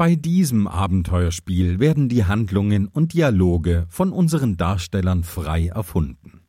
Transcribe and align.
Bei 0.00 0.14
diesem 0.14 0.66
Abenteuerspiel 0.66 1.78
werden 1.78 2.08
die 2.08 2.24
Handlungen 2.24 2.88
und 2.88 3.12
Dialoge 3.12 3.84
von 3.90 4.12
unseren 4.12 4.56
Darstellern 4.56 5.24
frei 5.24 5.66
erfunden. 5.66 6.40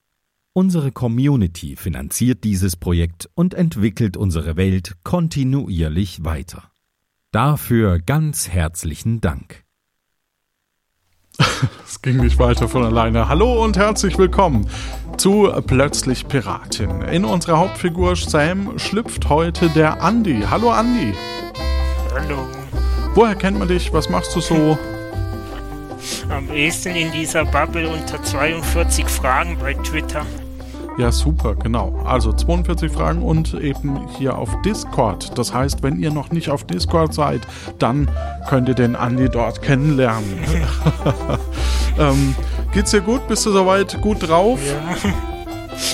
Unsere 0.54 0.94
Community 0.94 1.76
finanziert 1.76 2.46
dieses 2.46 2.78
Projekt 2.78 3.30
und 3.34 3.54
entwickelt 3.54 4.16
unsere 4.16 4.56
Welt 4.56 4.94
kontinuierlich 5.04 6.24
weiter. 6.24 6.72
Dafür 7.34 8.00
ganz 8.00 8.48
herzlichen 8.48 9.20
Dank. 9.20 9.66
Es 11.86 12.02
ging 12.02 12.22
nicht 12.22 12.40
weiter 12.40 12.70
von 12.70 12.86
alleine. 12.86 13.28
Hallo 13.28 13.62
und 13.62 13.76
herzlich 13.76 14.18
willkommen 14.18 14.66
zu 15.18 15.52
Plötzlich 15.68 16.26
Piratin. 16.30 17.02
In 17.02 17.26
unserer 17.26 17.58
Hauptfigur 17.58 18.16
Sam 18.16 18.80
schlüpft 18.80 19.28
heute 19.28 19.68
der 19.72 20.02
Andi. 20.02 20.42
Hallo 20.50 20.72
Andi. 20.72 21.14
Hallo. 22.16 22.61
Woher 23.14 23.36
kennt 23.36 23.60
man 23.60 23.68
dich? 23.68 23.92
Was 23.92 24.10
machst 24.10 24.36
du 24.36 24.40
so? 24.40 24.78
Am 26.30 26.50
ehesten 26.50 26.96
in 26.96 27.12
dieser 27.12 27.44
Bubble 27.44 27.90
unter 27.90 28.24
42 28.24 29.08
Fragen 29.08 29.58
bei 29.60 29.74
Twitter. 29.74 30.26
Ja, 30.98 31.12
super, 31.12 31.56
genau. 31.56 32.02
Also 32.06 32.32
42 32.32 32.92
Fragen 32.92 33.22
und 33.22 33.54
eben 33.54 34.08
hier 34.18 34.38
auf 34.38 34.50
Discord. 34.62 35.38
Das 35.38 35.54
heißt, 35.54 35.84
wenn 35.84 36.00
ihr 36.00 36.12
noch 36.12 36.32
nicht 36.32 36.50
auf 36.50 36.64
Discord 36.64 37.14
seid, 37.14 37.42
dann 37.80 38.10
könnt 38.50 38.70
ihr 38.70 38.76
den 38.76 38.96
Andi 38.96 39.28
dort 39.30 39.62
kennenlernen. 39.62 40.40
ähm, 42.00 42.36
geht's 42.74 42.92
dir 42.92 43.02
gut? 43.02 43.28
Bist 43.28 43.46
du 43.46 43.52
soweit 43.52 44.02
gut 44.02 44.28
drauf? 44.28 44.60
Ja. 44.66 45.12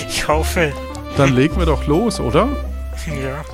Ich 0.08 0.26
hoffe. 0.28 0.72
Dann 1.16 1.34
legen 1.34 1.56
wir 1.56 1.66
doch 1.66 1.86
los, 1.86 2.20
oder? 2.20 2.48
Ja. 3.06 3.44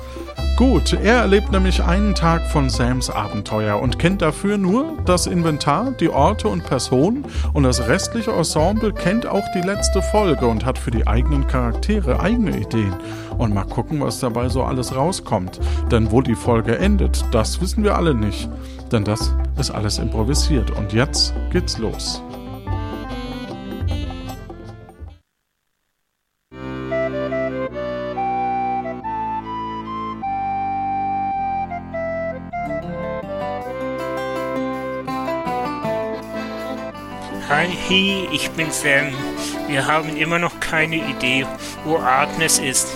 Gut, 0.55 0.93
er 0.93 1.17
erlebt 1.17 1.51
nämlich 1.51 1.83
einen 1.83 2.15
Tag 2.15 2.49
von 2.49 2.69
Sams 2.69 3.09
Abenteuer 3.09 3.77
und 3.77 3.99
kennt 3.99 4.21
dafür 4.21 4.57
nur 4.57 4.97
das 5.03 5.27
Inventar, 5.27 5.91
die 5.99 6.07
Orte 6.07 6.47
und 6.47 6.63
Personen 6.63 7.25
und 7.53 7.63
das 7.63 7.89
restliche 7.89 8.31
Ensemble 8.31 8.93
kennt 8.93 9.27
auch 9.27 9.43
die 9.53 9.59
letzte 9.59 10.01
Folge 10.01 10.47
und 10.47 10.63
hat 10.65 10.77
für 10.77 10.91
die 10.91 11.05
eigenen 11.07 11.45
Charaktere 11.45 12.21
eigene 12.21 12.57
Ideen. 12.57 12.95
Und 13.37 13.53
mal 13.53 13.65
gucken, 13.65 13.99
was 13.99 14.21
dabei 14.21 14.47
so 14.47 14.63
alles 14.63 14.95
rauskommt. 14.95 15.59
Denn 15.91 16.09
wo 16.09 16.21
die 16.21 16.35
Folge 16.35 16.77
endet, 16.77 17.25
das 17.31 17.59
wissen 17.59 17.83
wir 17.83 17.97
alle 17.97 18.15
nicht. 18.15 18.49
Denn 18.93 19.03
das 19.03 19.35
ist 19.59 19.71
alles 19.71 19.97
improvisiert 19.97 20.71
und 20.71 20.93
jetzt 20.93 21.33
geht's 21.51 21.77
los. 21.79 22.23
Hi, 37.47 38.27
ich 38.31 38.49
bin 38.51 38.71
Sam. 38.71 39.13
Wir 39.67 39.85
haben 39.85 40.17
immer 40.17 40.39
noch 40.39 40.59
keine 40.59 40.95
Idee, 40.95 41.45
wo 41.83 41.97
Agnes 41.97 42.57
ist, 42.57 42.87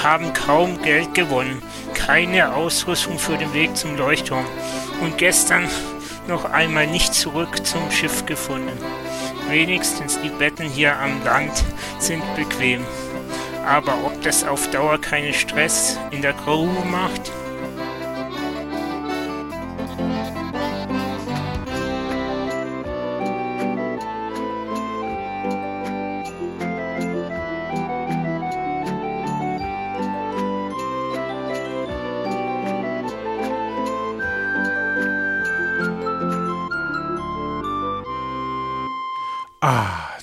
haben 0.00 0.32
kaum 0.32 0.80
Geld 0.80 1.12
gewonnen, 1.12 1.60
keine 1.92 2.54
Ausrüstung 2.54 3.18
für 3.18 3.36
den 3.36 3.52
Weg 3.52 3.76
zum 3.76 3.96
Leuchtturm 3.96 4.44
und 5.02 5.18
gestern 5.18 5.68
noch 6.28 6.44
einmal 6.44 6.86
nicht 6.86 7.14
zurück 7.14 7.66
zum 7.66 7.90
Schiff 7.90 8.24
gefunden. 8.26 8.78
Wenigstens 9.48 10.20
die 10.20 10.30
Betten 10.30 10.68
hier 10.68 10.96
am 10.96 11.24
Land 11.24 11.64
sind 11.98 12.22
bequem. 12.36 12.84
Aber 13.66 13.94
ob 14.04 14.22
das 14.22 14.44
auf 14.44 14.70
Dauer 14.70 15.00
keinen 15.00 15.34
Stress 15.34 15.98
in 16.12 16.22
der 16.22 16.32
Crew 16.32 16.68
macht? 16.88 17.32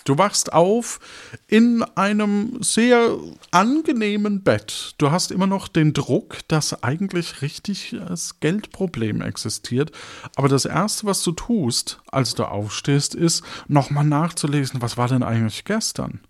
Du 0.06 0.18
wachst 0.18 0.54
auf 0.54 1.00
in 1.48 1.84
einem 1.96 2.62
sehr 2.62 3.18
angenehmen 3.52 4.44
Bett. 4.44 4.96
Du 4.98 5.12
hast 5.12 5.32
immer 5.32 5.48
noch 5.48 5.68
den 5.68 5.94
Druck, 5.94 6.40
dass 6.48 6.84
eigentlich 6.84 7.42
richtig 7.42 7.96
das 8.08 8.40
Geldproblem 8.40 9.22
existiert. 9.22 9.92
Aber 10.36 10.48
das 10.48 10.66
Erste, 10.66 11.06
was 11.06 11.24
du 11.24 11.32
tust, 11.32 12.02
als 12.12 12.36
du 12.36 12.46
aufstehst, 12.46 13.16
ist, 13.16 13.44
nochmal 13.68 14.06
nachzulesen, 14.06 14.82
was 14.82 14.98
war 14.98 15.08
denn 15.08 15.24
eigentlich 15.24 15.66
gestern? 15.66 16.22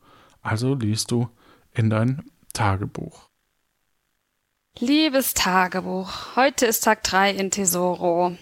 Also 0.42 0.76
liest 0.76 1.12
du 1.12 1.30
in 1.74 1.90
dein 1.90 2.24
Tagebuch. 2.54 3.30
Liebes 4.80 5.34
Tagebuch, 5.34 6.36
heute 6.36 6.66
ist 6.66 6.84
Tag 6.84 7.04
3 7.04 7.32
in 7.32 7.52
Tesoro. 7.52 8.36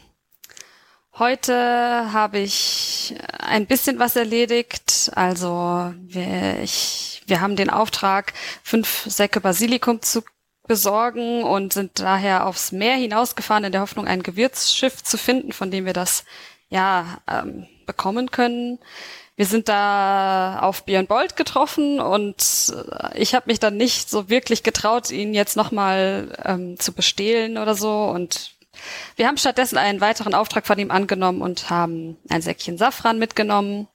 Heute 1.19 2.13
habe 2.13 2.39
ich 2.39 3.15
ein 3.37 3.65
bisschen 3.65 3.99
was 3.99 4.15
erledigt. 4.15 5.11
Also 5.13 5.93
wir, 5.99 6.61
ich, 6.63 7.21
wir 7.27 7.41
haben 7.41 7.57
den 7.57 7.69
Auftrag, 7.69 8.33
fünf 8.63 9.05
Säcke 9.07 9.41
Basilikum 9.41 10.01
zu 10.01 10.23
besorgen 10.67 11.43
und 11.43 11.73
sind 11.73 11.99
daher 11.99 12.47
aufs 12.47 12.71
Meer 12.71 12.95
hinausgefahren 12.95 13.65
in 13.65 13.73
der 13.73 13.81
Hoffnung, 13.81 14.07
ein 14.07 14.23
Gewürzschiff 14.23 15.03
zu 15.03 15.17
finden, 15.17 15.51
von 15.51 15.69
dem 15.69 15.85
wir 15.85 15.93
das 15.93 16.23
ja 16.69 17.17
ähm, 17.29 17.67
bekommen 17.85 18.31
können. 18.31 18.79
Wir 19.35 19.45
sind 19.45 19.67
da 19.67 20.59
auf 20.61 20.85
Björn 20.85 21.07
Bolt 21.07 21.35
getroffen 21.35 21.99
und 21.99 22.73
ich 23.15 23.35
habe 23.35 23.47
mich 23.47 23.59
dann 23.59 23.75
nicht 23.75 24.09
so 24.09 24.29
wirklich 24.29 24.63
getraut, 24.63 25.11
ihn 25.11 25.33
jetzt 25.33 25.57
nochmal 25.57 26.37
ähm, 26.45 26.79
zu 26.79 26.93
bestehlen 26.93 27.57
oder 27.57 27.75
so 27.75 28.05
und 28.05 28.51
wir 29.15 29.27
haben 29.27 29.37
stattdessen 29.37 29.77
einen 29.77 30.01
weiteren 30.01 30.33
Auftrag 30.33 30.65
von 30.65 30.79
ihm 30.79 30.91
angenommen 30.91 31.41
und 31.41 31.69
haben 31.69 32.17
ein 32.29 32.41
Säckchen 32.41 32.77
Safran 32.77 33.19
mitgenommen 33.19 33.87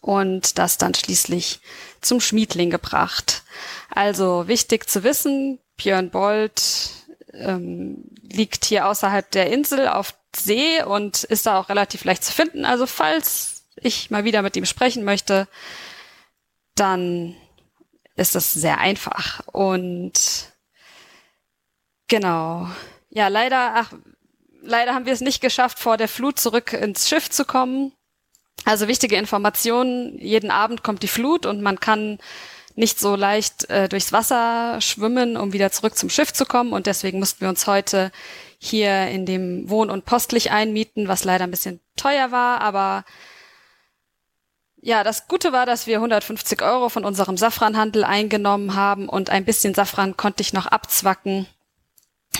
und 0.00 0.58
das 0.58 0.78
dann 0.78 0.94
schließlich 0.94 1.60
zum 2.00 2.20
Schmiedling 2.20 2.70
gebracht. 2.70 3.42
Also 3.90 4.48
wichtig 4.48 4.88
zu 4.88 5.04
wissen, 5.04 5.58
Björn 5.76 6.10
Bold 6.10 6.62
ähm, 7.32 8.04
liegt 8.22 8.64
hier 8.64 8.88
außerhalb 8.88 9.30
der 9.30 9.50
Insel 9.50 9.88
auf 9.88 10.14
See 10.34 10.82
und 10.82 11.24
ist 11.24 11.46
da 11.46 11.58
auch 11.58 11.68
relativ 11.68 12.04
leicht 12.04 12.24
zu 12.24 12.32
finden. 12.32 12.64
Also 12.64 12.86
falls 12.86 13.64
ich 13.76 14.10
mal 14.10 14.24
wieder 14.24 14.42
mit 14.42 14.56
ihm 14.56 14.64
sprechen 14.64 15.04
möchte, 15.04 15.46
dann 16.74 17.36
ist 18.16 18.34
das 18.34 18.52
sehr 18.52 18.78
einfach. 18.78 19.46
Und 19.48 20.52
genau, 22.08 22.68
ja, 23.14 23.28
leider, 23.28 23.72
ach, 23.74 23.92
leider 24.62 24.94
haben 24.94 25.04
wir 25.04 25.12
es 25.12 25.20
nicht 25.20 25.42
geschafft, 25.42 25.78
vor 25.78 25.98
der 25.98 26.08
Flut 26.08 26.38
zurück 26.40 26.72
ins 26.72 27.08
Schiff 27.08 27.28
zu 27.28 27.44
kommen. 27.44 27.92
Also 28.64 28.88
wichtige 28.88 29.16
Informationen, 29.16 30.18
jeden 30.18 30.50
Abend 30.50 30.82
kommt 30.82 31.02
die 31.02 31.08
Flut 31.08 31.44
und 31.44 31.60
man 31.62 31.78
kann 31.78 32.18
nicht 32.74 32.98
so 32.98 33.14
leicht 33.14 33.68
äh, 33.68 33.88
durchs 33.88 34.12
Wasser 34.12 34.80
schwimmen, 34.80 35.36
um 35.36 35.52
wieder 35.52 35.70
zurück 35.70 35.96
zum 35.96 36.08
Schiff 36.08 36.32
zu 36.32 36.46
kommen. 36.46 36.72
Und 36.72 36.86
deswegen 36.86 37.18
mussten 37.18 37.42
wir 37.42 37.50
uns 37.50 37.66
heute 37.66 38.10
hier 38.58 39.08
in 39.08 39.26
dem 39.26 39.68
Wohn- 39.68 39.90
und 39.90 40.06
Postlich 40.06 40.50
einmieten, 40.50 41.06
was 41.06 41.24
leider 41.24 41.44
ein 41.44 41.50
bisschen 41.50 41.80
teuer 41.96 42.30
war. 42.30 42.62
Aber 42.62 43.04
ja, 44.80 45.04
das 45.04 45.28
Gute 45.28 45.52
war, 45.52 45.66
dass 45.66 45.86
wir 45.86 45.96
150 45.96 46.62
Euro 46.62 46.88
von 46.88 47.04
unserem 47.04 47.36
Safranhandel 47.36 48.04
eingenommen 48.04 48.74
haben 48.74 49.06
und 49.06 49.28
ein 49.28 49.44
bisschen 49.44 49.74
Safran 49.74 50.16
konnte 50.16 50.40
ich 50.40 50.54
noch 50.54 50.66
abzwacken 50.66 51.46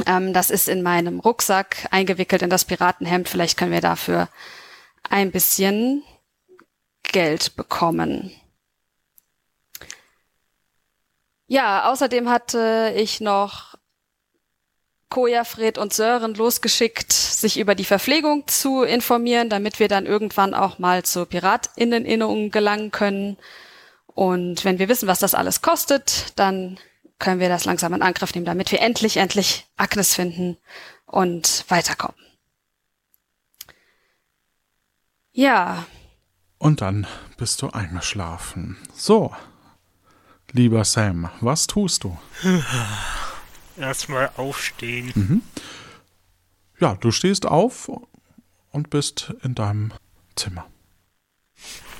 ähm, 0.06 0.32
das 0.32 0.50
ist 0.50 0.68
in 0.68 0.82
meinem 0.82 1.20
Rucksack 1.20 1.88
eingewickelt 1.90 2.42
in 2.42 2.50
das 2.50 2.64
Piratenhemd. 2.64 3.28
Vielleicht 3.28 3.58
können 3.58 3.72
wir 3.72 3.80
dafür 3.80 4.28
ein 5.08 5.30
bisschen 5.30 6.02
Geld 7.02 7.56
bekommen. 7.56 8.32
Ja, 11.46 11.90
außerdem 11.90 12.30
hatte 12.30 12.94
ich 12.96 13.20
noch 13.20 13.74
Koja, 15.10 15.44
Fred 15.44 15.76
und 15.76 15.92
Sören 15.92 16.32
losgeschickt, 16.34 17.12
sich 17.12 17.58
über 17.58 17.74
die 17.74 17.84
Verpflegung 17.84 18.48
zu 18.48 18.82
informieren, 18.82 19.50
damit 19.50 19.78
wir 19.78 19.88
dann 19.88 20.06
irgendwann 20.06 20.54
auch 20.54 20.78
mal 20.78 21.02
zur 21.02 21.26
Piratinneninnung 21.26 22.50
gelangen 22.50 22.90
können. 22.90 23.36
Und 24.06 24.64
wenn 24.64 24.78
wir 24.78 24.88
wissen, 24.88 25.08
was 25.08 25.18
das 25.18 25.34
alles 25.34 25.60
kostet, 25.60 26.32
dann 26.36 26.78
können 27.22 27.40
wir 27.40 27.48
das 27.48 27.64
langsam 27.64 27.94
in 27.94 28.02
Angriff 28.02 28.34
nehmen, 28.34 28.44
damit 28.44 28.72
wir 28.72 28.80
endlich, 28.80 29.16
endlich 29.16 29.66
Agnes 29.76 30.12
finden 30.14 30.58
und 31.06 31.64
weiterkommen. 31.68 32.20
Ja. 35.30 35.86
Und 36.58 36.80
dann 36.80 37.06
bist 37.36 37.62
du 37.62 37.70
eingeschlafen. 37.70 38.76
So, 38.92 39.34
lieber 40.50 40.84
Sam, 40.84 41.30
was 41.40 41.68
tust 41.68 42.02
du? 42.02 42.18
Erstmal 43.76 44.30
aufstehen. 44.36 45.12
Mhm. 45.14 45.42
Ja, 46.80 46.96
du 46.96 47.12
stehst 47.12 47.46
auf 47.46 47.88
und 48.72 48.90
bist 48.90 49.32
in 49.42 49.54
deinem 49.54 49.92
Zimmer. 50.34 50.66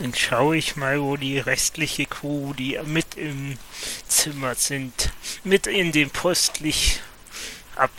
Dann 0.02 0.14
schaue 0.16 0.56
ich 0.56 0.74
mal, 0.74 1.00
wo 1.00 1.16
die 1.16 1.38
restliche 1.38 2.06
Crew, 2.06 2.54
die 2.54 2.76
mit 2.84 3.14
im 3.14 3.56
Zimmer 4.08 4.56
sind, 4.56 5.12
mit 5.44 5.68
in 5.68 5.92
dem 5.92 6.10
Postlicht 6.10 7.00
ab 7.76 7.92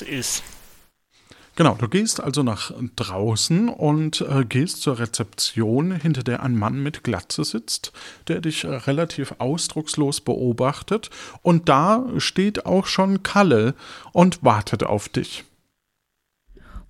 ist. 0.00 0.42
Genau, 1.54 1.76
du 1.76 1.86
gehst 1.86 2.20
also 2.20 2.42
nach 2.42 2.72
draußen 2.96 3.68
und 3.68 4.22
äh, 4.22 4.44
gehst 4.44 4.82
zur 4.82 4.98
Rezeption, 4.98 5.92
hinter 5.92 6.24
der 6.24 6.42
ein 6.42 6.56
Mann 6.56 6.82
mit 6.82 7.04
Glatze 7.04 7.44
sitzt, 7.44 7.92
der 8.26 8.40
dich 8.40 8.64
äh, 8.64 8.74
relativ 8.74 9.36
ausdruckslos 9.38 10.22
beobachtet. 10.22 11.10
Und 11.42 11.68
da 11.68 12.04
steht 12.18 12.66
auch 12.66 12.86
schon 12.86 13.22
Kalle 13.22 13.76
und 14.12 14.42
wartet 14.42 14.82
auf 14.82 15.08
dich. 15.08 15.44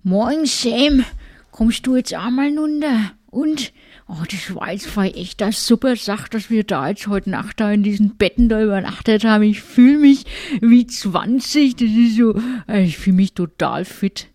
Moin, 0.01 0.47
Sam. 0.47 1.05
Kommst 1.51 1.85
du 1.85 1.97
jetzt 1.97 2.15
einmal 2.15 2.57
runter? 2.57 3.11
Und? 3.29 3.71
Oh, 4.07 4.23
das 4.29 4.53
war 4.53 4.71
jetzt 4.71 4.85
voll 4.85 5.11
echt 5.15 5.41
das 5.41 5.65
super 5.65 5.95
Sache, 5.95 6.29
dass 6.29 6.51
wir 6.51 6.63
da 6.63 6.89
jetzt 6.89 7.07
heute 7.07 7.31
Nacht 7.31 7.59
da 7.59 7.71
in 7.71 7.81
diesen 7.81 8.17
Betten 8.17 8.49
da 8.49 8.61
übernachtet 8.61 9.23
haben. 9.23 9.43
Ich 9.43 9.61
fühle 9.61 9.97
mich 9.97 10.25
wie 10.61 10.85
20. 10.85 11.75
Das 11.75 11.89
ist 11.89 12.17
so, 12.17 12.39
äh, 12.67 12.83
ich 12.83 12.97
fühle 12.99 13.15
mich 13.15 13.33
total 13.33 13.83
fit. 13.83 14.27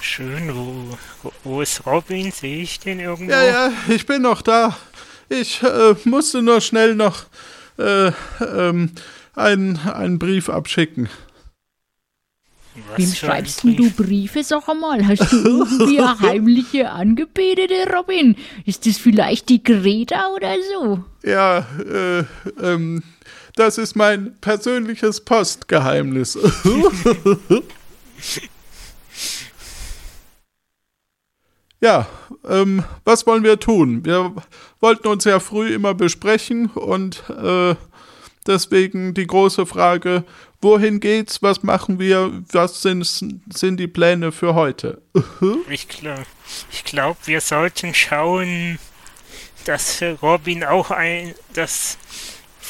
Schön, 0.00 0.54
wo, 0.54 0.98
wo 1.44 1.60
ist 1.60 1.86
Robin? 1.86 2.30
Sehe 2.30 2.62
ich 2.62 2.80
den 2.80 3.00
irgendwo? 3.00 3.30
Ja, 3.30 3.44
ja, 3.44 3.72
ich 3.88 4.06
bin 4.06 4.22
noch 4.22 4.40
da. 4.40 4.76
Ich 5.28 5.62
äh, 5.62 5.94
musste 6.04 6.40
nur 6.40 6.62
schnell 6.62 6.94
noch 6.94 7.26
äh, 7.78 8.10
ähm, 8.40 8.92
einen, 9.34 9.78
einen 9.78 10.18
Brief 10.18 10.48
abschicken. 10.48 11.08
Was 12.88 12.98
Wem 12.98 13.14
schreibst 13.14 13.62
denn 13.62 13.76
du 13.76 13.90
Briefe, 13.90 14.42
sag 14.42 14.68
einmal? 14.68 15.06
Hast 15.06 15.32
du 15.32 15.36
irgendwie 15.36 16.00
eine 16.00 16.18
heimliche 16.20 16.90
Angebetete, 16.90 17.88
Robin? 17.94 18.36
Ist 18.66 18.86
das 18.86 18.98
vielleicht 18.98 19.48
die 19.48 19.62
Greta 19.62 20.28
oder 20.34 20.56
so? 20.72 21.04
Ja, 21.22 21.66
äh, 21.78 22.24
ähm, 22.60 23.02
das 23.54 23.78
ist 23.78 23.94
mein 23.94 24.36
persönliches 24.40 25.20
Postgeheimnis. 25.20 26.36
Ja, 31.80 32.06
ähm, 32.48 32.82
was 33.04 33.26
wollen 33.26 33.44
wir 33.44 33.60
tun? 33.60 34.06
Wir 34.06 34.32
wollten 34.80 35.06
uns 35.06 35.24
ja 35.24 35.38
früh 35.38 35.74
immer 35.74 35.92
besprechen 35.92 36.70
und 36.70 37.24
äh, 37.28 37.74
deswegen 38.46 39.14
die 39.14 39.26
große 39.26 39.66
Frage, 39.66 40.24
wohin 40.60 41.00
geht's, 41.00 41.42
was 41.42 41.62
machen 41.62 41.98
wir, 41.98 42.42
was 42.52 42.82
sind, 42.82 43.04
sind 43.06 43.76
die 43.78 43.86
Pläne 43.86 44.32
für 44.32 44.54
heute? 44.54 45.02
ich 45.68 45.88
glaube, 45.88 46.26
ich 46.72 46.84
glaub, 46.84 47.16
wir 47.26 47.40
sollten 47.40 47.94
schauen, 47.94 48.78
dass 49.64 50.02
Robin 50.22 50.64
auch 50.64 50.90
ein, 50.90 51.34
dass 51.52 51.98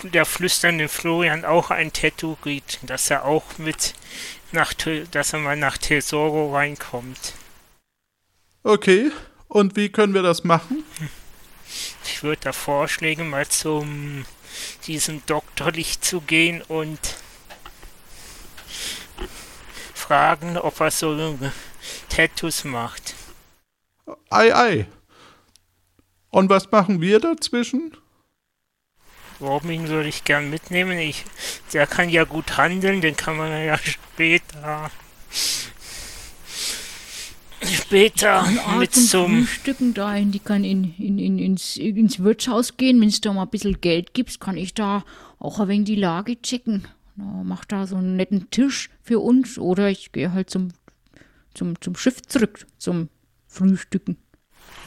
der 0.03 0.25
flüsternde 0.25 0.89
Florian 0.89 1.45
auch 1.45 1.71
ein 1.71 1.93
Tattoo 1.93 2.37
kriegt, 2.43 2.79
dass 2.83 3.11
er 3.11 3.25
auch 3.25 3.45
mit 3.59 3.95
nach, 4.53 4.73
dass 5.11 5.33
er 5.33 5.39
mal 5.39 5.57
nach 5.57 5.79
Tesoro 5.79 6.55
reinkommt. 6.55 7.35
Okay, 8.63 9.11
und 9.49 9.77
wie 9.77 9.89
können 9.89 10.15
wir 10.15 10.23
das 10.23 10.45
machen? 10.45 10.85
Ich 12.05 12.23
würde 12.23 12.41
da 12.43 12.53
vorschlagen, 12.53 13.31
mal 13.31 13.47
zum 13.49 14.25
diesem 14.87 15.25
Doktorlicht 15.27 16.05
zu 16.05 16.21
gehen 16.21 16.63
und 16.63 16.99
fragen, 19.95 20.59
ob 20.59 20.81
er 20.81 20.91
so 20.91 21.39
Tattoos 22.09 22.65
macht. 22.65 23.15
Ei, 24.31 24.55
ei. 24.55 24.87
Und 26.31 26.51
was 26.51 26.71
machen 26.71 27.01
wir 27.01 27.21
dazwischen? 27.21 27.97
Robin 29.41 29.89
würde 29.89 30.09
ich 30.09 30.25
gern 30.25 30.51
mitnehmen. 30.51 30.99
Ich, 30.99 31.25
der 31.73 31.87
kann 31.87 32.09
ja 32.09 32.25
gut 32.25 32.57
handeln, 32.57 33.01
den 33.01 33.17
kann 33.17 33.37
man 33.37 33.51
ja 33.65 33.79
später 33.79 34.91
später 37.67 38.47
mit 38.79 38.95
zum 38.95 39.47
Frühstücken 39.47 39.95
dahin, 39.95 40.33
die 40.33 40.39
kann 40.39 40.65
in, 40.65 40.95
in, 40.99 41.19
in, 41.19 41.39
ins, 41.39 41.77
ins 41.77 42.21
Wirtshaus 42.21 42.77
gehen. 42.77 43.01
Wenn 43.01 43.09
es 43.09 43.21
da 43.21 43.33
mal 43.33 43.43
ein 43.43 43.51
bisschen 43.51 43.81
Geld 43.81 44.15
gibt, 44.15 44.41
kann 44.41 44.57
ich 44.57 44.75
da 44.75 45.05
auch 45.39 45.61
ein 45.61 45.69
wenig 45.69 45.87
die 45.87 45.97
Lage 45.97 46.41
checken. 46.41 46.89
Na, 47.17 47.43
mach 47.45 47.65
da 47.65 47.87
so 47.87 47.97
einen 47.97 48.17
netten 48.17 48.51
Tisch 48.51 48.91
für 49.03 49.21
uns 49.21 49.59
oder 49.59 49.89
ich 49.89 50.13
gehe 50.13 50.33
halt 50.33 50.51
zum, 50.51 50.73
zum, 51.55 51.81
zum 51.81 51.97
Schiff 51.97 52.23
zurück, 52.23 52.67
zum 52.79 53.09
Frühstücken. 53.47 54.17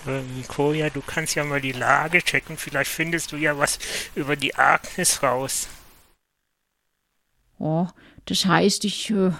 Ähm, 0.07 0.25
Koja, 0.47 0.89
du 0.89 1.01
kannst 1.01 1.35
ja 1.35 1.43
mal 1.43 1.61
die 1.61 1.71
Lage 1.71 2.21
checken. 2.21 2.57
Vielleicht 2.57 2.91
findest 2.91 3.31
du 3.31 3.37
ja 3.37 3.57
was 3.57 3.79
über 4.15 4.35
die 4.35 4.55
Agnes 4.55 5.23
raus. 5.23 5.67
Oh, 7.59 7.87
das 8.25 8.45
heißt, 8.45 8.85
ich 8.85 9.09
äh, 9.09 9.31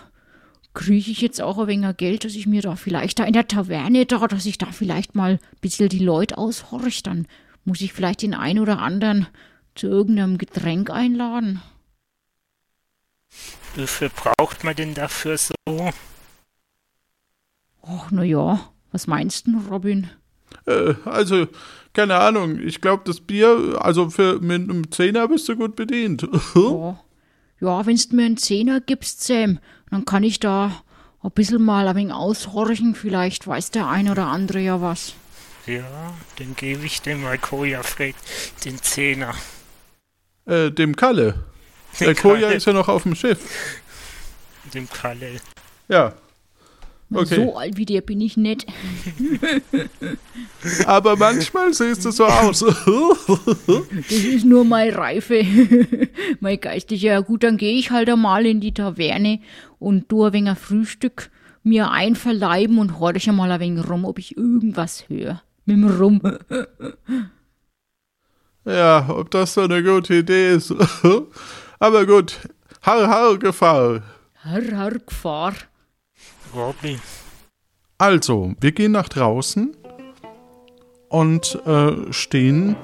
kriege 0.78 1.10
ich 1.10 1.22
jetzt 1.22 1.42
auch 1.42 1.58
ein 1.58 1.68
wenig 1.68 1.98
Geld, 1.98 2.24
dass 2.24 2.36
ich 2.36 2.46
mir 2.46 2.62
da 2.62 2.76
vielleicht 2.76 3.18
da 3.18 3.24
in 3.24 3.34
der 3.34 3.48
Taverne 3.48 4.06
da, 4.06 4.28
dass 4.28 4.46
ich 4.46 4.60
da 4.60 4.68
vielleicht 4.68 5.16
mal 5.16 5.32
ein 5.32 5.40
bisschen 5.60 5.90
die 5.90 6.04
Leute 6.04 6.38
aushorche, 6.38 7.02
dann 7.02 7.28
muss 7.66 7.82
ich 7.82 7.94
vielleicht 7.94 8.22
den 8.22 8.36
einen 8.36 8.60
oder 8.60 8.78
anderen 8.78 9.26
zu 9.74 9.88
irgendeinem 9.88 10.38
Getränk 10.38 10.92
einladen. 10.92 11.62
Viel 13.76 14.10
braucht 14.10 14.64
man 14.64 14.76
denn 14.76 14.94
dafür 14.94 15.38
so? 15.38 15.56
Ach, 17.82 18.12
na 18.12 18.24
ja, 18.24 18.60
was 18.92 19.08
meinst 19.08 19.48
du, 19.48 19.60
Robin? 19.72 20.12
Äh, 20.68 20.94
also, 21.06 21.48
keine 21.94 22.18
Ahnung, 22.18 22.60
ich 22.60 22.82
glaube, 22.82 23.02
das 23.06 23.20
Bier, 23.20 23.80
also 23.82 24.12
für 24.12 24.40
mit 24.42 24.70
einem 24.70 24.92
Zehner 24.92 25.28
bist 25.28 25.50
du 25.50 25.56
gut 25.56 25.76
bedient. 25.76 26.22
ja, 26.56 27.00
ja 27.62 27.86
wenn 27.86 27.96
du 27.96 28.16
mir 28.16 28.26
einen 28.26 28.38
Zehner 28.38 28.80
gibst, 28.80 29.24
Sam, 29.24 29.60
dann 29.90 30.06
kann 30.06 30.24
ich 30.24 30.40
da 30.40 30.84
ein 31.24 31.32
bisschen 31.32 31.64
mal 31.64 31.88
ein 31.88 31.96
wenig 31.96 32.14
aushorchen. 32.14 32.96
Vielleicht 32.96 33.48
weiß 33.48 33.72
der 33.72 33.88
ein 33.88 34.10
oder 34.10 34.28
andere 34.28 34.60
ja 34.60 34.82
was. 34.82 35.14
Ja, 35.66 36.14
dann 36.38 36.56
gebe 36.56 36.86
ich 36.86 37.02
dem 37.02 37.24
mal 37.24 37.38
Koja 37.38 37.84
Fred 37.84 38.16
den 38.64 38.82
Zehner. 38.82 39.34
Äh, 40.46 40.72
dem 40.72 40.96
Kalle. 40.96 41.44
Der 42.00 42.16
Koja 42.16 42.50
ist 42.50 42.68
ja 42.68 42.74
noch 42.74 42.88
auf 42.88 43.04
dem 43.04 43.16
Schiff. 43.16 43.40
Dem 44.74 44.90
Kalle. 44.90 45.42
Ja, 45.90 46.14
Okay. 47.10 47.36
So 47.36 47.56
alt 47.56 47.78
wie 47.78 47.86
der 47.86 48.02
bin 48.02 48.20
ich 48.20 48.36
nicht. 48.36 48.68
Aber 50.86 51.16
manchmal 51.16 51.74
siehst 51.74 52.04
du 52.04 52.12
so 52.12 52.26
aus. 52.26 52.60
das 54.10 54.12
ist 54.12 54.44
nur 54.44 54.66
meine 54.66 54.94
Reife. 54.98 55.42
mein 56.42 56.60
geistlicher. 56.60 57.08
Ja 57.08 57.20
gut, 57.22 57.44
dann 57.44 57.56
gehe 57.56 57.78
ich 57.80 57.92
halt 57.92 58.10
einmal 58.10 58.46
in 58.46 58.60
die 58.60 58.74
Taverne 58.74 59.40
und 59.80 60.10
tu 60.10 60.24
ein 60.24 60.34
wenig 60.34 60.58
Frühstück 60.58 61.30
mir 61.64 61.92
einverleiben 61.92 62.80
und 62.80 63.00
horche 63.00 63.32
mal 63.34 63.52
ein 63.52 63.60
wenig 63.60 63.90
rum, 63.90 64.06
ob 64.06 64.20
ich 64.20 64.38
irgendwas 64.38 65.10
höre. 65.10 65.42
Mit 65.66 65.78
dem 65.78 65.88
Rum. 65.88 66.22
ja, 68.66 69.06
ob 69.10 69.30
das 69.32 69.54
so 69.54 69.62
eine 69.62 69.84
gute 69.84 70.16
Idee 70.16 70.54
ist. 70.54 70.74
Aber 71.80 72.06
gut. 72.06 72.40
Har, 72.82 73.08
har, 73.08 73.38
Gefahr. 73.38 74.02
Har, 74.44 74.76
har, 74.76 74.92
Gefahr. 74.92 75.54
Robby. 76.56 77.00
Also, 77.98 78.54
wir 78.62 78.72
gehen 78.72 78.94
nach 78.94 79.10
draußen 79.10 79.76
und 81.10 81.60
äh, 81.66 82.14
stehen 82.14 82.78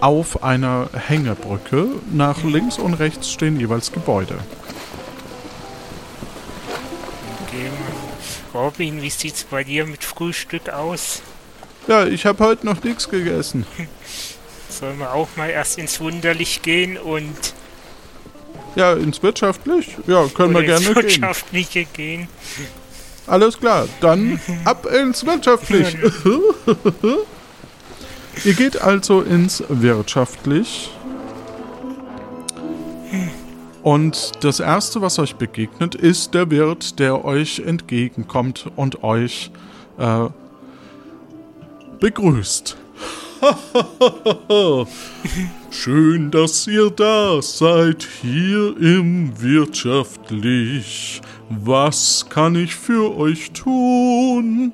auf 0.00 0.42
einer 0.42 0.88
Hängebrücke. 0.94 1.86
Nach 2.12 2.42
links 2.42 2.78
und 2.78 2.94
rechts 2.94 3.30
stehen 3.30 3.58
jeweils 3.58 3.92
Gebäude. 3.92 4.38
Okay, 7.46 7.70
Robin, 8.54 9.02
wie 9.02 9.10
sieht's 9.10 9.44
bei 9.44 9.64
dir 9.64 9.86
mit 9.86 10.04
Frühstück 10.04 10.68
aus? 10.68 11.22
Ja, 11.86 12.06
ich 12.06 12.26
habe 12.26 12.44
heute 12.44 12.66
noch 12.66 12.82
nichts 12.82 13.08
gegessen. 13.08 13.66
Sollen 14.68 14.98
wir 14.98 15.12
auch 15.12 15.28
mal 15.36 15.50
erst 15.50 15.78
ins 15.78 16.00
Wunderlich 16.00 16.62
gehen 16.62 16.96
und 16.96 17.54
ja, 18.76 18.92
ins 18.92 19.22
Wirtschaftlich? 19.22 19.96
Ja, 20.06 20.26
können 20.28 20.54
wir 20.54 20.62
gerne 20.62 20.86
ins 20.86 20.94
Wirtschaftliche 20.94 21.84
gehen. 21.86 22.28
Alles 23.26 23.58
klar, 23.58 23.88
dann 24.00 24.40
ab 24.64 24.86
ins 24.86 25.26
Wirtschaftlich. 25.26 25.96
Ihr 28.42 28.54
geht 28.54 28.80
also 28.80 29.20
ins 29.20 29.62
Wirtschaftlich. 29.68 30.90
Und 33.82 34.32
das 34.40 34.60
Erste, 34.60 35.02
was 35.02 35.18
euch 35.18 35.36
begegnet, 35.36 35.94
ist 35.94 36.32
der 36.32 36.50
Wirt, 36.50 36.98
der 36.98 37.24
euch 37.24 37.60
entgegenkommt 37.60 38.70
und 38.76 39.02
euch 39.02 39.50
äh, 39.98 40.26
begrüßt. 41.98 42.76
Schön, 45.70 46.30
dass 46.30 46.66
ihr 46.66 46.90
da 46.90 47.40
seid 47.42 48.06
hier 48.22 48.76
im 48.78 49.40
Wirtschaftlich. 49.40 51.20
Was 51.48 52.26
kann 52.28 52.54
ich 52.56 52.74
für 52.74 53.16
euch 53.16 53.52
tun? 53.52 54.72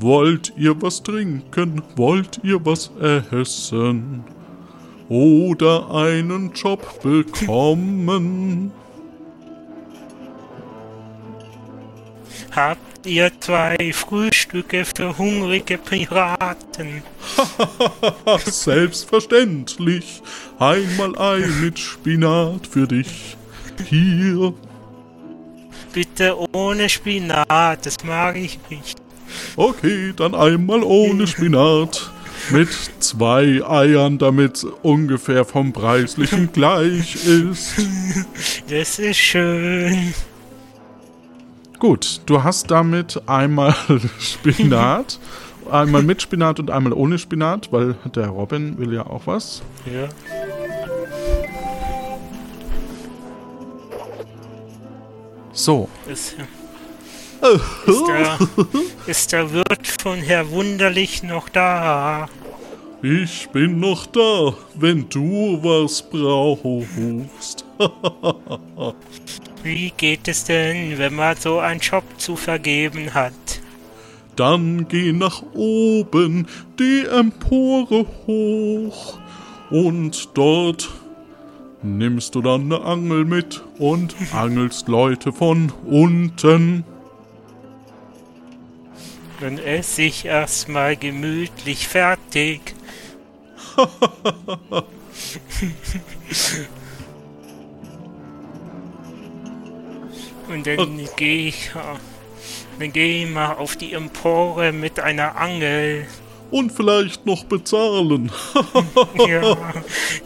Wollt 0.00 0.52
ihr 0.56 0.80
was 0.80 1.02
trinken? 1.02 1.82
Wollt 1.96 2.40
ihr 2.44 2.64
was 2.64 2.92
essen? 3.32 4.22
Oder 5.08 5.90
einen 5.90 6.52
Job 6.52 7.02
bekommen? 7.02 8.70
Habt 12.54 13.06
ihr 13.06 13.32
zwei 13.40 13.92
Frühstücke 13.92 14.84
für 14.84 15.18
hungrige 15.18 15.78
Piraten? 15.78 17.02
Selbstverständlich. 18.44 20.22
Einmal 20.60 21.18
ein 21.18 21.60
mit 21.60 21.78
Spinat 21.78 22.68
für 22.68 22.86
dich. 22.86 23.36
Hier. 23.88 24.54
Bitte 25.92 26.36
ohne 26.52 26.88
Spinat, 26.88 27.84
das 27.84 27.96
mag 28.04 28.36
ich 28.36 28.60
nicht. 28.70 29.07
Okay, 29.56 30.12
dann 30.16 30.34
einmal 30.34 30.82
ohne 30.82 31.26
Spinat. 31.26 32.10
Mit 32.50 32.68
zwei 33.00 33.62
Eiern, 33.68 34.16
damit 34.16 34.64
ungefähr 34.82 35.44
vom 35.44 35.72
Preislichen 35.72 36.50
gleich 36.52 37.26
ist. 37.26 37.74
Das 38.70 38.98
ist 38.98 39.18
schön. 39.18 40.14
Gut, 41.78 42.22
du 42.26 42.42
hast 42.42 42.70
damit 42.70 43.20
einmal 43.26 43.74
Spinat, 44.18 45.20
einmal 45.70 46.02
mit 46.02 46.22
Spinat 46.22 46.58
und 46.58 46.70
einmal 46.70 46.92
ohne 46.92 47.18
Spinat, 47.18 47.70
weil 47.70 47.96
der 48.14 48.28
Robin 48.28 48.78
will 48.78 48.94
ja 48.94 49.06
auch 49.06 49.26
was. 49.26 49.62
Ja. 49.84 50.08
So. 55.52 55.88
Ist, 56.10 56.36
ist, 57.86 58.06
der, 58.06 58.38
ist 59.06 59.32
der 59.32 59.52
Wirt 59.52 59.86
von 60.00 60.18
Herr 60.18 60.50
Wunderlich 60.50 61.22
noch 61.22 61.48
da? 61.48 62.28
Ich 63.02 63.48
bin 63.50 63.78
noch 63.78 64.06
da, 64.06 64.54
wenn 64.74 65.08
du 65.08 65.60
was 65.62 66.02
brauchst. 66.02 67.64
Wie 69.62 69.92
geht 69.96 70.26
es 70.26 70.44
denn, 70.44 70.98
wenn 70.98 71.14
man 71.14 71.36
so 71.36 71.60
einen 71.60 71.80
Job 71.80 72.04
zu 72.16 72.34
vergeben 72.34 73.14
hat? 73.14 73.32
Dann 74.34 74.88
geh 74.88 75.12
nach 75.12 75.42
oben, 75.54 76.46
die 76.78 77.04
Empore 77.06 78.06
hoch. 78.26 79.18
Und 79.70 80.28
dort 80.34 80.88
nimmst 81.82 82.34
du 82.34 82.42
dann 82.42 82.72
eine 82.72 82.82
Angel 82.82 83.24
mit 83.24 83.62
und 83.78 84.14
angelst 84.32 84.88
Leute 84.88 85.32
von 85.32 85.72
unten. 85.86 86.84
Dann 89.40 89.58
esse 89.58 90.02
ich 90.02 90.24
erstmal 90.24 90.96
gemütlich 90.96 91.86
fertig. 91.86 92.74
Und 100.48 100.66
dann 100.66 101.08
gehe 101.16 101.48
ich, 101.48 101.70
dann 102.78 102.92
gehe 102.92 103.24
ich 103.24 103.30
mal 103.30 103.52
auf 103.54 103.76
die 103.76 103.92
Empore 103.92 104.72
mit 104.72 104.98
einer 104.98 105.36
Angel. 105.36 106.06
Und 106.50 106.72
vielleicht 106.72 107.26
noch 107.26 107.44
bezahlen. 107.44 108.32
Ja, 109.28 109.56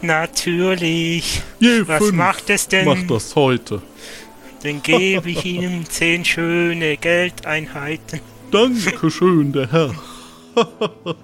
natürlich. 0.01 1.41
Je 1.59 1.85
Was 1.87 1.97
fünf 1.97 2.13
macht 2.13 2.49
es 2.49 2.67
denn? 2.67 2.85
Macht 2.85 3.11
das 3.11 3.35
heute. 3.35 3.81
Dann 4.63 4.81
gebe 4.81 5.29
ich 5.29 5.43
ihm 5.45 5.85
zehn 5.85 6.23
schöne 6.23 6.95
Geldeinheiten. 6.95 8.21
Dankeschön, 8.53 9.51
der 9.51 9.71
Herr. 9.71 9.95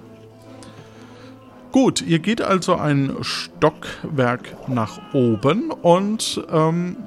Gut, 1.72 2.02
ihr 2.02 2.18
geht 2.18 2.42
also 2.42 2.74
ein 2.74 3.18
Stockwerk 3.22 4.68
nach 4.68 5.00
oben 5.14 5.70
und 5.70 6.44
ähm, 6.52 6.98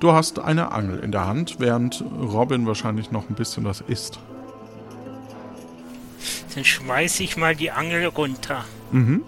du 0.00 0.12
hast 0.12 0.38
eine 0.40 0.72
Angel 0.72 0.98
in 0.98 1.10
der 1.10 1.26
Hand, 1.26 1.56
während 1.58 2.04
Robin 2.20 2.66
wahrscheinlich 2.66 3.10
noch 3.10 3.30
ein 3.30 3.34
bisschen 3.34 3.64
was 3.64 3.80
isst. 3.80 4.18
Dann 6.54 6.64
schmeiß 6.66 7.20
ich 7.20 7.38
mal 7.38 7.56
die 7.56 7.70
Angel 7.70 8.04
runter. 8.08 8.66
Mhm. 8.92 9.24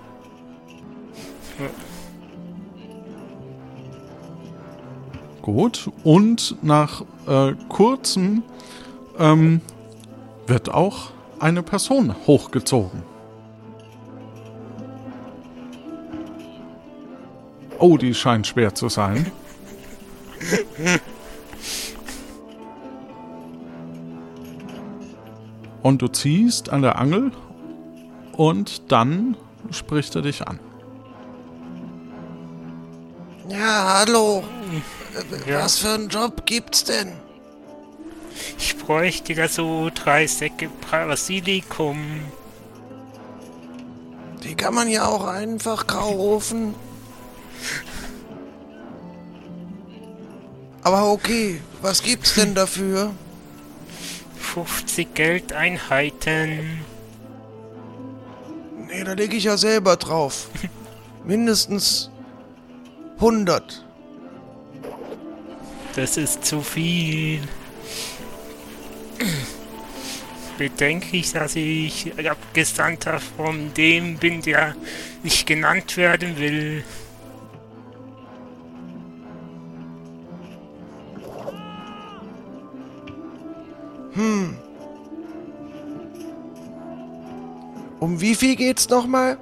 Gut, 5.40 5.90
und 6.04 6.62
nach 6.62 7.02
äh, 7.26 7.54
kurzem 7.70 8.42
ähm, 9.18 9.60
wird 10.46 10.68
auch 10.68 11.10
eine 11.38 11.62
Person 11.62 12.14
hochgezogen. 12.26 13.02
Oh, 17.78 17.96
die 17.96 18.14
scheint 18.14 18.46
schwer 18.46 18.74
zu 18.74 18.88
sein. 18.90 19.30
Und 25.82 26.02
du 26.02 26.08
ziehst 26.08 26.68
an 26.68 26.82
der 26.82 26.98
Angel 26.98 27.32
und 28.32 28.92
dann 28.92 29.36
spricht 29.70 30.14
er 30.14 30.22
dich 30.22 30.46
an. 30.46 30.60
Ja, 33.48 34.00
hallo. 34.00 34.44
Ja. 35.46 35.64
Was 35.64 35.78
für 35.78 35.88
einen 35.88 36.08
Job 36.08 36.44
gibt's 36.46 36.84
denn? 36.84 37.19
Ich 38.58 38.76
bräuchte 38.76 39.34
da 39.34 39.48
so 39.48 39.90
drei 39.94 40.26
Säcke 40.26 40.68
Basilikum. 40.90 42.22
Die 44.42 44.54
kann 44.54 44.74
man 44.74 44.88
ja 44.88 45.06
auch 45.06 45.26
einfach 45.26 45.86
kaufen. 45.86 46.74
Aber 50.82 51.12
okay, 51.12 51.60
was 51.82 52.02
gibt's 52.02 52.34
denn 52.34 52.54
dafür? 52.54 53.12
50 54.38 55.14
Geldeinheiten. 55.14 56.80
Nee, 58.88 59.04
da 59.04 59.12
lege 59.12 59.36
ich 59.36 59.44
ja 59.44 59.56
selber 59.56 59.96
drauf. 59.96 60.48
Mindestens 61.24 62.10
100. 63.16 63.84
Das 65.94 66.16
ist 66.16 66.44
zu 66.44 66.62
viel. 66.62 67.40
Bedenke 70.58 71.16
ich, 71.16 71.32
dass 71.32 71.56
ich 71.56 72.12
Abgesandter 72.28 73.18
von 73.18 73.72
dem 73.74 74.18
bin, 74.18 74.42
der 74.42 74.74
nicht 75.22 75.46
genannt 75.46 75.96
werden 75.96 76.38
will. 76.38 76.84
Um 88.00 88.20
wie 88.20 88.34
viel 88.34 88.56
geht's 88.56 88.88
nochmal? 88.88 89.38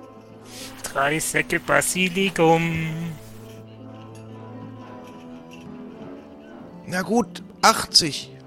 Drei 0.82 1.18
Säcke 1.18 1.58
Basilikum. 1.58 3.12
Na 6.86 7.02
gut, 7.02 7.42
80. 7.62 8.37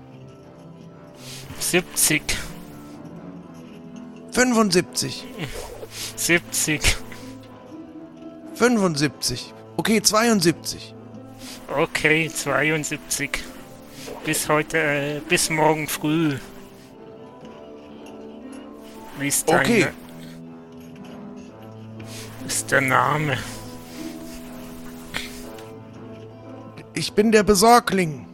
70. 1.72 2.22
75. 4.34 5.26
70. 6.18 6.98
75. 8.56 9.54
Okay, 9.78 10.02
72. 10.02 10.94
Okay, 11.70 12.30
72. 12.30 13.44
Bis 14.26 14.50
heute, 14.50 14.78
äh, 14.80 15.22
bis 15.30 15.50
morgen 15.50 15.88
früh. 15.88 16.38
Wie 19.18 19.30
ist 19.30 19.48
dein, 19.48 19.62
Okay. 19.62 19.88
ist 22.48 22.70
der 22.70 22.82
Name? 22.82 23.38
Ich 26.94 27.14
bin 27.14 27.32
der 27.32 27.44
Besorgling. 27.44 28.28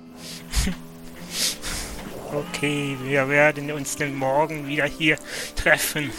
Okay, 2.33 2.97
wir 3.03 3.29
werden 3.29 3.71
uns 3.71 3.95
dann 3.95 4.13
morgen 4.15 4.67
wieder 4.67 4.85
hier 4.85 5.17
treffen. 5.55 6.11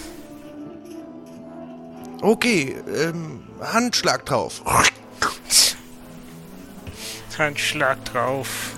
Okay, 2.21 2.77
ähm, 2.97 3.45
Handschlag 3.61 4.25
drauf. 4.27 4.63
Handschlag 7.39 8.05
drauf. 8.05 8.73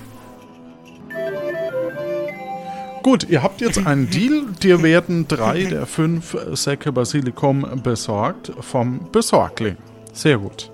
Gut, 3.02 3.26
ihr 3.30 3.42
habt 3.42 3.62
jetzt 3.62 3.86
einen 3.86 4.10
Deal. 4.10 4.44
Dir 4.62 4.82
werden 4.82 5.26
drei 5.26 5.64
der 5.64 5.86
fünf 5.86 6.36
Säcke 6.52 6.92
Basilikum 6.92 7.80
besorgt 7.82 8.52
vom 8.60 9.10
Besorgling. 9.10 9.78
Sehr 10.12 10.36
gut. 10.36 10.70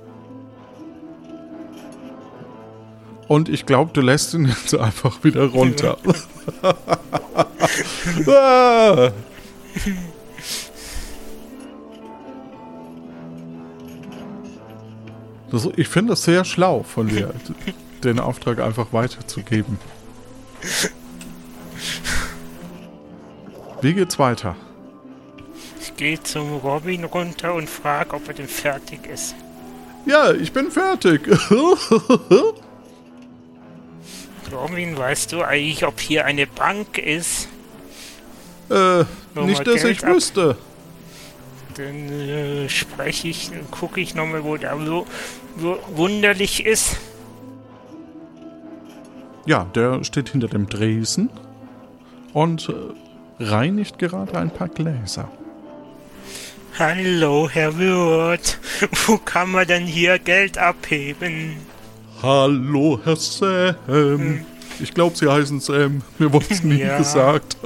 Und 3.28 3.48
ich 3.48 3.66
glaube, 3.66 3.92
du 3.92 4.00
lässt 4.00 4.34
ihn 4.34 4.46
jetzt 4.46 4.74
einfach 4.74 5.22
wieder 5.22 5.46
runter. 5.46 5.98
ah. 8.26 9.12
das, 15.50 15.68
ich 15.76 15.88
finde 15.88 16.12
es 16.14 16.24
sehr 16.24 16.44
schlau 16.44 16.82
von 16.82 17.08
dir, 17.08 17.32
den 18.04 18.20
Auftrag 18.20 18.60
einfach 18.60 18.92
weiterzugeben. 18.92 19.78
Wie 23.80 23.94
geht's 23.94 24.18
weiter? 24.18 24.56
Ich 25.80 25.96
gehe 25.96 26.22
zum 26.22 26.56
Robin 26.56 27.04
runter 27.04 27.54
und 27.54 27.68
frage, 27.68 28.14
ob 28.14 28.28
er 28.28 28.34
denn 28.34 28.48
fertig 28.48 29.06
ist. 29.06 29.34
Ja, 30.06 30.32
ich 30.32 30.52
bin 30.52 30.70
fertig. 30.70 31.22
Robin, 34.52 34.96
weißt 34.96 35.32
du 35.32 35.42
eigentlich, 35.42 35.84
ob 35.86 36.00
hier 36.00 36.24
eine 36.24 36.46
Bank 36.46 36.98
ist? 36.98 37.48
äh, 38.70 39.04
Nur 39.34 39.44
nicht, 39.44 39.66
dass 39.66 39.82
Geld 39.82 39.98
ich 39.98 40.04
ab. 40.04 40.14
wüsste. 40.14 40.56
Dann 41.76 42.08
äh, 42.10 42.68
spreche 42.68 43.28
ich, 43.28 43.50
gucke 43.70 44.00
ich 44.00 44.14
nochmal, 44.14 44.44
wo 44.44 44.56
der 44.56 44.76
so, 44.84 45.06
so 45.58 45.78
wunderlich 45.94 46.64
ist. 46.64 46.96
Ja, 49.44 49.64
der 49.74 50.02
steht 50.04 50.30
hinter 50.30 50.48
dem 50.48 50.68
Dresen 50.68 51.30
und 52.32 52.68
äh, 52.68 53.44
reinigt 53.44 53.98
gerade 53.98 54.36
ein 54.38 54.50
paar 54.50 54.68
Gläser. 54.68 55.30
Hallo, 56.78 57.48
Herr 57.50 57.78
Wirt. 57.78 58.58
Wo 59.06 59.16
kann 59.16 59.50
man 59.50 59.66
denn 59.66 59.86
hier 59.86 60.18
Geld 60.18 60.58
abheben? 60.58 61.56
Hallo, 62.22 62.98
Herr 63.04 63.16
Sam. 63.16 64.44
Ich 64.80 64.92
glaube, 64.94 65.16
Sie 65.16 65.28
heißen 65.30 65.60
Sam. 65.60 66.02
Mir 66.18 66.32
wurde 66.32 66.46
es 66.50 66.62
nie 66.62 66.80
Ja. 66.80 66.98
gesagt. 66.98 67.56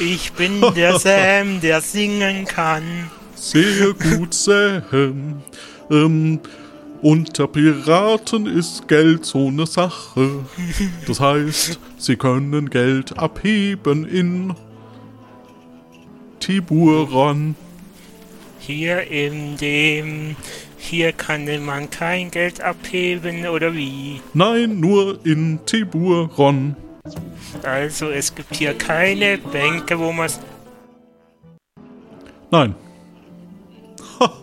Ich 0.00 0.32
bin 0.32 0.60
der 0.74 0.98
Sam, 0.98 1.60
der 1.60 1.80
singen 1.80 2.44
kann. 2.44 2.82
Sehr 3.34 3.92
gut, 3.94 4.32
Sam. 4.34 5.42
Ähm, 5.90 6.40
unter 7.02 7.48
Piraten 7.48 8.46
ist 8.46 8.86
Geld 8.88 9.24
so 9.26 9.48
eine 9.48 9.66
Sache. 9.66 10.44
Das 11.06 11.18
heißt, 11.20 11.78
Sie 11.98 12.16
können 12.16 12.70
Geld 12.70 13.18
abheben 13.18 14.06
in 14.06 14.54
Tiburon. 16.40 17.56
Hier 18.58 19.02
in 19.10 19.56
dem... 19.56 20.36
Hier 20.84 21.12
kann 21.12 21.46
man 21.64 21.88
kein 21.88 22.30
Geld 22.30 22.60
abheben, 22.60 23.46
oder 23.46 23.72
wie? 23.72 24.20
Nein, 24.34 24.80
nur 24.80 25.24
in 25.24 25.60
Tiburon. 25.64 26.74
Also, 27.62 28.10
es 28.10 28.34
gibt 28.34 28.56
hier 28.56 28.74
keine 28.74 29.38
Bänke, 29.38 29.96
wo 29.98 30.12
man... 30.12 30.28
Nein. 32.50 32.74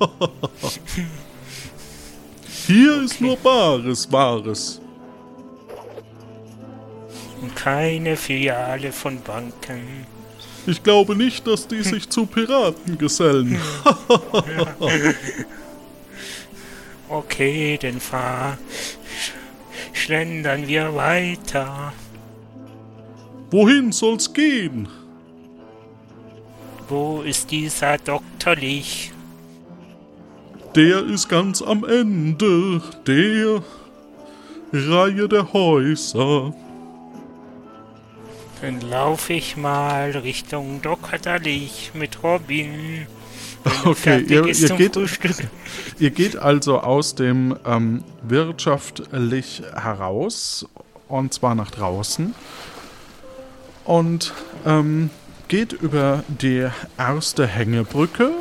Hier 2.67 3.03
ist 3.03 3.19
nur 3.19 3.35
Bares, 3.37 4.09
Wahres. 4.11 4.79
Keine 7.53 8.15
Filiale 8.15 8.93
von 8.93 9.21
Banken. 9.21 10.05
Ich 10.65 10.81
glaube 10.81 11.15
nicht, 11.15 11.45
dass 11.45 11.67
die 11.67 11.83
sich 11.83 12.09
zu 12.09 12.25
Piraten 12.25 12.97
gesellen. 12.97 13.59
Okay, 17.09 17.77
dann 17.81 17.99
fahr... 17.99 18.57
sch- 19.11 19.33
Schlendern 19.93 20.67
wir 20.67 20.95
weiter. 20.95 21.93
Wohin 23.51 23.91
soll's 23.91 24.33
gehen? 24.33 24.87
Wo 26.87 27.21
ist 27.21 27.51
dieser 27.51 27.97
Doktorlich? 27.97 29.11
Der 30.75 31.03
ist 31.03 31.27
ganz 31.29 31.61
am 31.61 31.83
Ende 31.83 32.81
der 33.07 33.63
Reihe 34.71 35.27
der 35.27 35.51
Häuser. 35.51 36.53
Dann 38.61 38.81
laufe 38.81 39.33
ich 39.33 39.57
mal 39.57 40.11
Richtung 40.11 40.81
Doktorlich 40.81 41.91
mit 41.93 42.23
Robin. 42.23 43.07
Okay, 43.85 44.21
ihr, 44.21 44.45
ihr, 44.45 44.69
geht, 44.77 44.97
ihr 45.99 46.09
geht 46.11 46.37
also 46.37 46.79
aus 46.79 47.15
dem 47.15 47.57
ähm, 47.65 48.03
wirtschaftlich 48.23 49.63
heraus 49.73 50.65
und 51.07 51.33
zwar 51.33 51.55
nach 51.55 51.71
draußen 51.71 52.33
und 53.85 54.33
ähm, 54.65 55.09
geht 55.47 55.73
über 55.73 56.23
die 56.27 56.67
erste 56.97 57.47
Hängebrücke. 57.47 58.31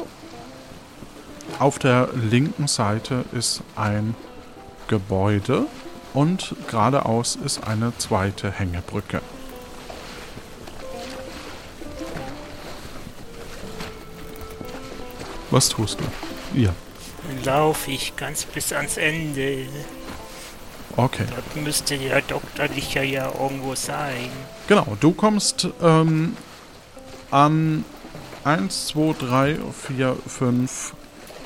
Auf 1.58 1.78
der 1.78 2.10
linken 2.30 2.68
Seite 2.68 3.24
ist 3.32 3.62
ein 3.74 4.14
Gebäude 4.88 5.66
und 6.14 6.54
geradeaus 6.68 7.36
ist 7.36 7.66
eine 7.66 7.92
zweite 7.96 8.50
Hängebrücke. 8.50 9.20
Was 15.50 15.68
tust 15.68 15.98
du? 16.00 16.58
Ja. 16.58 16.74
Dann 17.26 17.44
laufe 17.44 17.90
ich 17.90 18.16
ganz 18.16 18.44
bis 18.44 18.72
ans 18.72 18.96
Ende. 18.96 19.66
Okay. 20.96 21.24
Dort 21.30 21.64
müsste 21.64 21.96
der 21.96 22.22
Doktorlicher 22.22 23.02
ja 23.02 23.30
irgendwo 23.38 23.74
sein. 23.74 24.30
Genau, 24.66 24.96
du 25.00 25.12
kommst 25.12 25.68
ähm, 25.80 26.36
an 27.30 27.84
1, 28.44 28.88
2, 28.88 29.14
3, 29.18 29.56
4, 29.86 30.16
5, 30.26 30.94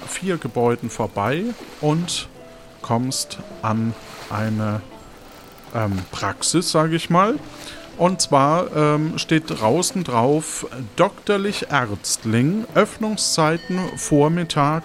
4 0.07 0.39
Gebäuden 0.39 0.91
vorbei 0.91 1.45
und 1.81 2.29
kommst 2.81 3.39
an 3.63 3.95
eine 4.31 4.81
ähm, 5.75 5.99
Praxis, 6.11 6.71
sage 6.71 6.97
ich 6.97 7.11
mal. 7.11 7.39
Und 7.99 8.21
zwar 8.21 8.75
ähm, 8.75 9.19
steht 9.19 9.45
draußen 9.49 10.05
drauf 10.05 10.67
Doktorlich 10.97 11.67
Ärztling, 11.71 12.65
Öffnungszeiten 12.75 13.79
Vormittag 13.97 14.83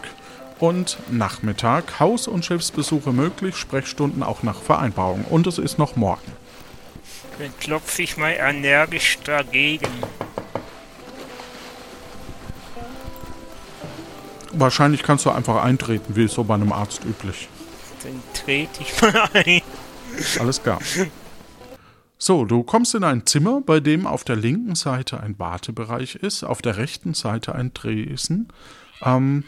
und 0.60 0.98
Nachmittag, 1.10 2.00
Haus- 2.00 2.28
und 2.28 2.46
Schiffsbesuche 2.46 3.12
möglich, 3.12 3.56
Sprechstunden 3.56 4.24
auch 4.24 4.44
nach 4.44 4.62
Vereinbarung. 4.62 5.24
Und 5.26 5.48
es 5.48 5.58
ist 5.58 5.78
noch 5.78 5.96
morgen. 5.96 6.32
Dann 7.40 7.56
klopfe 7.60 8.02
ich 8.02 8.18
mal 8.18 8.32
energisch 8.32 9.20
dagegen. 9.24 9.88
Wahrscheinlich 14.54 15.04
kannst 15.04 15.26
du 15.26 15.30
einfach 15.30 15.64
eintreten, 15.64 16.16
wie 16.16 16.28
so 16.28 16.44
bei 16.44 16.56
einem 16.56 16.72
Arzt 16.72 17.06
üblich. 17.06 17.48
Dann 18.04 18.22
trete 18.34 18.82
ich 18.82 19.02
mal 19.02 19.30
ein. 19.34 19.62
Alles 20.40 20.62
klar. 20.62 20.80
So, 22.20 22.46
du 22.46 22.64
kommst 22.64 22.96
in 22.96 23.04
ein 23.04 23.26
Zimmer, 23.28 23.62
bei 23.62 23.80
dem 23.80 24.08
auf 24.08 24.24
der 24.24 24.36
linken 24.36 24.74
Seite 24.76 25.20
ein 25.20 25.38
Wartebereich 25.38 26.16
ist, 26.16 26.44
auf 26.44 26.62
der 26.64 26.78
rechten 26.78 27.14
Seite 27.14 27.54
ein 27.54 27.74
Tresen, 27.76 28.48
ähm, 29.04 29.44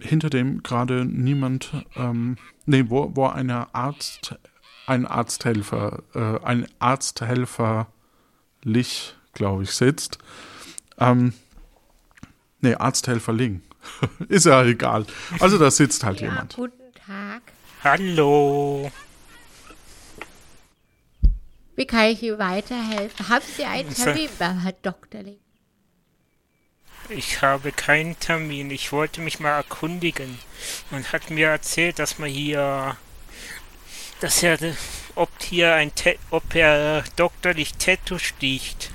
hinter 0.00 0.30
dem 0.30 0.62
gerade 0.62 1.04
niemand, 1.04 1.70
ähm, 1.96 2.36
nee, 2.64 2.84
wo, 2.88 3.10
wo 3.14 3.26
eine 3.26 3.74
Arzt, 3.74 4.36
ein 4.86 5.06
Arzthelfer, 5.06 6.02
äh, 6.14 6.44
ein 6.44 6.66
Arzthelferlich, 6.78 7.86
glaube 9.34 9.64
ich, 9.64 9.70
sitzt. 9.72 10.18
Ähm, 10.98 11.34
nee, 12.60 12.74
Arzthelferling. 12.74 13.60
ist 14.28 14.46
ja 14.46 14.64
egal. 14.64 15.04
Also 15.40 15.58
da 15.58 15.70
sitzt 15.70 16.04
halt 16.04 16.20
Ja, 16.20 16.28
jemand. 16.28 16.56
guten 16.56 16.72
Tag. 17.06 17.42
Hallo. 17.82 18.90
Wie 21.76 21.86
kann 21.86 22.06
ich 22.06 22.22
Ihnen 22.22 22.38
weiterhelfen? 22.38 23.28
Haben 23.28 23.44
Sie 23.56 23.64
einen. 23.64 23.92
Termin 23.92 24.28
bei 24.38 24.52
Herr 24.62 24.72
Doktorling? 24.72 25.38
Ich 27.08 27.42
habe 27.42 27.72
keinen 27.72 28.18
Termin. 28.18 28.70
Ich 28.70 28.92
wollte 28.92 29.20
mich 29.20 29.40
mal 29.40 29.56
erkundigen. 29.56 30.38
Man 30.90 31.04
hat 31.04 31.30
mir 31.30 31.48
erzählt, 31.48 31.98
dass 31.98 32.18
man 32.18 32.30
hier, 32.30 32.96
dass 34.20 34.42
er, 34.42 34.58
ob 35.14 35.28
hier 35.42 35.74
ein, 35.74 35.92
ob 36.30 36.54
er 36.54 37.04
doktorlich 37.16 37.74
Tattoo 37.74 38.18
sticht. 38.18 38.90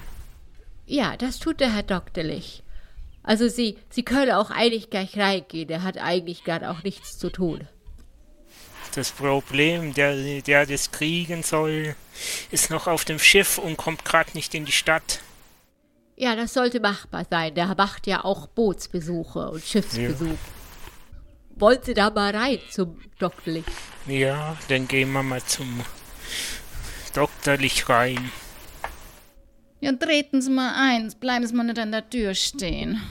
Ja, 0.85 1.17
das 1.17 1.37
tut 1.37 1.59
der 1.59 1.73
Herr 1.73 1.83
Doktorlich. 1.83 2.63
Also 3.21 3.47
Sie, 3.47 3.77
Sie 3.89 4.03
können 4.03 4.31
auch 4.31 4.49
eigentlich 4.49 4.89
gleich 4.89 5.17
reingehen. 5.17 5.67
Der 5.67 5.83
hat 5.83 5.99
eigentlich 5.99 6.43
gerade 6.43 6.71
auch 6.71 6.81
nichts 6.81 7.19
zu 7.19 7.29
tun. 7.29 7.67
Das 8.95 9.11
Problem, 9.11 9.93
der, 9.93 10.41
der 10.41 10.65
das 10.65 10.91
kriegen 10.91 11.43
soll, 11.43 11.95
ist 12.51 12.69
noch 12.69 12.87
auf 12.87 13.05
dem 13.05 13.19
Schiff 13.19 13.57
und 13.57 13.77
kommt 13.77 14.03
gerade 14.03 14.31
nicht 14.33 14.53
in 14.55 14.65
die 14.65 14.71
Stadt. 14.71 15.19
Ja, 16.17 16.35
das 16.35 16.53
sollte 16.53 16.79
machbar 16.79 17.25
sein. 17.29 17.53
Der 17.55 17.67
macht 17.75 18.07
ja 18.07 18.25
auch 18.25 18.47
Bootsbesuche 18.47 19.51
und 19.51 19.63
Schiffsbesuche. 19.63 20.37
wollt 21.55 21.87
ihr 21.87 21.93
da 21.93 22.09
mal 22.09 22.35
rein 22.35 22.59
zum 22.71 22.99
Doktorlich? 23.19 23.63
Ja, 24.07 24.57
dann 24.67 24.87
gehen 24.87 25.11
wir 25.11 25.23
mal 25.23 25.43
zum 25.43 25.81
Doktorlich 27.13 27.87
rein. 27.89 28.31
Ja, 29.81 29.93
treten 29.93 30.41
Sie 30.41 30.49
mal 30.51 30.73
ein, 30.75 31.13
bleiben 31.19 31.47
Sie 31.47 31.53
mal 31.55 31.63
nicht 31.63 31.79
an 31.79 31.91
der 31.91 32.09
Tür 32.09 32.33
stehen. 32.33 33.01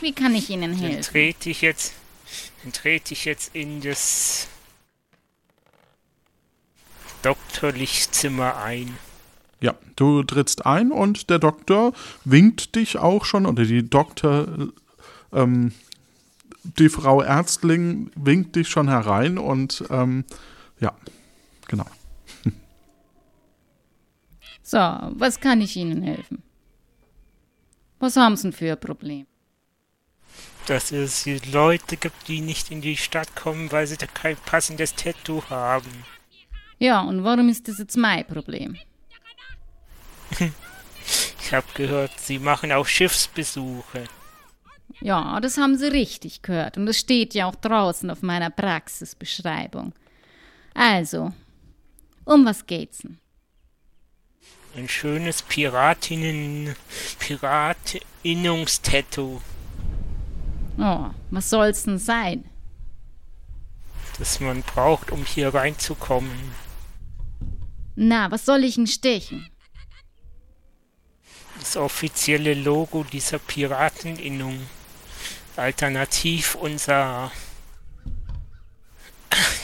Wie 0.00 0.12
kann 0.12 0.34
ich 0.34 0.50
Ihnen 0.50 0.72
Dann 0.72 0.80
helfen? 0.80 1.12
trete 1.12 1.50
ich 1.50 1.60
jetzt, 1.62 1.92
dann 2.64 2.72
trete 2.72 3.12
ich 3.14 3.24
jetzt 3.24 3.54
in 3.54 3.80
das 3.80 4.48
Doktorlichzimmer 7.22 8.56
ein. 8.56 8.96
Ja, 9.60 9.74
du 9.96 10.22
trittst 10.22 10.66
ein 10.66 10.92
und 10.92 11.30
der 11.30 11.38
Doktor 11.38 11.92
winkt 12.24 12.76
dich 12.76 12.98
auch 12.98 13.24
schon, 13.24 13.46
oder 13.46 13.64
die 13.64 13.88
Doktor, 13.88 14.46
ähm, 15.32 15.72
die 16.62 16.88
Frau 16.88 17.22
Ärztling 17.22 18.10
winkt 18.14 18.56
dich 18.56 18.68
schon 18.68 18.88
herein 18.88 19.38
und 19.38 19.84
ähm, 19.90 20.24
ja, 20.80 20.94
genau. 21.66 21.86
So, 24.62 24.76
was 24.76 25.40
kann 25.40 25.62
ich 25.62 25.76
Ihnen 25.76 26.02
helfen? 26.02 26.42
Was 28.00 28.16
haben 28.16 28.36
Sie 28.36 28.42
denn 28.42 28.52
für 28.52 28.72
ein 28.72 28.80
Problem? 28.80 29.26
Dass 30.66 30.92
es 30.92 31.24
hier 31.24 31.40
Leute 31.50 31.96
gibt, 31.96 32.28
die 32.28 32.42
nicht 32.42 32.70
in 32.70 32.82
die 32.82 32.98
Stadt 32.98 33.34
kommen, 33.34 33.72
weil 33.72 33.86
sie 33.86 33.96
da 33.96 34.06
kein 34.06 34.36
passendes 34.36 34.94
Tattoo 34.94 35.42
haben. 35.48 36.04
Ja, 36.78 37.00
und 37.00 37.24
warum 37.24 37.48
ist 37.48 37.66
das 37.68 37.78
jetzt 37.78 37.96
mein 37.96 38.26
Problem? 38.26 38.76
Ich 41.40 41.54
habe 41.54 41.66
gehört, 41.72 42.20
sie 42.20 42.38
machen 42.38 42.72
auch 42.72 42.86
Schiffsbesuche. 42.86 44.04
Ja, 45.00 45.40
das 45.40 45.56
haben 45.56 45.78
Sie 45.78 45.86
richtig 45.86 46.42
gehört. 46.42 46.76
Und 46.76 46.84
das 46.84 46.98
steht 46.98 47.32
ja 47.32 47.46
auch 47.46 47.54
draußen 47.54 48.10
auf 48.10 48.20
meiner 48.20 48.50
Praxisbeschreibung. 48.50 49.94
Also, 50.74 51.32
um 52.26 52.44
was 52.44 52.66
geht's 52.66 52.98
denn? 52.98 53.16
Ein 54.76 54.90
schönes 54.90 55.40
Piratinnen, 55.40 56.76
Piratinnungstattoo, 57.18 59.40
Oh, 60.78 61.06
was 61.30 61.48
soll's 61.48 61.84
denn 61.84 61.98
sein? 61.98 62.44
das 64.18 64.38
man 64.40 64.60
braucht, 64.62 65.12
um 65.12 65.24
hier 65.24 65.54
reinzukommen. 65.54 66.67
Na, 68.00 68.30
was 68.30 68.46
soll 68.46 68.62
ich 68.62 68.76
denn 68.76 68.86
stechen? 68.86 69.50
Das 71.58 71.76
offizielle 71.76 72.54
Logo 72.54 73.02
dieser 73.02 73.40
Pirateninnung. 73.40 74.60
Alternativ 75.56 76.54
unser 76.54 77.32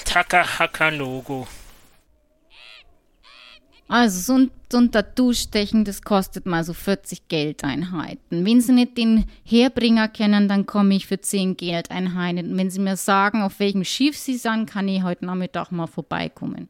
Takahaka-Logo. 0.04 1.46
Also, 3.86 4.18
so 4.18 4.32
ein, 4.40 4.50
so 4.68 4.78
ein 4.78 4.90
Tattoo-Stechen, 4.90 5.84
das 5.84 6.02
kostet 6.02 6.44
mal 6.44 6.64
so 6.64 6.72
40 6.72 7.28
Geldeinheiten. 7.28 8.44
Wenn 8.44 8.60
Sie 8.60 8.72
nicht 8.72 8.98
den 8.98 9.26
Herbringer 9.44 10.08
kennen, 10.08 10.48
dann 10.48 10.66
komme 10.66 10.96
ich 10.96 11.06
für 11.06 11.20
10 11.20 11.56
Geldeinheiten. 11.56 12.56
Wenn 12.56 12.70
Sie 12.70 12.80
mir 12.80 12.96
sagen, 12.96 13.42
auf 13.42 13.60
welchem 13.60 13.84
Schiff 13.84 14.18
Sie 14.18 14.36
sind, 14.36 14.66
kann 14.66 14.88
ich 14.88 15.04
heute 15.04 15.24
Nachmittag 15.24 15.70
mal 15.70 15.86
vorbeikommen. 15.86 16.68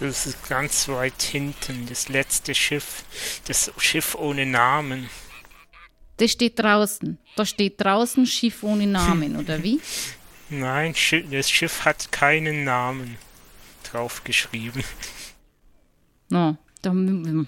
Das 0.00 0.26
ist 0.26 0.48
ganz 0.48 0.88
weit 0.88 1.22
hinten, 1.22 1.86
das 1.86 2.08
letzte 2.08 2.54
Schiff. 2.54 3.04
Das 3.46 3.70
Schiff 3.78 4.14
ohne 4.16 4.44
Namen. 4.44 5.08
Das 6.16 6.32
steht 6.32 6.58
draußen. 6.58 7.18
Da 7.36 7.46
steht 7.46 7.80
draußen 7.80 8.26
Schiff 8.26 8.62
ohne 8.62 8.86
Namen, 8.86 9.36
oder 9.40 9.62
wie? 9.62 9.80
Nein, 10.50 10.94
das 11.30 11.50
Schiff 11.50 11.84
hat 11.84 12.10
keinen 12.12 12.64
Namen 12.64 13.16
draufgeschrieben. 13.84 14.82
Na, 16.28 16.58
da 16.82 16.90
m- 16.90 17.24
m- 17.24 17.46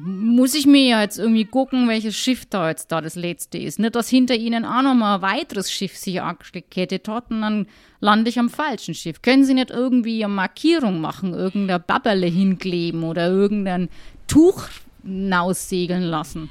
muss 0.00 0.54
ich 0.54 0.66
mir 0.66 0.84
ja 0.84 1.02
jetzt 1.02 1.18
irgendwie 1.18 1.44
gucken, 1.44 1.88
welches 1.88 2.16
Schiff 2.16 2.46
da 2.46 2.68
jetzt 2.68 2.90
da 2.90 3.00
das 3.00 3.14
letzte 3.14 3.58
ist. 3.58 3.78
Nicht, 3.78 3.94
dass 3.94 4.08
hinter 4.08 4.34
ihnen 4.34 4.64
auch 4.64 4.82
noch 4.82 4.94
mal 4.94 5.16
ein 5.16 5.22
weiteres 5.22 5.70
Schiff 5.70 5.96
sich 5.96 6.20
angekettet 6.20 7.06
hat 7.06 7.30
und 7.30 7.42
dann 7.42 7.66
lande 8.00 8.28
ich 8.28 8.38
am 8.38 8.50
falschen 8.50 8.94
Schiff. 8.94 9.22
Können 9.22 9.44
Sie 9.44 9.54
nicht 9.54 9.70
irgendwie 9.70 10.24
eine 10.24 10.34
Markierung 10.34 11.00
machen, 11.00 11.32
irgendein 11.32 11.82
Babberle 11.86 12.26
hinkleben 12.26 13.04
oder 13.04 13.28
irgendein 13.28 13.88
Tuch 14.26 14.68
hinaussegeln 15.04 16.02
lassen? 16.02 16.50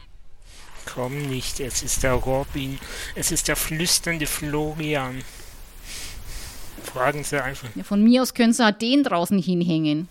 Komm 0.85 1.27
nicht, 1.27 1.59
es 1.59 1.83
ist 1.83 2.03
der 2.03 2.13
Robin. 2.13 2.79
Es 3.15 3.31
ist 3.31 3.47
der 3.47 3.55
flüsternde 3.55 4.25
Florian. 4.25 5.21
Fragen 6.83 7.23
Sie 7.23 7.41
einfach. 7.41 7.69
Ja, 7.75 7.83
von 7.83 8.03
mir 8.03 8.21
aus 8.21 8.33
können 8.33 8.53
Sie 8.53 8.65
auch 8.65 8.71
den 8.71 9.03
draußen 9.03 9.39
hinhängen. 9.39 10.07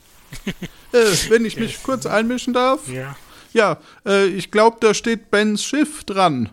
Äh, 0.92 1.30
wenn 1.30 1.46
ich 1.46 1.56
mich 1.56 1.82
kurz 1.82 2.04
einmischen 2.04 2.52
darf. 2.52 2.86
Ja. 2.86 3.16
Ja, 3.54 3.78
äh, 4.04 4.26
ich 4.26 4.50
glaube, 4.50 4.76
da 4.80 4.92
steht 4.92 5.30
Bens 5.30 5.64
Schiff 5.64 6.04
dran. 6.04 6.50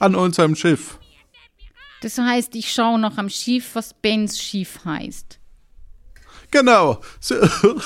An 0.00 0.16
unserem 0.16 0.56
Schiff. 0.56 0.98
Das 2.00 2.18
heißt, 2.18 2.54
ich 2.56 2.72
schaue 2.72 2.98
noch 2.98 3.16
am 3.16 3.28
Schiff, 3.28 3.74
was 3.74 3.94
Bens 3.94 4.40
Schiff 4.40 4.80
heißt. 4.84 5.38
Genau. 6.50 7.00
Sie, 7.20 7.36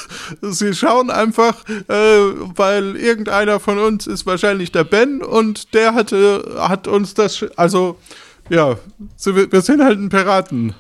Sie 0.40 0.74
schauen 0.74 1.10
einfach, 1.10 1.68
äh, 1.68 1.84
weil 1.88 2.96
irgendeiner 2.96 3.60
von 3.60 3.78
uns 3.78 4.06
ist 4.06 4.26
wahrscheinlich 4.26 4.72
der 4.72 4.84
Ben 4.84 5.22
und 5.22 5.74
der 5.74 5.94
hatte, 5.94 6.56
hat 6.58 6.88
uns 6.88 7.14
das, 7.14 7.44
also, 7.56 7.98
ja, 8.48 8.78
Sie, 9.16 9.34
wir 9.34 9.60
sind 9.60 9.82
halt 9.82 9.98
ein 9.98 10.08
Piraten. 10.08 10.74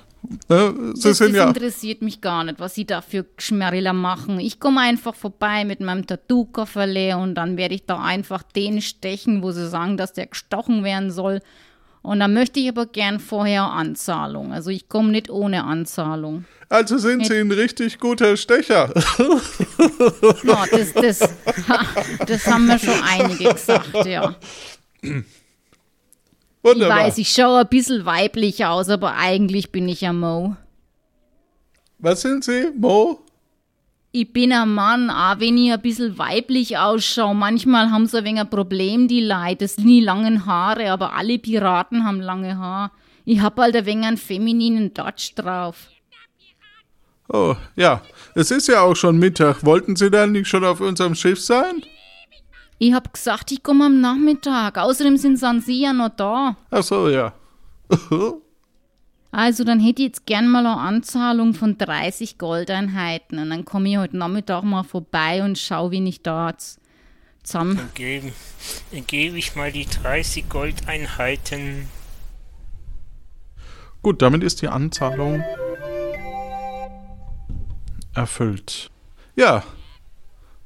Ne? 0.48 0.92
Sie 0.94 1.08
Das, 1.08 1.18
sind 1.18 1.30
das 1.30 1.36
ja, 1.36 1.48
interessiert 1.48 2.02
mich 2.02 2.20
gar 2.20 2.44
nicht, 2.44 2.60
was 2.60 2.74
sie 2.74 2.84
da 2.84 3.00
für 3.02 3.24
Geschmerrler 3.36 3.92
machen. 3.92 4.40
Ich 4.40 4.60
komme 4.60 4.80
einfach 4.80 5.14
vorbei 5.14 5.64
mit 5.64 5.80
meinem 5.80 6.06
Tattoo-Kofferle 6.06 7.16
und 7.16 7.34
dann 7.34 7.56
werde 7.56 7.74
ich 7.74 7.86
da 7.86 8.02
einfach 8.02 8.42
den 8.42 8.80
stechen, 8.80 9.42
wo 9.42 9.50
sie 9.50 9.68
sagen, 9.68 9.96
dass 9.96 10.12
der 10.12 10.26
gestochen 10.26 10.84
werden 10.84 11.10
soll. 11.10 11.40
Und 12.02 12.20
dann 12.20 12.34
möchte 12.34 12.60
ich 12.60 12.68
aber 12.68 12.84
gern 12.84 13.18
vorher 13.18 13.62
Anzahlung. 13.64 14.52
Also 14.52 14.70
ich 14.70 14.90
komme 14.90 15.10
nicht 15.10 15.30
ohne 15.30 15.64
Anzahlung. 15.64 16.44
also 16.68 16.98
sind 16.98 17.26
Sie 17.26 17.38
ein 17.38 17.50
richtig 17.50 17.98
guter 17.98 18.36
Stecher. 18.36 18.92
Ja, 20.44 20.64
das, 20.70 20.92
das, 20.92 21.18
das 22.26 22.46
haben 22.46 22.66
mir 22.66 22.78
schon 22.78 23.02
einige 23.02 23.54
gesagt, 23.54 24.04
ja. 24.04 24.34
Ich 26.64 26.70
Wunderbar. 26.70 27.04
weiß, 27.04 27.18
ich 27.18 27.28
schaue 27.28 27.60
ein 27.60 27.68
bisschen 27.68 28.06
weiblich 28.06 28.64
aus, 28.64 28.88
aber 28.88 29.16
eigentlich 29.16 29.70
bin 29.70 29.86
ich 29.86 30.06
ein 30.06 30.18
Mo. 30.18 30.56
Was 31.98 32.22
sind 32.22 32.42
Sie, 32.42 32.70
Mo? 32.74 33.20
Ich 34.12 34.32
bin 34.32 34.50
ein 34.50 34.72
Mann, 34.72 35.10
auch 35.10 35.40
wenn 35.40 35.58
ich 35.58 35.70
ein 35.70 35.82
bisschen 35.82 36.16
weiblich 36.16 36.78
ausschaue. 36.78 37.34
Manchmal 37.34 37.90
haben 37.90 38.06
sie 38.06 38.16
ein 38.16 38.24
wenig 38.24 38.40
ein 38.40 38.48
Problem, 38.48 39.08
die 39.08 39.20
Leute. 39.20 39.56
Das 39.64 39.74
sind 39.74 39.88
die 39.88 40.00
langen 40.00 40.46
Haare, 40.46 40.90
aber 40.90 41.12
alle 41.14 41.38
Piraten 41.38 42.02
haben 42.04 42.22
lange 42.22 42.56
Haare. 42.56 42.92
Ich 43.26 43.40
hab 43.40 43.58
halt 43.58 43.76
ein 43.76 43.84
wenig 43.84 44.06
einen 44.06 44.16
femininen 44.16 44.94
Touch 44.94 45.34
drauf. 45.34 45.88
Oh, 47.28 47.56
ja. 47.76 48.00
Es 48.34 48.50
ist 48.50 48.68
ja 48.68 48.80
auch 48.80 48.94
schon 48.94 49.18
Mittag. 49.18 49.66
Wollten 49.66 49.96
Sie 49.96 50.10
dann 50.10 50.32
nicht 50.32 50.48
schon 50.48 50.64
auf 50.64 50.80
unserem 50.80 51.14
Schiff 51.14 51.40
sein? 51.42 51.82
Ich 52.78 52.92
hab 52.92 53.12
gesagt, 53.12 53.52
ich 53.52 53.62
komme 53.62 53.86
am 53.86 54.00
Nachmittag. 54.00 54.78
Außerdem 54.78 55.16
sind 55.16 55.38
sie 55.64 55.80
ja 55.82 55.92
noch 55.92 56.10
da. 56.10 56.56
Ach 56.70 56.82
so, 56.82 57.08
ja. 57.08 57.32
Also, 59.36 59.64
dann 59.64 59.80
hätte 59.80 60.00
ich 60.00 60.08
jetzt 60.08 60.26
gern 60.26 60.46
mal 60.46 60.64
eine 60.64 60.76
Anzahlung 60.76 61.54
von 61.54 61.76
30 61.76 62.38
Goldeinheiten. 62.38 63.40
Und 63.40 63.50
dann 63.50 63.64
komme 63.64 63.88
ich 63.88 63.96
heute 63.96 64.16
Nachmittag 64.16 64.62
mal 64.62 64.84
vorbei 64.84 65.42
und 65.42 65.58
schau, 65.58 65.90
wie 65.90 66.08
ich 66.08 66.22
da 66.22 66.54
zusammen. 67.42 67.76
Dann 67.76 67.90
gebe, 67.94 68.32
dann 68.92 69.04
gebe 69.08 69.36
ich 69.36 69.56
mal 69.56 69.72
die 69.72 69.86
30 69.86 70.48
Goldeinheiten. 70.48 71.88
Gut, 74.02 74.22
damit 74.22 74.44
ist 74.44 74.62
die 74.62 74.68
Anzahlung 74.68 75.42
erfüllt. 78.14 78.88
Ja, 79.34 79.64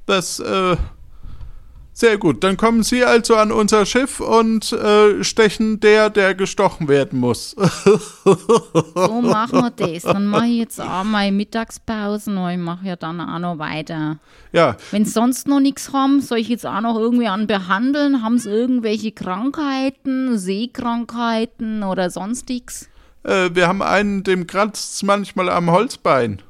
das, 0.04 0.40
äh, 0.40 0.76
sehr 1.98 2.16
gut. 2.16 2.44
Dann 2.44 2.56
kommen 2.56 2.84
Sie 2.84 3.04
also 3.04 3.34
an 3.34 3.50
unser 3.50 3.84
Schiff 3.84 4.20
und 4.20 4.72
äh, 4.72 5.24
stechen 5.24 5.80
der, 5.80 6.10
der 6.10 6.34
gestochen 6.36 6.86
werden 6.86 7.18
muss. 7.18 7.56
So 8.24 9.20
machen 9.20 9.60
wir 9.60 9.70
das. 9.70 10.04
Dann 10.04 10.26
mache 10.26 10.46
ich 10.46 10.58
jetzt 10.58 10.80
auch 10.80 11.02
meine 11.02 11.32
Mittagspause 11.32 12.30
und 12.30 12.50
ich 12.50 12.58
mache 12.58 12.86
ja 12.86 12.96
dann 12.96 13.20
auch 13.20 13.38
noch 13.38 13.58
weiter. 13.58 14.18
ja, 14.52 14.76
Wenn 14.92 15.04
sie 15.04 15.10
sonst 15.10 15.48
noch 15.48 15.58
nichts 15.58 15.92
haben, 15.92 16.20
soll 16.20 16.38
ich 16.38 16.48
jetzt 16.48 16.66
auch 16.66 16.80
noch 16.80 16.96
irgendwie 16.96 17.26
an 17.26 17.46
behandeln? 17.46 18.22
Haben 18.22 18.38
sie 18.38 18.50
irgendwelche 18.50 19.10
Krankheiten, 19.10 20.38
Seekrankheiten 20.38 21.82
oder 21.82 22.10
sonstiges? 22.10 22.88
äh, 23.24 23.50
wir 23.52 23.66
haben 23.66 23.82
einen, 23.82 24.22
dem 24.22 24.46
kratzt 24.46 25.02
manchmal 25.02 25.48
am 25.48 25.70
Holzbein. 25.70 26.42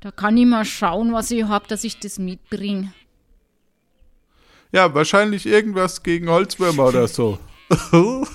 Da 0.00 0.10
kann 0.10 0.36
ich 0.36 0.46
mal 0.46 0.64
schauen, 0.64 1.12
was 1.12 1.30
ich 1.30 1.44
hab, 1.44 1.66
dass 1.66 1.82
ich 1.82 1.98
das 1.98 2.18
mitbringe. 2.18 2.92
Ja, 4.74 4.92
wahrscheinlich 4.92 5.46
irgendwas 5.46 6.02
gegen 6.02 6.28
Holzwürmer 6.28 6.88
oder 6.88 7.06
so. 7.06 7.38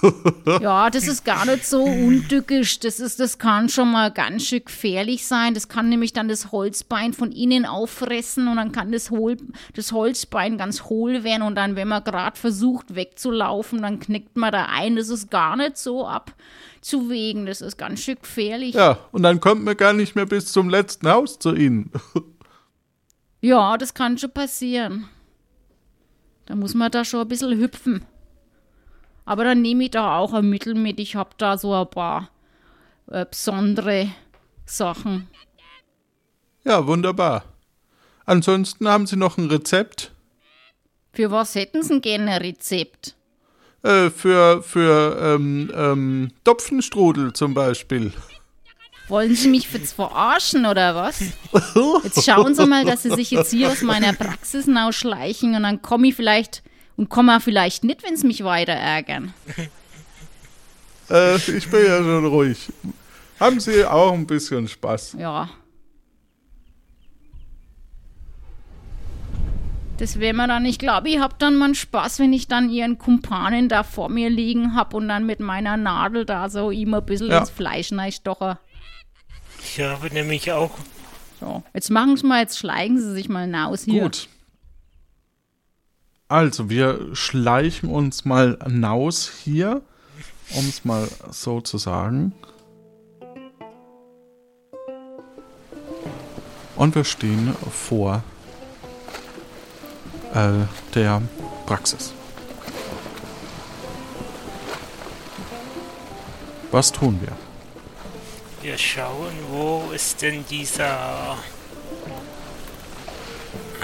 ja, 0.62 0.89
das 0.89 1.06
ist 1.06 1.25
gar 1.25 1.45
nicht 1.45 1.65
so 1.65 1.84
untückisch. 1.84 2.80
Das, 2.80 3.02
ist, 3.02 3.19
das 3.19 3.39
kann 3.39 3.67
schon 3.67 3.91
mal 3.91 4.10
ganz 4.10 4.45
schön 4.45 4.63
gefährlich 4.63 5.28
sein. 5.28 5.54
Das 5.54 5.67
kann 5.67 5.89
nämlich 5.89 6.13
dann 6.13 6.30
das 6.30 6.54
Holzbein 6.54 7.12
von 7.12 7.34
innen 7.34 7.65
auffressen 7.65 8.47
und 8.47 8.56
dann 8.56 8.71
kann 8.71 8.93
das, 8.93 9.12
Hol 9.12 9.36
das 9.75 9.91
Holzbein 9.91 10.58
ganz 10.58 10.84
hohl 10.84 11.25
werden 11.25 11.41
und 11.41 11.56
dann, 11.56 11.75
wenn 11.75 11.89
man 11.89 12.06
gerade 12.06 12.39
versucht 12.39 12.95
wegzulaufen, 12.95 13.82
dann 13.82 13.99
knickt 13.99 14.38
man 14.38 14.54
da 14.54 14.67
ein. 14.67 14.95
Das 14.95 15.10
ist 15.10 15.30
gar 15.30 15.58
nicht 15.58 15.78
so 15.78 16.08
abzuwägen. 16.08 17.47
Das 17.47 17.60
ist 17.60 17.78
ganz 17.78 17.99
schön 17.99 18.15
gefährlich. 18.15 18.75
Ja, 18.75 18.97
und 19.12 19.23
dann 19.23 19.41
kommt 19.41 19.65
man 19.65 19.75
gar 19.75 19.91
nicht 19.91 20.15
mehr 20.15 20.25
bis 20.25 20.54
zum 20.54 20.69
letzten 20.69 21.10
Haus 21.10 21.38
zu 21.38 21.54
ihnen. 21.54 21.91
ja, 23.41 23.78
das 23.78 23.93
kann 23.93 24.17
schon 24.17 24.32
passieren. 24.32 25.10
Da 26.50 26.56
muss 26.56 26.74
man 26.74 26.90
da 26.90 27.06
schon 27.06 27.22
ein 27.22 27.28
bisschen 27.28 27.60
hüpfen. 27.60 28.04
Aber 29.24 29.44
dann 29.44 29.62
nehme 29.62 29.84
ich 29.84 29.92
da 29.92 30.18
auch 30.18 30.34
ein 30.34 30.50
Mittel 30.50 30.74
mit. 30.74 31.00
Ich 31.00 31.16
habe 31.16 31.30
da 31.38 31.60
so 31.60 31.76
ein 31.76 31.88
paar 31.88 32.32
äh, 33.06 33.24
besondere 33.24 34.10
Sachen. 34.66 35.28
Ja, 36.64 36.88
wunderbar. 36.88 37.44
Ansonsten 38.26 38.88
haben 38.88 39.06
Sie 39.06 39.16
noch 39.16 39.38
ein 39.38 39.46
Rezept? 39.46 40.12
Für 41.14 41.30
was 41.30 41.54
hätten 41.54 41.84
Sie 41.84 42.02
gerne 42.02 42.32
ein 42.32 42.42
Rezept? 42.42 43.16
Äh, 43.84 44.10
für 44.10 44.64
für 44.64 45.20
ähm, 45.22 45.72
ähm, 45.76 46.32
Topfenstrudel 46.44 47.34
zum 47.34 47.54
Beispiel. 47.54 48.12
Wollen 49.10 49.36
Sie 49.36 49.50
mich 49.50 49.72
jetzt 49.74 49.93
verarschen 49.93 50.67
oder 50.67 50.93
was? 50.95 51.19
Jetzt 52.04 52.24
schauen 52.24 52.54
Sie 52.54 52.65
mal, 52.67 52.86
dass 52.86 53.04
Sie 53.04 53.10
sich 53.10 53.32
jetzt 53.32 53.52
hier 53.52 53.72
aus 53.72 53.82
meiner 53.82 54.13
Praxis 54.13 54.69
schleichen 54.91 55.56
und 55.56 55.63
dann 55.63 55.82
komme 55.82 56.08
ich 56.08 56.15
vielleicht 56.15 56.62
und 56.95 57.10
komme 57.10 57.39
vielleicht 57.39 57.84
nicht, 57.84 58.04
wenn 58.04 58.15
Sie 58.15 58.28
mich 58.28 58.43
weiter 58.43 58.74
ärgern. 58.74 59.34
Äh, 61.10 61.38
ich 61.38 61.67
bin 61.72 61.86
ja 61.88 61.98
schon 62.04 62.26
ruhig. 62.28 62.72
Haben 63.39 63.60
Sie 63.60 63.84
auch 63.84 64.13
ein 64.13 64.28
bisschen 64.28 64.67
Spaß? 64.67 65.15
Ja. 65.17 65.50
Das 69.98 70.19
wäre 70.19 70.34
mir 70.36 70.48
dann, 70.48 70.65
ich 70.65 70.78
glaube, 70.78 71.10
ich 71.10 71.19
habe 71.19 71.36
dann 71.39 71.56
mal 71.56 71.74
Spaß, 71.74 72.19
wenn 72.19 72.32
ich 72.32 72.48
dann 72.48 72.69
ihren 72.69 73.00
Kumpanen 73.00 73.69
da 73.69 73.84
vor 73.84 74.10
mir 74.10 74.30
liegen 74.30 74.76
habe 74.76 74.95
und 74.95 75.10
dann 75.10 75.26
mit 75.26 75.39
meiner 75.39 75.78
Nadel 75.78 76.26
da 76.26 76.48
so 76.48 76.69
ihm 76.69 76.93
ein 76.93 77.06
bisschen 77.06 77.32
ja. 77.32 77.39
ins 77.39 77.50
Fleisch 77.50 77.91
stoche. 78.12 78.60
Ich 79.62 79.80
habe 79.80 80.08
nämlich 80.13 80.52
auch. 80.52 80.72
So, 81.39 81.63
jetzt 81.74 81.89
machen 81.89 82.17
Sie 82.17 82.26
mal, 82.26 82.41
jetzt 82.41 82.58
schleichen 82.58 83.00
Sie 83.00 83.13
sich 83.13 83.30
mal 83.30 83.41
hinaus 83.41 83.84
hier. 83.84 84.04
Gut. 84.04 84.28
Also, 86.28 86.69
wir 86.69 87.15
schleichen 87.15 87.89
uns 87.89 88.26
mal 88.26 88.60
hinaus 88.63 89.32
hier, 89.43 89.82
um 90.52 90.67
es 90.67 90.86
mal 90.86 91.08
so 91.32 91.62
zu 91.62 91.78
sagen. 91.78 92.34
Und 96.76 96.95
wir 96.95 97.04
stehen 97.04 97.56
vor 97.72 98.24
äh, 100.34 100.65
der 100.93 101.22
Praxis. 101.65 102.13
Was 106.72 106.91
tun 106.91 107.19
wir? 107.22 107.49
Wir 108.62 108.78
schauen, 108.78 109.32
wo 109.50 109.89
ist 109.95 110.22
denn 110.22 110.45
dieser 110.50 111.38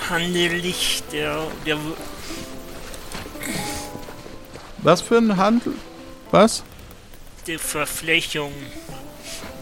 Handelicht, 0.10 1.12
der, 1.14 1.48
der 1.66 1.78
Was 4.80 5.02
für 5.02 5.18
ein 5.18 5.38
Handel? 5.38 5.74
Was? 6.32 6.64
Die 7.48 7.58
Verflächung. 7.58 8.52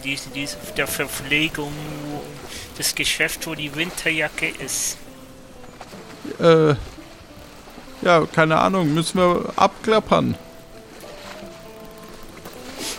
Diese, 0.02 0.28
diese, 0.30 0.56
der 0.76 0.86
Verpflegung. 0.86 1.72
Das 2.76 2.94
Geschäft, 2.94 3.46
wo 3.46 3.54
die 3.54 3.74
Winterjacke 3.74 4.48
ist. 4.48 4.98
Äh, 6.40 6.74
ja, 8.02 8.26
keine 8.26 8.58
Ahnung, 8.58 8.92
müssen 8.92 9.18
wir 9.18 9.52
abklappern. 9.56 10.34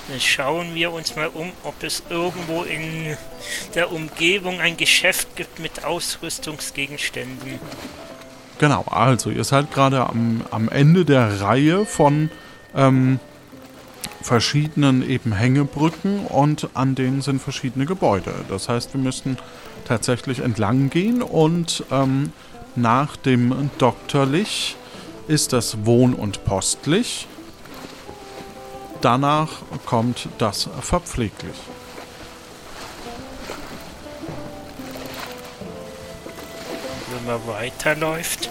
Dann 0.07 0.19
schauen 0.19 0.75
wir 0.75 0.91
uns 0.91 1.15
mal 1.15 1.27
um, 1.27 1.51
ob 1.63 1.81
es 1.83 2.03
irgendwo 2.09 2.63
in 2.63 3.17
der 3.73 3.91
Umgebung 3.91 4.59
ein 4.59 4.77
Geschäft 4.77 5.35
gibt 5.35 5.59
mit 5.59 5.83
Ausrüstungsgegenständen. 5.83 7.59
Genau, 8.59 8.83
also 8.83 9.31
ihr 9.31 9.43
seid 9.43 9.71
gerade 9.71 10.07
am, 10.07 10.45
am 10.51 10.69
Ende 10.69 11.05
der 11.05 11.41
Reihe 11.41 11.85
von 11.85 12.29
ähm, 12.75 13.19
verschiedenen 14.21 15.07
eben 15.07 15.33
Hängebrücken 15.33 16.25
und 16.25 16.69
an 16.73 16.95
denen 16.95 17.21
sind 17.21 17.41
verschiedene 17.41 17.85
Gebäude. 17.85 18.33
Das 18.47 18.69
heißt, 18.69 18.93
wir 18.93 19.01
müssen 19.01 19.37
tatsächlich 19.85 20.39
entlang 20.39 20.89
gehen 20.89 21.21
und 21.21 21.83
ähm, 21.91 22.31
nach 22.75 23.15
dem 23.17 23.69
Doktorlich 23.77 24.75
ist 25.27 25.53
das 25.53 25.85
Wohn- 25.85 26.13
und 26.13 26.45
Postlich. 26.45 27.27
Danach 29.05 29.61
kommt 29.85 30.29
das 30.39 30.67
Verpfleglich. 30.81 31.55
Wenn 37.11 37.25
man 37.27 37.47
weiterläuft? 37.47 38.49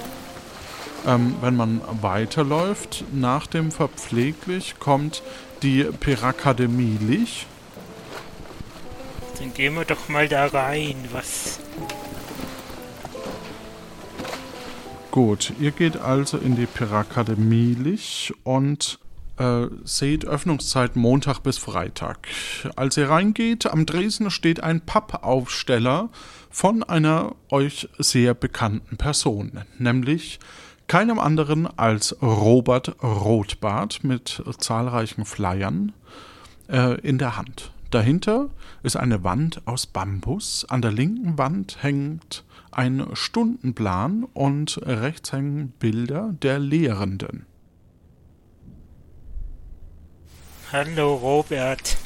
Ähm, 1.08 1.34
wenn 1.40 1.56
man 1.56 1.80
weiterläuft, 2.02 3.02
nach 3.12 3.48
dem 3.48 3.72
Verpfleglich 3.72 4.78
kommt 4.78 5.24
die 5.64 5.82
Perakademie 5.82 6.98
Lich. 7.00 7.46
Dann 9.40 9.52
gehen 9.54 9.74
wir 9.74 9.84
doch 9.84 10.08
mal 10.08 10.28
da 10.28 10.46
rein. 10.46 10.94
Was 11.10 11.58
Gut, 15.10 15.52
ihr 15.58 15.72
geht 15.72 15.96
also 15.96 16.38
in 16.38 16.54
die 16.54 16.66
Perakademie 16.66 17.76
und 18.44 19.00
äh, 19.38 19.66
seht 19.84 20.24
Öffnungszeit 20.24 20.96
Montag 20.96 21.40
bis 21.40 21.58
Freitag. 21.58 22.28
Als 22.76 22.96
ihr 22.96 23.08
reingeht, 23.08 23.66
am 23.66 23.86
Dresden 23.86 24.30
steht 24.30 24.62
ein 24.62 24.80
Pappaufsteller 24.80 26.10
von 26.50 26.82
einer 26.82 27.34
euch 27.50 27.88
sehr 27.98 28.34
bekannten 28.34 28.96
Person, 28.96 29.60
nämlich 29.78 30.38
keinem 30.86 31.18
anderen 31.18 31.66
als 31.78 32.16
Robert 32.22 33.02
Rotbart 33.02 34.04
mit 34.04 34.42
zahlreichen 34.58 35.24
Flyern 35.24 35.92
äh, 36.68 37.00
in 37.00 37.18
der 37.18 37.36
Hand. 37.36 37.72
Dahinter 37.90 38.50
ist 38.82 38.96
eine 38.96 39.22
Wand 39.24 39.62
aus 39.66 39.86
Bambus. 39.86 40.66
An 40.68 40.82
der 40.82 40.92
linken 40.92 41.38
Wand 41.38 41.82
hängt 41.82 42.44
ein 42.72 43.06
Stundenplan 43.12 44.24
und 44.34 44.80
rechts 44.84 45.32
hängen 45.32 45.72
Bilder 45.78 46.34
der 46.42 46.58
Lehrenden. 46.58 47.46
Hallo 50.74 51.14
Robert. 51.14 51.96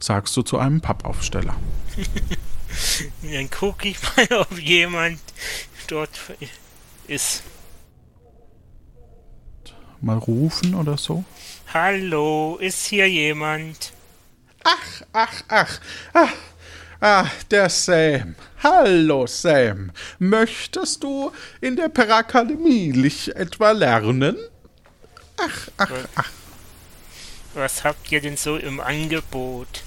Sagst 0.00 0.36
du 0.36 0.42
zu 0.42 0.58
einem 0.58 0.80
Pappaufsteller. 0.80 1.54
Dann 3.22 3.48
gucke 3.48 3.90
ich 3.90 3.96
mal, 4.02 4.26
ob 4.40 4.58
jemand 4.58 5.20
dort 5.86 6.10
ist. 7.06 7.44
Mal 10.00 10.18
rufen 10.18 10.74
oder 10.74 10.98
so? 10.98 11.22
Hallo, 11.72 12.58
ist 12.60 12.86
hier 12.86 13.08
jemand? 13.08 13.92
Ach, 14.64 15.02
ach, 15.12 15.42
ach. 15.46 15.80
ach. 16.12 16.32
Ah, 17.00 17.26
der 17.52 17.68
Sam. 17.68 18.34
Hallo, 18.64 19.28
Sam. 19.28 19.92
Möchtest 20.18 21.04
du 21.04 21.30
in 21.60 21.76
der 21.76 21.88
Perakademie 21.88 23.12
etwa 23.28 23.70
lernen? 23.70 24.36
Ach, 25.38 25.68
ach, 25.76 25.92
ach. 26.16 26.39
Was 27.54 27.82
habt 27.82 28.12
ihr 28.12 28.20
denn 28.20 28.36
so 28.36 28.56
im 28.56 28.78
Angebot? 28.78 29.82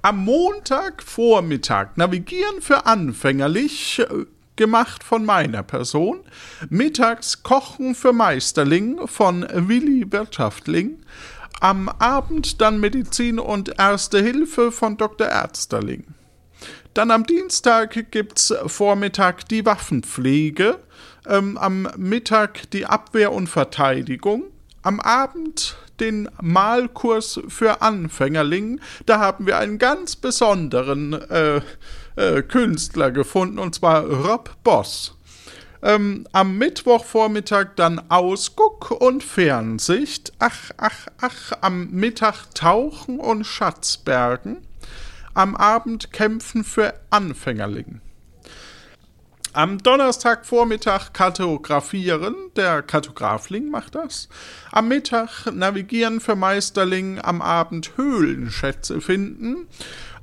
Am 0.00 0.24
Montagvormittag 0.24 1.96
Navigieren 1.96 2.62
für 2.62 2.86
Anfängerlich, 2.86 3.98
äh, 3.98 4.24
gemacht 4.56 5.04
von 5.04 5.26
meiner 5.26 5.62
Person. 5.62 6.20
Mittags 6.70 7.42
Kochen 7.42 7.94
für 7.94 8.14
Meisterling 8.14 9.06
von 9.06 9.46
Willi 9.52 10.10
Wirtschaftling. 10.10 11.00
Am 11.60 11.90
Abend 11.90 12.62
dann 12.62 12.80
Medizin 12.80 13.38
und 13.38 13.78
Erste 13.78 14.22
Hilfe 14.22 14.72
von 14.72 14.96
Dr. 14.96 15.26
Ärzterling. 15.26 16.04
Dann 16.94 17.10
am 17.10 17.26
Dienstag 17.26 18.10
gibt 18.10 18.38
es 18.38 18.54
Vormittag 18.66 19.48
die 19.48 19.66
Waffenpflege, 19.66 20.78
ähm, 21.26 21.58
am 21.58 21.88
Mittag 21.96 22.70
die 22.70 22.86
Abwehr 22.86 23.32
und 23.32 23.48
Verteidigung, 23.48 24.44
am 24.82 25.00
Abend 25.00 25.76
den 26.00 26.28
Malkurs 26.40 27.40
für 27.48 27.82
Anfängerling. 27.82 28.80
Da 29.06 29.18
haben 29.18 29.46
wir 29.46 29.58
einen 29.58 29.78
ganz 29.78 30.16
besonderen 30.16 31.12
äh, 31.12 31.60
äh, 32.16 32.42
Künstler 32.42 33.10
gefunden, 33.10 33.58
und 33.58 33.74
zwar 33.74 34.04
Rob 34.04 34.56
Boss. 34.64 35.16
Ähm, 35.82 36.26
am 36.32 36.58
Mittwochvormittag 36.58 37.70
dann 37.74 38.00
Ausguck 38.08 38.92
und 38.92 39.24
Fernsicht. 39.24 40.32
Ach, 40.38 40.70
ach, 40.76 41.08
ach, 41.20 41.52
am 41.60 41.90
Mittag 41.90 42.54
Tauchen 42.54 43.18
und 43.18 43.44
Schatzbergen. 43.44 44.58
Am 45.34 45.56
Abend 45.56 46.12
Kämpfen 46.12 46.62
für 46.62 46.94
Anfängerling. 47.10 48.00
Am 49.54 49.82
Donnerstagvormittag 49.82 51.12
kartografieren, 51.12 52.34
der 52.56 52.82
Kartografling 52.82 53.70
macht 53.70 53.94
das. 53.94 54.28
Am 54.70 54.88
Mittag 54.88 55.46
navigieren 55.52 56.20
für 56.20 56.36
Meisterling, 56.36 57.20
am 57.20 57.42
Abend 57.42 57.96
Höhlenschätze 57.96 59.00
finden 59.00 59.68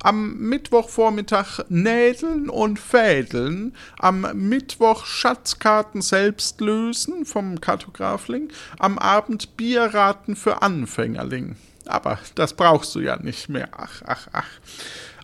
am 0.01 0.37
Mittwochvormittag 0.37 1.65
Nädeln 1.69 2.49
und 2.49 2.79
Fädeln, 2.79 3.75
am 3.97 4.25
Mittwoch 4.33 5.05
Schatzkarten 5.05 6.01
selbst 6.01 6.61
lösen 6.61 7.25
vom 7.25 7.59
Kartografling, 7.59 8.49
am 8.77 8.97
Abend 8.97 9.57
Bierraten 9.57 10.35
für 10.35 10.61
Anfängerling. 10.61 11.55
Aber 11.85 12.19
das 12.35 12.53
brauchst 12.53 12.93
du 12.95 12.99
ja 12.99 13.17
nicht 13.17 13.49
mehr. 13.49 13.69
Ach, 13.75 14.01
ach, 14.05 14.27
ach. 14.31 14.47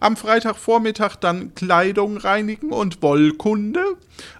Am 0.05 0.17
Freitagvormittag 0.17 1.15
dann 1.15 1.55
Kleidung 1.55 2.17
reinigen 2.17 2.71
und 2.71 3.01
Wollkunde. 3.01 3.83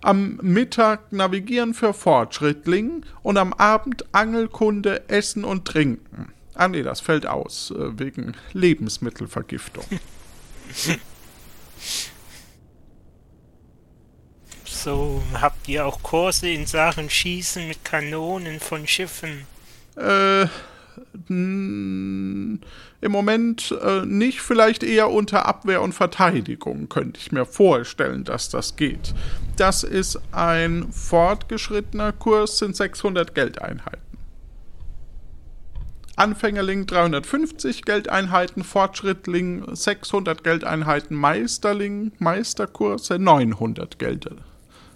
Am 0.04 0.36
Mittag 0.44 1.12
navigieren 1.12 1.74
für 1.74 1.92
Fortschrittling 1.92 3.04
und 3.24 3.40
am 3.40 3.52
Abend 3.52 4.06
Angelkunde, 4.12 5.10
Essen 5.10 5.44
und 5.44 5.66
Trinken. 5.66 6.32
Ah 6.54 6.68
nee, 6.68 6.84
das 6.84 7.02
fällt 7.02 7.26
aus, 7.26 7.72
äh, 7.72 7.98
wegen 7.98 8.34
Lebensmittelvergiftung. 8.54 9.86
So, 14.68 15.24
habt 15.34 15.68
ihr 15.68 15.88
auch 15.88 16.04
Kurse 16.04 16.48
in 16.48 16.68
Sachen 16.68 17.10
Schießen 17.10 17.68
mit 17.68 17.84
Kanonen 17.84 18.60
von 18.60 18.86
Schiffen? 18.86 19.48
Äh, 19.96 20.46
im 21.28 22.60
Moment 23.08 23.76
äh, 23.82 24.06
nicht, 24.06 24.42
vielleicht 24.42 24.84
eher 24.84 25.10
unter 25.10 25.46
Abwehr 25.46 25.82
und 25.82 25.94
Verteidigung, 25.94 26.90
könnte 26.90 27.20
ich 27.20 27.32
mir 27.32 27.46
vorstellen, 27.46 28.24
dass 28.24 28.50
das 28.50 28.76
geht. 28.76 29.14
Das 29.58 29.84
ist 29.84 30.20
ein 30.32 30.92
fortgeschrittener 30.92 32.12
Kurs, 32.12 32.58
sind 32.58 32.76
600 32.76 33.34
Geldeinheiten. 33.36 34.06
Anfängerling 36.18 36.86
350 36.86 37.84
Geldeinheiten, 37.84 38.64
Fortschrittling 38.64 39.76
600 39.76 40.44
Geldeinheiten, 40.44 41.18
Meisterling, 41.18 42.14
Meisterkurse 42.20 43.20
900 43.20 44.00
Geld, 44.00 44.30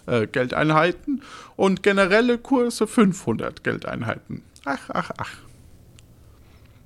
äh, 0.05 0.27
Geldeinheiten 0.27 1.21
und 1.57 1.83
generelle 1.83 2.37
Kurse 2.37 2.87
500 2.87 3.65
Geldeinheiten. 3.65 4.43
Ach, 4.63 4.89
ach, 4.93 5.11
ach. 5.17 5.48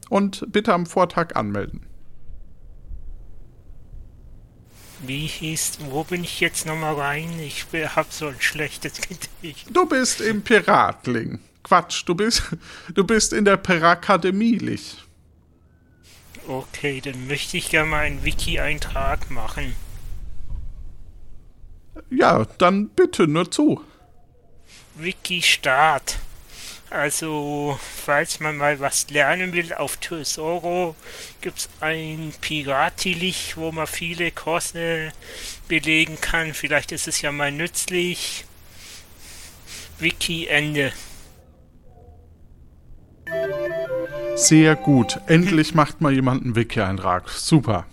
Und 0.09 0.45
bitte 0.51 0.73
am 0.73 0.85
Vortag 0.85 1.35
anmelden. 1.35 1.85
Wie 5.05 5.27
hieß, 5.27 5.79
wo 5.89 6.03
bin 6.05 6.23
ich 6.23 6.39
jetzt 6.39 6.65
nochmal 6.65 6.95
rein? 6.95 7.37
Ich 7.39 7.65
hab 7.73 8.13
so 8.13 8.27
ein 8.27 8.39
schlechtes 8.39 8.93
Gedächtnis. 9.01 9.73
Du 9.73 9.85
bist 9.85 10.21
im 10.21 10.41
Piratling. 10.41 11.39
Quatsch, 11.63 12.03
du 12.05 12.15
bist, 12.15 12.43
du 12.93 13.03
bist 13.03 13.33
in 13.33 13.45
der 13.45 13.57
Perakademie, 13.57 14.57
Lich. 14.57 14.97
Okay, 16.47 16.99
dann 17.01 17.27
möchte 17.27 17.57
ich 17.57 17.69
gerne 17.69 17.89
mal 17.89 17.99
einen 17.99 18.23
Wiki-Eintrag 18.23 19.31
machen. 19.31 19.75
Ja, 22.09 22.45
dann 22.57 22.89
bitte 22.89 23.27
nur 23.27 23.49
zu. 23.49 23.81
Wiki-Start. 24.95 26.19
Also, 26.93 27.79
falls 28.05 28.39
man 28.39 28.57
mal 28.57 28.79
was 28.79 29.09
lernen 29.09 29.51
will, 29.51 29.73
auf 29.73 29.97
Tesoro 29.97 30.95
gibt 31.41 31.57
es 31.57 31.69
ein 31.79 32.31
Piratilich, 32.39 33.57
wo 33.57 33.71
man 33.71 33.87
viele 33.87 34.29
Kurse 34.29 35.11
belegen 35.67 36.21
kann. 36.21 36.53
Vielleicht 36.53 36.91
ist 36.91 37.07
es 37.07 37.19
ja 37.23 37.31
mal 37.31 37.51
nützlich. 37.51 38.45
Wiki 39.97 40.45
Ende. 40.45 40.93
Sehr 44.35 44.75
gut. 44.75 45.19
Endlich 45.25 45.73
macht 45.73 45.99
mal 45.99 46.13
jemand 46.13 46.43
einen 46.43 46.55
Wiki-Eintrag. 46.55 47.27
Super. 47.27 47.87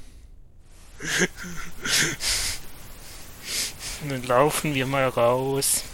Dann 4.06 4.22
laufen 4.24 4.74
wir 4.74 4.84
mal 4.84 5.08
raus. 5.08 5.84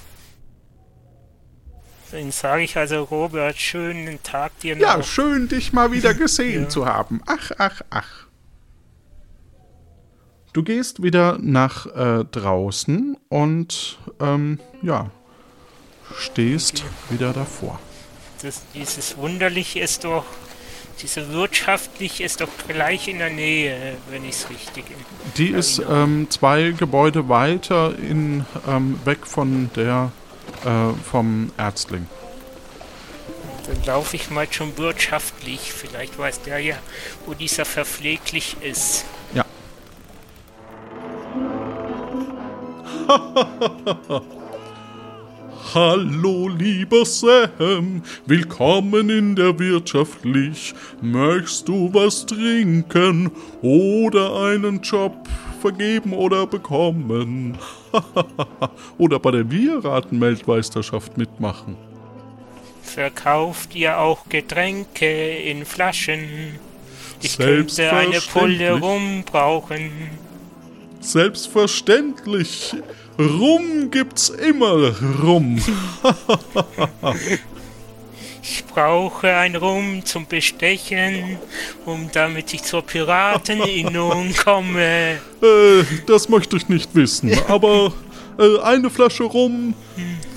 Dann 2.12 2.30
sage 2.30 2.62
ich 2.62 2.76
also, 2.76 3.02
Robert, 3.02 3.58
schönen 3.58 4.22
Tag 4.22 4.58
dir 4.60 4.76
noch. 4.76 4.82
Ja, 4.82 5.02
schön, 5.02 5.48
dich 5.48 5.72
mal 5.72 5.92
wieder 5.92 6.14
gesehen 6.24 6.64
ja. 6.64 6.68
zu 6.68 6.86
haben. 6.86 7.20
Ach, 7.26 7.50
ach, 7.58 7.82
ach. 7.90 8.26
Du 10.52 10.62
gehst 10.62 11.02
wieder 11.02 11.38
nach 11.40 11.86
äh, 11.86 12.24
draußen 12.24 13.16
und 13.28 13.98
ähm, 14.20 14.58
ja, 14.80 15.10
stehst 16.16 16.84
okay. 16.84 17.14
wieder 17.14 17.32
davor 17.34 17.78
das, 18.42 18.62
dieses 18.74 19.16
Wunderlich 19.16 19.76
ist 19.76 20.04
doch, 20.04 20.24
diese 21.02 21.32
wirtschaftlich 21.32 22.20
ist 22.20 22.40
doch 22.40 22.48
gleich 22.68 23.08
in 23.08 23.18
der 23.18 23.30
Nähe, 23.30 23.96
wenn 24.10 24.24
ich 24.24 24.36
es 24.36 24.50
richtig 24.50 24.84
Die 25.36 25.48
ist 25.48 25.82
ähm, 25.88 26.28
zwei 26.30 26.70
Gebäude 26.70 27.28
weiter 27.28 27.94
in, 27.98 28.46
ähm, 28.66 28.98
weg 29.04 29.26
von 29.26 29.70
der, 29.76 30.12
äh, 30.66 30.92
vom 31.08 31.50
Ärztling. 31.56 32.06
Dann 33.66 33.84
laufe 33.84 34.16
ich 34.16 34.30
mal 34.30 34.46
schon 34.50 34.76
wirtschaftlich. 34.78 35.72
Vielleicht 35.72 36.18
weiß 36.18 36.42
der 36.42 36.58
ja, 36.58 36.76
wo 37.24 37.34
dieser 37.34 37.64
verpfleglich 37.64 38.56
ist. 38.62 39.04
Ja. 39.34 39.44
Hallo, 45.74 46.48
lieber 46.48 47.04
Sam, 47.04 48.02
willkommen 48.24 49.10
in 49.10 49.36
der 49.36 49.58
Wirtschaftlich. 49.58 50.74
Möchtest 51.02 51.68
du 51.68 51.92
was 51.92 52.24
trinken 52.24 53.30
oder 53.62 54.42
einen 54.42 54.80
Job 54.80 55.28
vergeben 55.56 56.12
oder 56.12 56.46
bekommen? 56.46 57.58
oder 58.98 59.18
bei 59.18 59.30
der 59.30 59.44
Bierraten-Weltmeisterschaft 59.44 61.16
mitmachen? 61.16 61.76
Verkauft 62.82 63.74
ihr 63.74 63.98
auch 63.98 64.28
Getränke 64.28 65.38
in 65.38 65.64
Flaschen? 65.64 66.58
Ich 67.22 67.36
könnte 67.36 67.92
eine 67.92 68.20
Pulle 68.20 68.78
rum 68.78 69.24
brauchen. 69.24 69.90
Selbstverständlich. 71.00 72.74
Rum 73.18 73.90
gibt's 73.90 74.28
immer 74.28 74.94
Rum. 75.22 75.60
ich 78.48 78.64
brauche 78.64 79.34
ein 79.34 79.56
Rum 79.56 80.04
zum 80.04 80.26
Bestechen, 80.26 81.38
um 81.84 82.08
damit 82.12 82.54
ich 82.54 82.62
zur 82.62 82.82
Pirateninnung 82.82 84.32
komme. 84.44 85.18
Äh, 85.42 85.84
das 86.06 86.28
möchte 86.28 86.56
ich 86.56 86.68
nicht 86.68 86.94
wissen, 86.94 87.32
aber 87.48 87.92
äh, 88.38 88.60
eine 88.60 88.88
Flasche 88.88 89.24
Rum, 89.24 89.74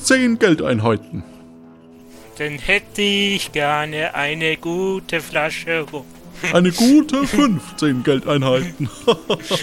zehn 0.01 0.39
Geldeinheiten. 0.39 1.23
Dann 2.37 2.57
hätte 2.57 3.01
ich 3.01 3.51
gerne 3.51 4.15
eine 4.15 4.57
gute 4.57 5.21
Flasche 5.21 5.81
Rum. 5.81 6.05
Eine 6.53 6.71
gute 6.71 7.27
15 7.27 8.01
Geldeinheiten. 8.03 8.89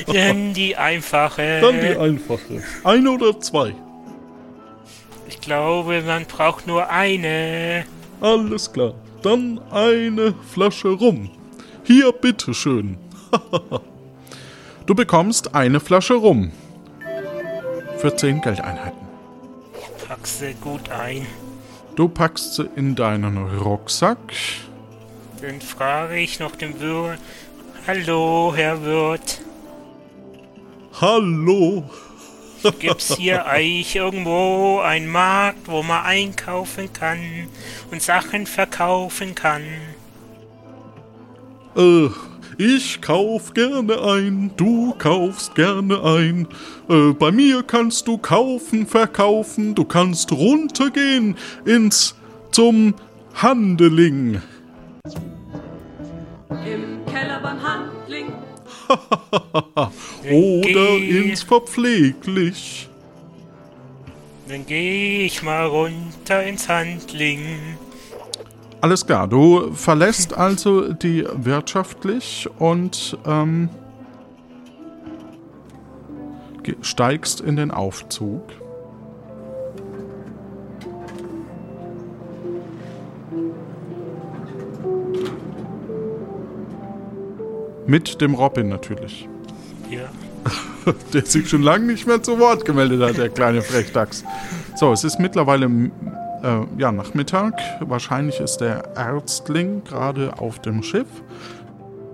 Dann 0.07 0.53
die 0.53 0.77
einfache. 0.77 1.61
Dann 1.61 1.81
die 1.81 1.97
einfache. 1.97 2.63
Eine 2.85 3.11
oder 3.11 3.41
zwei? 3.41 3.75
Ich 5.29 5.41
glaube, 5.41 6.03
man 6.03 6.27
braucht 6.27 6.67
nur 6.67 6.89
eine. 6.91 7.87
Alles 8.21 8.73
klar. 8.73 8.95
Dann 9.23 9.61
eine 9.71 10.35
Flasche 10.53 10.89
rum. 10.89 11.31
Hier, 11.85 12.13
bitteschön. 12.13 12.97
du 14.87 14.95
bekommst 14.95 15.55
eine 15.55 15.81
Flasche 15.81 16.15
rum. 16.15 16.53
Für 17.99 18.15
10 18.15 18.41
Geldeinheiten. 18.41 19.07
Ich 19.79 20.07
pack 20.07 20.27
sie 20.27 20.55
gut 20.55 20.91
ein. 20.91 21.27
Du 21.95 22.09
packst 22.09 22.55
sie 22.55 22.69
in 22.77 22.95
deinen 22.95 23.39
Rucksack. 23.59 24.19
Dann 25.41 25.61
frage 25.61 26.19
ich 26.19 26.41
noch 26.41 26.57
den 26.57 26.79
Wirt. 26.81 27.19
Hallo, 27.87 28.53
Herr 28.55 28.83
Wirt. 28.85 29.41
Hallo. 31.01 31.85
Gibt's 32.79 33.17
hier 33.17 33.47
eigentlich 33.47 33.95
irgendwo 33.95 34.81
einen 34.81 35.09
Markt, 35.09 35.69
wo 35.69 35.83
man 35.83 36.05
einkaufen 36.05 36.93
kann 36.93 37.49
und 37.91 38.03
Sachen 38.03 38.47
verkaufen 38.47 39.35
kann? 39.35 39.63
Äh, 41.77 42.09
Ich 42.59 43.03
kauf 43.03 43.53
gerne 43.53 44.01
ein, 44.03 44.51
du 44.57 44.95
kaufst 44.97 45.55
gerne 45.55 46.03
ein. 46.03 46.49
Äh, 46.89 47.13
bei 47.13 47.31
mir 47.31 47.63
kannst 47.63 48.09
du 48.09 48.17
kaufen, 48.17 48.87
verkaufen, 48.87 49.75
du 49.75 49.85
kannst 49.85 50.33
runtergehen 50.33 51.37
ins 51.67 52.15
zum 52.53 52.95
Handeling. 53.35 54.41
Im 56.65 57.05
Keller 57.13 57.41
beim 57.43 57.63
Handling. 57.63 57.96
Oder 60.31 60.97
ins 60.99 61.43
Verpfleglich. 61.43 62.89
Dann 64.49 64.65
geh 64.67 65.27
ich 65.27 65.43
mal 65.43 65.67
runter 65.67 66.43
ins 66.45 66.69
Handling. 66.69 67.59
Alles 68.81 69.05
klar, 69.05 69.27
du 69.27 69.73
verlässt 69.73 70.35
also 70.35 70.93
die 70.93 71.25
wirtschaftlich 71.33 72.49
und 72.59 73.19
ähm, 73.27 73.69
steigst 76.83 77.41
in 77.41 77.57
den 77.57 77.71
Aufzug. 77.71 78.43
Mit 87.87 88.21
dem 88.21 88.35
Robin 88.35 88.69
natürlich. 88.69 89.29
Ja. 89.91 90.09
Der 91.13 91.25
sich 91.25 91.49
schon 91.49 91.63
lange 91.63 91.87
nicht 91.87 92.07
mehr 92.07 92.23
zu 92.23 92.39
Wort 92.39 92.65
gemeldet 92.65 93.03
hat, 93.03 93.19
der 93.19 93.29
kleine 93.29 93.61
Frechdachs. 93.63 94.25
So, 94.77 94.93
es 94.93 95.03
ist 95.03 95.19
mittlerweile 95.19 95.67
äh, 95.67 96.61
ja, 96.79 96.93
Nachmittag. 96.93 97.55
Wahrscheinlich 97.81 98.39
ist 98.39 98.59
der 98.59 98.85
Ärztling 98.95 99.83
gerade 99.83 100.39
auf 100.39 100.61
dem 100.61 100.85
Schiff. 100.85 101.09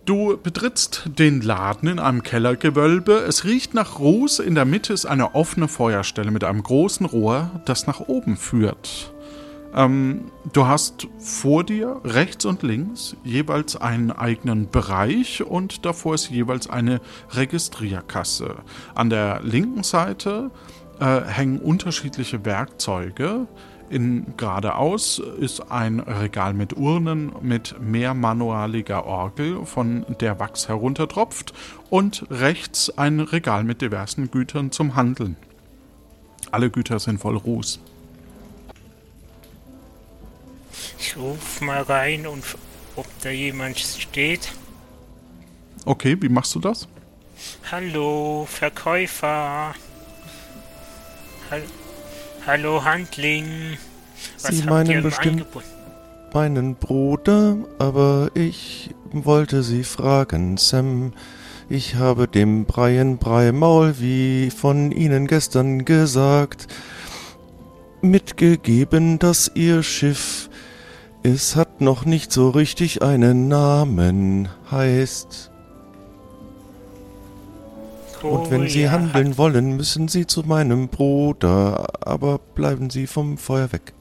Du 0.04 0.36
betrittst 0.36 1.10
den 1.18 1.42
Laden 1.42 1.88
in 1.88 1.98
einem 1.98 2.22
Kellergewölbe. 2.22 3.24
Es 3.28 3.44
riecht 3.44 3.74
nach 3.74 3.98
Ruß. 4.00 4.40
In 4.40 4.54
der 4.54 4.64
Mitte 4.64 4.92
ist 4.92 5.06
eine 5.06 5.34
offene 5.34 5.68
Feuerstelle 5.68 6.30
mit 6.30 6.42
einem 6.42 6.62
großen 6.62 7.06
Rohr, 7.06 7.50
das 7.66 7.86
nach 7.86 8.00
oben 8.00 8.36
führt. 8.36 9.12
Ähm, 9.74 10.30
du 10.52 10.66
hast 10.66 11.08
vor 11.18 11.64
dir 11.64 12.00
rechts 12.04 12.44
und 12.44 12.62
links 12.62 13.16
jeweils 13.24 13.76
einen 13.76 14.10
eigenen 14.10 14.70
Bereich 14.70 15.42
und 15.42 15.86
davor 15.86 16.14
ist 16.14 16.30
jeweils 16.30 16.68
eine 16.68 17.00
Registrierkasse. 17.30 18.56
An 18.94 19.08
der 19.08 19.40
linken 19.42 19.82
Seite 19.82 20.50
äh, 21.00 21.22
hängen 21.22 21.58
unterschiedliche 21.58 22.44
Werkzeuge. 22.44 23.46
In 23.88 24.36
geradeaus 24.36 25.18
ist 25.18 25.70
ein 25.70 26.00
Regal 26.00 26.54
mit 26.54 26.76
Urnen 26.76 27.32
mit 27.42 27.76
mehrmanualiger 27.80 29.04
Orgel, 29.04 29.66
von 29.66 30.06
der 30.20 30.38
Wachs 30.38 30.68
heruntertropft, 30.68 31.52
und 31.90 32.24
rechts 32.30 32.96
ein 32.96 33.20
Regal 33.20 33.64
mit 33.64 33.82
diversen 33.82 34.30
Gütern 34.30 34.70
zum 34.70 34.96
Handeln. 34.96 35.36
Alle 36.50 36.70
Güter 36.70 36.98
sind 37.00 37.20
voll 37.20 37.36
Ruß. 37.36 37.80
Ich 40.98 41.16
ruf 41.16 41.60
mal 41.60 41.82
rein 41.82 42.26
und 42.26 42.44
ob 42.96 43.06
da 43.22 43.30
jemand 43.30 43.78
steht. 43.78 44.52
Okay, 45.84 46.16
wie 46.20 46.28
machst 46.28 46.54
du 46.54 46.60
das? 46.60 46.88
Hallo, 47.70 48.46
Verkäufer. 48.48 49.74
Hall 51.50 51.62
Hallo, 52.44 52.84
Handling. 52.84 53.78
Was 54.42 54.56
Sie 54.56 54.64
meinen 54.64 55.02
bestimmt-? 55.02 55.46
Meinen 56.34 56.74
Bruder, 56.74 57.56
aber 57.78 58.30
ich 58.34 58.90
wollte 59.12 59.62
Sie 59.62 59.84
fragen, 59.84 60.56
Sam. 60.56 61.12
Ich 61.68 61.94
habe 61.94 62.26
dem 62.26 62.64
Brian 62.64 63.18
Breimaul, 63.18 63.94
wie 64.00 64.50
von 64.50 64.90
Ihnen 64.90 65.28
gestern 65.28 65.84
gesagt, 65.84 66.66
mitgegeben, 68.00 69.20
dass 69.20 69.52
Ihr 69.54 69.84
Schiff, 69.84 70.50
es 71.22 71.56
hat 71.56 71.80
noch 71.80 72.04
nicht 72.04 72.32
so 72.32 72.50
richtig 72.50 73.02
einen 73.02 73.48
Namen, 73.48 74.48
heißt. 74.70 75.50
Und 78.22 78.50
wenn 78.50 78.68
Sie 78.68 78.88
handeln 78.88 79.36
wollen, 79.36 79.76
müssen 79.76 80.08
Sie 80.08 80.26
zu 80.26 80.42
meinem 80.42 80.88
Bruder, 80.88 81.88
aber 82.00 82.38
bleiben 82.38 82.90
Sie 82.90 83.06
vom 83.06 83.36
Feuer 83.36 83.72
weg. 83.72 83.92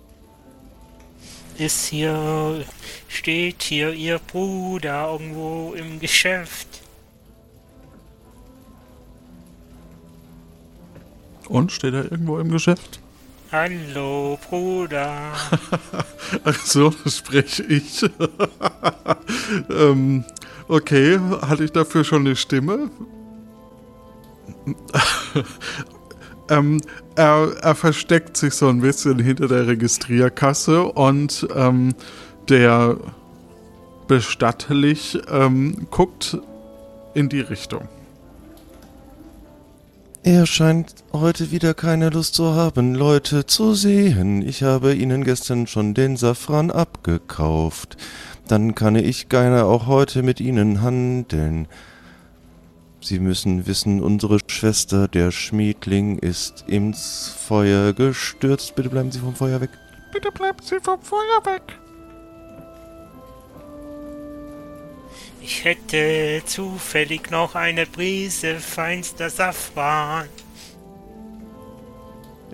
Ist 1.58 1.88
hier, 1.88 2.64
steht 3.08 3.64
hier 3.64 3.94
Ihr 3.94 4.20
Bruder 4.20 5.12
irgendwo 5.12 5.74
im 5.74 6.00
Geschäft? 6.00 6.68
Und 11.48 11.72
steht 11.72 11.94
er 11.94 12.12
irgendwo 12.12 12.40
im 12.40 12.50
Geschäft? 12.50 13.00
Hallo, 13.52 14.40
Bruder. 14.50 15.34
So, 16.64 16.94
sprich 17.06 17.62
ich. 17.70 18.10
ähm, 19.70 20.24
okay, 20.70 21.20
hatte 21.42 21.66
ich 21.66 21.74
dafür 21.74 22.06
schon 22.06 22.26
eine 22.26 22.38
Stimme? 22.38 22.90
ähm, 26.50 26.80
er, 27.16 27.52
er 27.62 27.76
versteckt 27.76 28.38
sich 28.38 28.54
so 28.54 28.70
ein 28.70 28.80
bisschen 28.80 29.20
hinter 29.20 29.50
der 29.50 29.68
Registrierkasse 29.68 30.84
und 30.86 31.46
ähm, 31.54 31.94
der 32.48 32.96
bestattlich 34.08 35.22
ähm, 35.30 35.88
guckt 35.92 36.38
in 37.14 37.28
die 37.28 37.42
Richtung. 37.42 37.90
Er 40.24 40.46
scheint 40.46 40.94
heute 41.14 41.50
wieder 41.50 41.74
keine 41.74 42.12
Lust 42.12 42.36
zu 42.36 42.54
haben, 42.54 42.94
Leute 42.94 43.48
zu 43.48 43.74
sehen. 43.74 44.48
Ich 44.48 44.62
habe 44.62 44.94
Ihnen 44.94 45.24
gestern 45.24 45.66
schon 45.66 45.96
den 45.96 46.16
Safran 46.16 46.70
abgekauft. 46.70 47.98
Dann 48.48 48.76
kann 48.76 48.96
ich 48.96 49.30
gerne 49.30 49.66
auch 49.66 49.88
heute 49.88 50.22
mit 50.22 50.40
Ihnen 50.40 50.84
handeln. 50.84 51.68
Sie 53.02 53.18
müssen 53.18 53.66
wissen, 53.66 54.00
unsere 54.00 54.38
Schwester, 54.46 55.08
der 55.08 55.32
Schmiedling, 55.32 56.20
ist 56.20 56.66
ins 56.68 57.34
Feuer 57.36 57.92
gestürzt. 57.94 58.76
Bitte 58.76 58.90
bleiben 58.90 59.12
Sie 59.12 59.20
vom 59.20 59.34
Feuer 59.34 59.60
weg. 59.60 59.72
Bitte 60.14 60.32
bleiben 60.32 60.60
Sie 60.62 60.80
vom 60.84 61.02
Feuer 61.02 61.46
weg. 61.46 61.80
Ich 65.44 65.66
hätte 65.66 66.44
zufällig 66.46 67.32
noch 67.32 67.56
eine 67.56 67.86
Prise 67.86 68.60
feinster 68.60 69.30
Safran. 69.30 70.28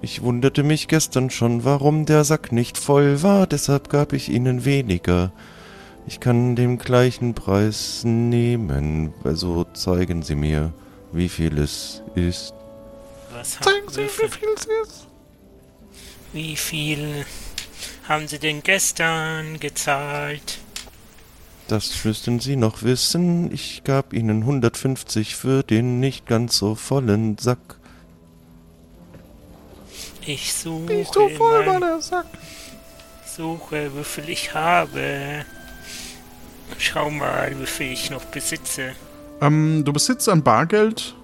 Ich 0.02 0.22
wunderte 0.22 0.64
mich 0.64 0.88
gestern 0.88 1.30
schon, 1.30 1.66
warum 1.66 2.06
der 2.06 2.24
Sack 2.24 2.52
nicht 2.52 2.78
voll 2.78 3.24
war, 3.24 3.46
deshalb 3.48 3.90
gab 3.90 4.14
ich 4.14 4.30
Ihnen 4.30 4.64
weniger. 4.64 5.34
Ich 6.08 6.22
kann 6.22 6.56
den 6.56 6.78
gleichen 6.78 7.34
Preis 7.34 8.04
nehmen, 8.06 9.14
also 9.24 9.66
zeigen 9.74 10.22
Sie 10.22 10.36
mir, 10.36 10.72
wie 11.12 11.28
viel 11.28 11.58
es 11.58 12.04
ist. 12.16 12.54
Was 13.34 13.60
Zeigen 13.60 13.88
haben 13.88 13.94
Sie, 13.94 14.04
wie 14.04 14.30
viel 14.30 14.50
es 14.56 14.66
ist. 14.66 15.08
wie 16.32 16.56
viel 16.56 17.26
haben 18.08 18.28
Sie 18.28 18.40
denn 18.40 18.64
gestern 18.64 19.60
gezahlt? 19.60 20.60
Das 21.68 22.06
müssten 22.06 22.40
Sie 22.40 22.56
noch 22.56 22.84
wissen. 22.84 23.52
Ich 23.54 23.84
gab 23.84 24.14
Ihnen 24.14 24.42
150 24.44 25.36
für 25.36 25.64
den 25.64 26.00
nicht 26.00 26.26
ganz 26.26 26.58
so 26.58 26.76
vollen 26.76 27.38
Sack. 27.38 27.58
Ich 30.26 30.54
suche, 30.54 30.94
Nicht 30.94 31.14
so 31.14 31.28
voll 31.30 31.62
in 31.62 31.68
war 31.68 31.80
mein, 31.80 31.82
der 31.90 32.02
Sack. 32.02 32.26
suche, 33.26 33.92
wie 33.98 34.04
viel 34.04 34.30
ich 34.30 34.54
habe. 34.54 35.46
Schau 36.78 37.10
mal, 37.10 37.56
wie 37.60 37.66
viel 37.66 37.92
ich 37.94 38.10
noch 38.12 38.24
besitze. 38.26 38.92
Ähm, 39.42 39.84
du 39.86 39.94
besitzt 39.94 40.28
ein 40.30 40.44
Bargeld? 40.44 41.16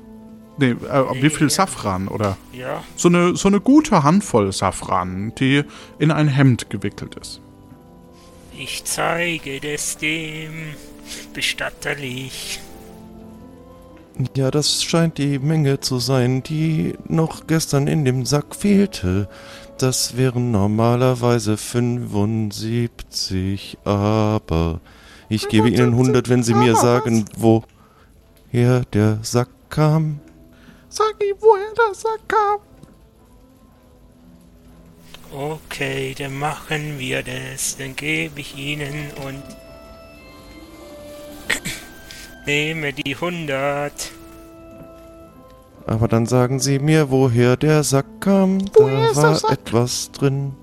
Nee, 0.58 0.72
äh, 0.72 0.76
wie 1.22 1.30
viel 1.30 1.48
Nee. 1.48 1.54
Safran, 1.54 2.08
oder? 2.08 2.38
Ja, 2.54 2.84
So 2.96 3.10
eine, 3.10 3.36
so 3.36 3.48
eine 3.48 3.60
gute 3.60 4.04
Handvoll 4.04 4.52
Safran, 4.54 5.34
die 5.40 5.64
in 6.00 6.12
ein 6.12 6.28
Hemd 6.28 6.70
gewickelt 6.70 7.16
ist. 7.16 7.42
Ich 8.58 8.84
zeige 8.84 9.60
das 9.60 9.98
dem 9.98 10.76
Bestatterlich. 11.34 12.60
Ja, 14.36 14.52
das 14.52 14.84
scheint 14.84 15.18
die 15.18 15.40
Menge 15.40 15.80
zu 15.80 15.98
sein, 16.00 16.44
die 16.44 16.94
noch 17.08 17.48
gestern 17.48 17.88
in 17.88 18.06
dem 18.06 18.26
Sack 18.26 18.56
fehlte. 18.56 19.28
Das 19.80 20.18
wären 20.18 20.52
normalerweise 20.52 21.58
75, 21.58 23.80
aber 23.84 24.80
ich 25.30 25.50
gebe 25.50 25.70
Ihnen 25.70 25.94
100, 25.94 26.30
wenn 26.30 26.44
Sie 26.44 26.54
mir 26.54 26.76
sagen, 26.76 27.26
woher 27.36 28.86
der 28.94 29.18
Sack 29.24 29.50
kam. 29.70 30.20
Sag 30.90 31.16
ihm, 31.24 31.36
woher 31.40 31.74
der 31.74 31.96
Sack 31.96 32.20
kam. 32.28 32.60
Okay, 35.36 36.14
dann 36.16 36.36
machen 36.38 37.00
wir 37.00 37.24
das. 37.24 37.76
Dann 37.78 37.96
gebe 37.96 38.40
ich 38.40 38.56
Ihnen 38.56 39.10
und 39.26 39.42
nehme 42.46 42.94
die 42.94 43.16
100. 43.16 44.12
Aber 45.88 46.08
dann 46.08 46.28
sagen 46.28 46.60
Sie 46.60 46.78
mir, 46.78 47.10
woher 47.10 47.58
der 47.58 47.84
Sack 47.84 48.06
kam. 48.20 48.60
Woher 48.74 49.00
da 49.00 49.10
ist 49.10 49.16
der 49.16 49.24
war 49.24 49.36
Sack? 49.36 49.52
etwas 49.52 50.12
drin. 50.12 50.54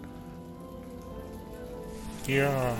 Ja. 2.29 2.73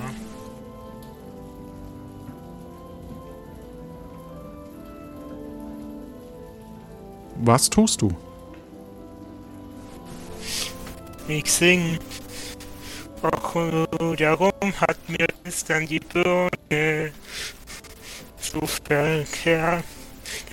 Was 7.43 7.69
tust 7.69 8.01
du? 8.03 8.13
Ich 11.31 11.53
sing. 11.53 11.97
Och, 13.23 14.17
darum 14.17 14.73
hat 14.81 15.09
mir 15.09 15.29
gestern 15.45 15.87
die 15.87 16.01
Birne 16.01 17.13
so 18.41 18.67
verkehrt 18.67 19.85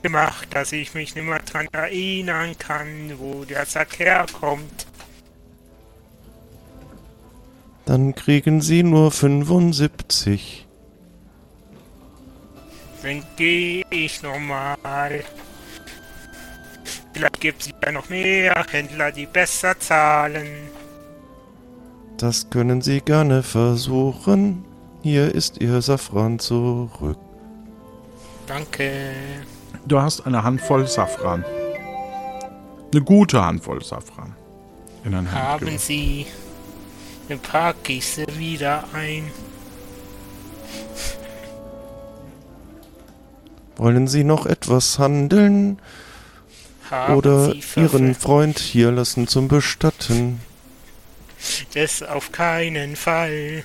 gemacht, 0.04 0.48
dass 0.52 0.72
ich 0.74 0.94
mich 0.94 1.16
nicht 1.16 1.26
mehr 1.26 1.40
dran 1.40 1.68
erinnern 1.72 2.56
kann, 2.60 3.14
wo 3.18 3.44
der 3.44 3.66
Sack 3.66 3.98
herkommt. 3.98 4.86
Dann 7.86 8.14
kriegen 8.14 8.62
Sie 8.62 8.84
nur 8.84 9.12
75. 9.12 10.68
Dann 13.02 13.24
gehe 13.36 13.84
ich 13.90 14.22
nochmal. 14.22 15.24
Vielleicht 17.18 17.42
gibt 17.42 17.62
es 17.64 17.70
ja 17.84 17.92
noch 17.92 18.10
mehr 18.10 18.64
Händler, 18.70 19.12
die 19.12 19.26
besser 19.26 19.80
zahlen. 19.80 20.70
Das 22.18 22.48
können 22.52 22.84
Sie 22.84 23.02
gerne 23.02 23.42
versuchen. 23.42 24.64
Hier 25.02 25.34
ist 25.34 25.60
Ihr 25.60 25.82
Safran 25.82 26.38
zurück. 26.38 27.18
Danke. 28.46 29.14
Du 29.88 30.00
hast 30.00 30.28
eine 30.28 30.44
Handvoll 30.44 30.88
Safran. 30.88 31.44
Eine 32.92 33.02
gute 33.02 33.44
Handvoll 33.44 33.84
Safran. 33.84 34.36
In 35.04 35.16
Haben 35.32 35.60
geworfen. 35.60 35.80
Sie 35.80 36.28
eine 37.30 37.40
Parkkiste 37.40 38.28
wieder 38.38 38.84
ein? 38.94 39.32
Wollen 43.76 44.08
Sie 44.08 44.24
noch 44.24 44.46
etwas 44.46 45.00
handeln 45.00 45.80
oder 47.16 47.54
Ihren 47.76 48.16
Freund 48.16 48.60
hier 48.60 48.92
lassen 48.92 49.28
zum 49.28 49.48
Bestatten? 49.48 50.40
Das 51.74 52.02
auf 52.04 52.32
keinen 52.32 52.96
Fall. 52.96 53.64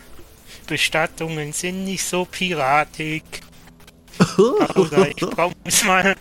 Bestattungen 0.66 1.52
sind 1.52 1.84
nicht 1.84 2.04
so 2.04 2.24
piratig. 2.24 3.22
Außer 4.74 5.08
ich 5.08 5.16
brauche 5.16 5.54
mal 5.86 6.14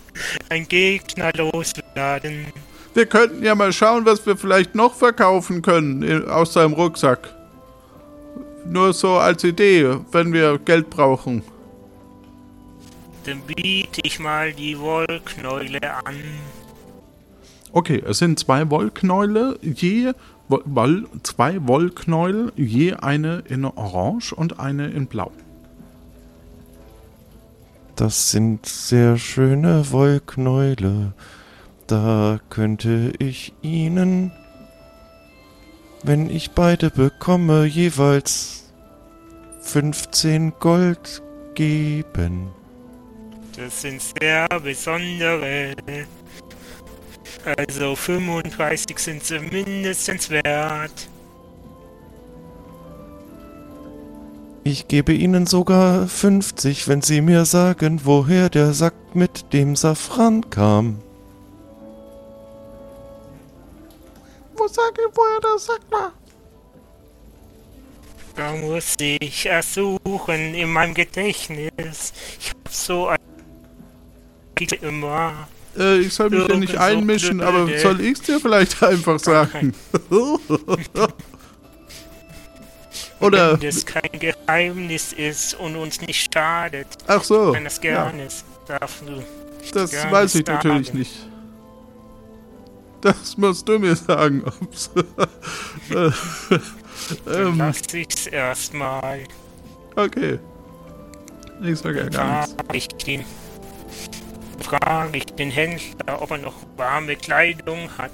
einen 0.49 0.67
Gegner 0.67 1.31
loswerden. 1.33 2.47
Wir 2.93 3.05
könnten 3.05 3.43
ja 3.43 3.55
mal 3.55 3.71
schauen, 3.71 4.05
was 4.05 4.25
wir 4.25 4.35
vielleicht 4.35 4.75
noch 4.75 4.95
verkaufen 4.95 5.61
können 5.61 6.29
aus 6.29 6.53
seinem 6.53 6.73
Rucksack. 6.73 7.33
Nur 8.65 8.93
so 8.93 9.13
als 9.17 9.43
Idee, 9.43 9.97
wenn 10.11 10.33
wir 10.33 10.57
Geld 10.59 10.89
brauchen. 10.89 11.43
Dann 13.25 13.41
biete 13.41 14.01
ich 14.03 14.19
mal 14.19 14.51
die 14.53 14.77
Wollknäule 14.79 15.79
an. 16.05 16.15
Okay, 17.73 18.03
es 18.05 18.17
sind 18.17 18.37
zwei 18.39 18.69
Wollknäule, 18.69 19.57
je 19.61 20.13
Wo- 20.49 20.61
Woll, 20.65 21.07
zwei 21.23 21.65
Wollknäuel, 21.65 22.51
je 22.57 22.95
eine 22.95 23.43
in 23.47 23.63
Orange 23.63 24.33
und 24.33 24.59
eine 24.59 24.89
in 24.89 25.07
Blau. 25.07 25.31
Das 27.95 28.31
sind 28.31 28.65
sehr 28.65 29.17
schöne 29.17 29.91
Wollknäule. 29.91 31.13
Da 31.87 32.39
könnte 32.49 33.13
ich 33.19 33.53
Ihnen, 33.61 34.31
wenn 36.03 36.29
ich 36.29 36.51
beide 36.51 36.89
bekomme, 36.89 37.65
jeweils 37.65 38.71
15 39.61 40.53
Gold 40.59 41.21
geben. 41.53 42.47
Das 43.55 43.81
sind 43.81 44.01
sehr 44.01 44.47
besondere. 44.63 45.75
Also 47.57 47.95
35 47.95 48.99
sind 48.99 49.23
sie 49.23 49.39
mindestens 49.39 50.29
wert. 50.29 51.09
Ich 54.63 54.87
gebe 54.87 55.13
Ihnen 55.13 55.47
sogar 55.47 56.07
50, 56.07 56.87
wenn 56.87 57.01
Sie 57.01 57.21
mir 57.21 57.45
sagen, 57.45 58.01
woher 58.03 58.49
der 58.49 58.73
Sack 58.73 58.93
mit 59.13 59.53
dem 59.53 59.75
Safran 59.75 60.49
kam. 60.51 60.99
Wo 64.55 64.67
sag 64.67 64.91
ich, 64.99 65.15
woher 65.15 65.39
der 65.39 65.57
Sack 65.57 65.81
war? 65.89 66.13
Da 68.35 68.53
muss 68.53 68.95
ich 68.99 69.47
ersuchen 69.47 70.53
in 70.53 70.71
meinem 70.71 70.93
Gedächtnis. 70.93 72.13
Ich 72.39 72.51
hab 72.51 72.71
so 72.71 73.07
ein 73.07 73.17
immer. 74.81 75.47
Äh, 75.77 75.99
ich 75.99 76.13
soll 76.13 76.29
mich 76.29 76.47
ja 76.47 76.55
nicht 76.57 76.77
einmischen, 76.77 77.41
aber 77.41 77.67
soll 77.79 78.01
ich's 78.01 78.21
dir 78.21 78.39
vielleicht 78.39 78.81
einfach 78.83 79.19
sagen? 79.19 79.73
Oder, 83.19 83.53
Wenn 83.53 83.69
das 83.69 83.85
kein 83.85 84.09
Geheimnis 84.19 85.13
ist 85.13 85.53
und 85.53 85.75
uns 85.75 86.01
nicht 86.01 86.33
schadet, 86.33 86.87
ach 87.07 87.23
so, 87.23 87.53
wenn 87.53 87.63
das 87.63 87.79
Oh, 87.79 87.85
ja, 87.85 88.05
gerne 88.09 88.25
ist, 88.25 88.43
darfst 88.67 89.03
du. 89.07 89.23
das 89.73 89.91
gerne 89.91 90.11
weiß 90.11 90.35
ich 90.35 90.45
sagen. 90.45 90.67
natürlich 90.67 90.93
nicht. 90.93 91.27
Das 93.01 93.37
musst 93.37 93.67
du 93.67 93.79
mir 93.79 93.95
sagen, 93.95 94.43
ob's... 94.43 94.89
äh, 95.89 96.11
Dann 97.25 97.47
ähm, 97.47 97.57
lass 97.57 97.81
ich's 97.93 98.27
erstmal. 98.27 99.23
okay. 99.95 100.39
Ich 101.63 101.77
sag 101.79 101.95
ja 101.95 102.09
gar 102.09 102.47
nichts. 102.47 102.55
Ich 102.73 102.87
den, 103.05 103.23
frage 104.71 105.17
ich 105.17 105.25
den 105.25 105.51
Händler, 105.51 106.21
ob 106.21 106.31
er 106.31 106.37
noch 106.37 106.55
warme 106.77 107.15
Kleidung 107.15 107.89
hat. 107.97 108.11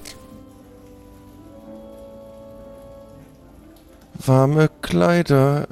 Warme 4.16 4.70
Kleider. 4.82 5.68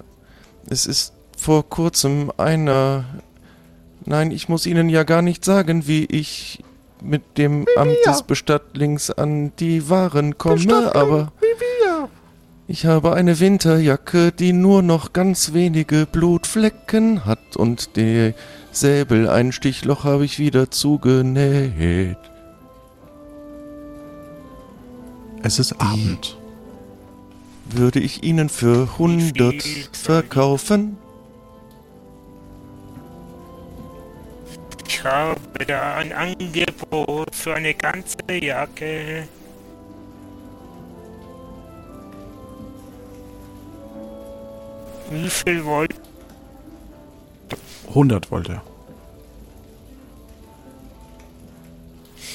Es 0.70 0.86
ist 0.86 1.14
vor 1.38 1.68
kurzem 1.68 2.32
einer. 2.38 3.06
Nein, 4.06 4.30
ich 4.30 4.48
muss 4.48 4.68
Ihnen 4.68 4.90
ja 4.90 5.04
gar 5.04 5.24
nicht 5.24 5.44
sagen, 5.44 5.88
wie 5.88 6.06
ich 6.06 6.64
mit 7.02 7.38
dem 7.38 7.66
Amt 7.76 7.98
des 8.06 8.22
Bestattlings 8.24 9.10
an 9.10 9.52
die 9.58 9.90
Waren 9.90 10.38
komme, 10.38 10.94
aber 10.96 11.32
ich 12.68 12.86
habe 12.86 13.14
eine 13.14 13.40
Winterjacke, 13.40 14.32
die 14.32 14.54
nur 14.54 14.82
noch 14.82 15.14
ganz 15.14 15.54
wenige 15.54 16.06
Blutflecken 16.06 17.26
hat 17.26 17.58
und 17.58 17.96
der 17.96 18.34
Säbel, 18.76 19.30
ein 19.30 19.54
Stichloch 19.54 20.04
habe 20.04 20.26
ich 20.26 20.38
wieder 20.38 20.70
zugenäht. 20.70 22.18
Es 25.44 25.60
ist 25.60 25.80
Abend. 25.80 26.38
Würde 27.66 28.00
ich 28.00 28.24
Ihnen 28.24 28.50
für 28.50 28.90
100 28.94 29.64
viel 29.64 29.88
verkaufen? 29.94 30.98
Ich 34.86 35.04
habe 35.06 35.66
da 35.66 35.96
ein 35.96 36.12
Angebot 36.12 37.34
für 37.34 37.56
eine 37.56 37.74
ganze 37.74 38.18
Jacke. 38.30 39.26
Wie 45.12 45.30
viel 45.30 45.64
wollt 45.64 46.05
100 47.90 48.32
wollte 48.32 48.54
er. 48.54 48.64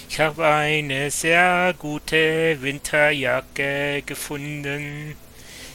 Ich 0.08 0.18
habe 0.18 0.44
eine 0.44 1.10
sehr 1.10 1.72
gute 1.78 2.58
Winterjacke 2.60 4.02
gefunden 4.04 5.14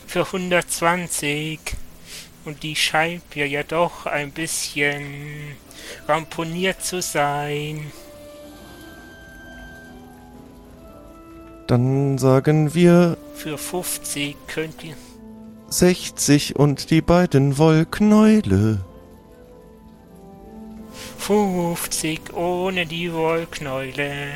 für 0.08 0.26
120 0.26 1.60
und 2.44 2.62
die 2.62 2.76
scheint 2.76 3.36
mir 3.36 3.48
ja 3.48 3.64
doch 3.64 4.06
ein 4.06 4.32
bisschen 4.32 5.56
ramponiert 6.08 6.82
zu 6.84 7.02
sein. 7.02 7.92
Dann 11.68 12.18
sagen 12.18 12.76
wir 12.76 13.18
Für 13.36 13.58
50 13.58 14.36
könnt 14.48 14.84
ihr 14.84 14.96
60 15.70 16.56
und 16.56 16.92
die 16.92 17.02
beiden 17.02 17.58
Wollknäule. 17.58 18.80
50 21.18 22.34
ohne 22.34 22.86
die 22.86 23.12
Wollknäule. 23.12 24.34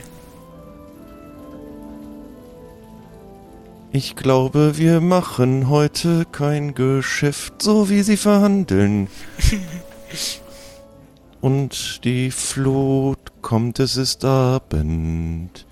Ich 3.92 4.16
glaube, 4.16 4.78
wir 4.78 5.02
machen 5.02 5.68
heute 5.68 6.26
kein 6.32 6.76
Geschäft, 6.76 7.62
so 7.62 7.90
wie 7.90 8.04
Sie 8.04 8.18
verhandeln. 8.18 9.08
und 11.42 12.04
die 12.04 12.30
Flut 12.30 13.18
kommt, 13.42 13.80
es 13.80 13.98
ist 13.98 14.26
Abend. 14.26 15.66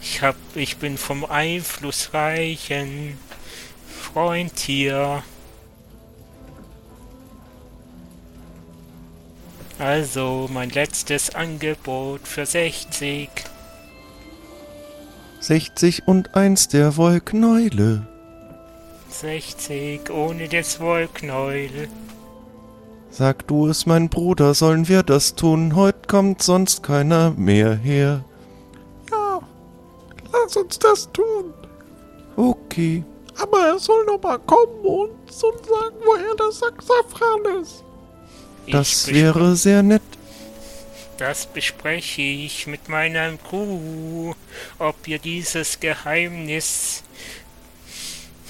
Ich 0.00 0.22
hab, 0.22 0.36
ich 0.54 0.78
bin 0.78 0.96
vom 0.96 1.26
einflussreichen 1.26 3.18
Freund 3.86 4.58
hier. 4.58 5.22
Also, 9.80 10.46
mein 10.52 10.68
letztes 10.68 11.34
Angebot 11.34 12.28
für 12.28 12.44
60. 12.44 13.30
60 15.40 16.06
und 16.06 16.34
eins 16.34 16.68
der 16.68 16.98
Wollknäule. 16.98 18.06
60 19.08 20.10
ohne 20.10 20.48
das 20.48 20.80
Wollknäuel. 20.80 21.88
Sag 23.08 23.46
du 23.46 23.68
es, 23.68 23.86
mein 23.86 24.10
Bruder, 24.10 24.52
sollen 24.52 24.86
wir 24.86 25.02
das 25.02 25.34
tun? 25.34 25.74
Heut 25.74 26.08
kommt 26.08 26.42
sonst 26.42 26.82
keiner 26.82 27.30
mehr 27.30 27.74
her. 27.74 28.22
Ja, 29.10 29.40
lass 30.30 30.58
uns 30.58 30.78
das 30.78 31.10
tun. 31.10 31.54
Okay. 32.36 33.02
Aber 33.40 33.60
er 33.60 33.78
soll 33.78 34.04
noch 34.04 34.20
mal 34.20 34.38
kommen 34.40 34.84
und 34.84 35.10
uns 35.26 35.40
sagen, 35.40 35.96
woher 36.04 36.34
der 36.34 36.52
Sack 36.52 36.82
Safran 36.82 37.62
ist. 37.62 37.82
Das 38.70 39.08
wäre 39.08 39.56
sehr 39.56 39.82
nett. 39.82 40.02
Das 41.18 41.46
bespreche 41.46 42.22
ich 42.22 42.66
mit 42.66 42.88
meiner 42.88 43.36
Crew, 43.36 44.32
ob 44.78 44.96
wir 45.04 45.18
dieses 45.18 45.78
Geheimnis 45.78 47.02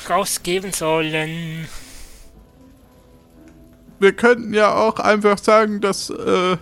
rausgeben 0.08 0.72
sollen. 0.72 1.66
Wir 3.98 4.12
könnten 4.12 4.54
ja 4.54 4.74
auch 4.74 5.00
einfach 5.00 5.38
sagen, 5.38 5.80
dass 5.80 6.10
äh, 6.10 6.56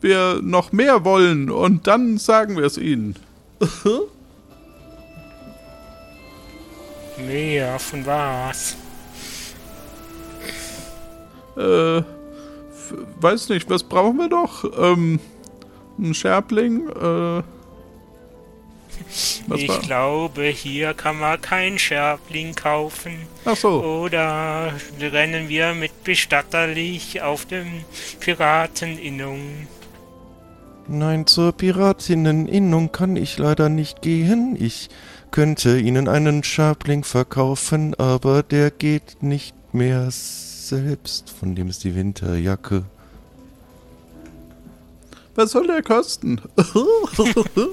wir 0.00 0.40
noch 0.42 0.70
mehr 0.72 1.04
wollen 1.04 1.50
und 1.50 1.86
dann 1.86 2.18
sagen 2.18 2.56
wir 2.56 2.64
es 2.64 2.76
ihnen. 2.76 3.16
Mehr 7.26 7.78
von 7.80 8.06
was? 8.06 8.76
Äh, 11.56 12.02
weiß 13.20 13.48
nicht, 13.50 13.68
was 13.70 13.82
brauchen 13.82 14.18
wir 14.18 14.28
noch? 14.28 14.64
Ähm, 14.78 15.20
ein 15.98 16.14
Scherbling? 16.14 16.88
Äh, 16.88 17.42
was 19.46 19.60
ich 19.60 19.68
war? 19.68 19.80
glaube, 19.80 20.44
hier 20.44 20.94
kann 20.94 21.18
man 21.18 21.40
kein 21.40 21.78
Scherbling 21.78 22.54
kaufen. 22.54 23.26
Ach 23.44 23.56
so. 23.56 23.82
Oder 23.82 24.72
rennen 25.00 25.48
wir 25.48 25.74
mit 25.74 26.04
Bestatterlich 26.04 27.22
auf 27.22 27.46
dem 27.46 27.84
Pirateninnung. 28.20 29.68
Nein, 30.88 31.26
zur 31.26 31.52
Piratinneninnung 31.52 32.92
kann 32.92 33.16
ich 33.16 33.38
leider 33.38 33.68
nicht 33.68 34.02
gehen. 34.02 34.56
Ich 34.58 34.88
könnte 35.30 35.78
Ihnen 35.78 36.08
einen 36.08 36.42
Schabling 36.42 37.04
verkaufen, 37.04 37.94
aber 37.94 38.42
der 38.42 38.70
geht 38.70 39.22
nicht 39.22 39.54
mehr 39.74 40.10
selbst. 40.68 41.30
Von 41.30 41.54
dem 41.54 41.68
ist 41.68 41.84
die 41.84 41.94
Winterjacke. 41.94 42.84
Was 45.34 45.52
soll 45.52 45.66
der 45.66 45.82
kosten? 45.82 46.40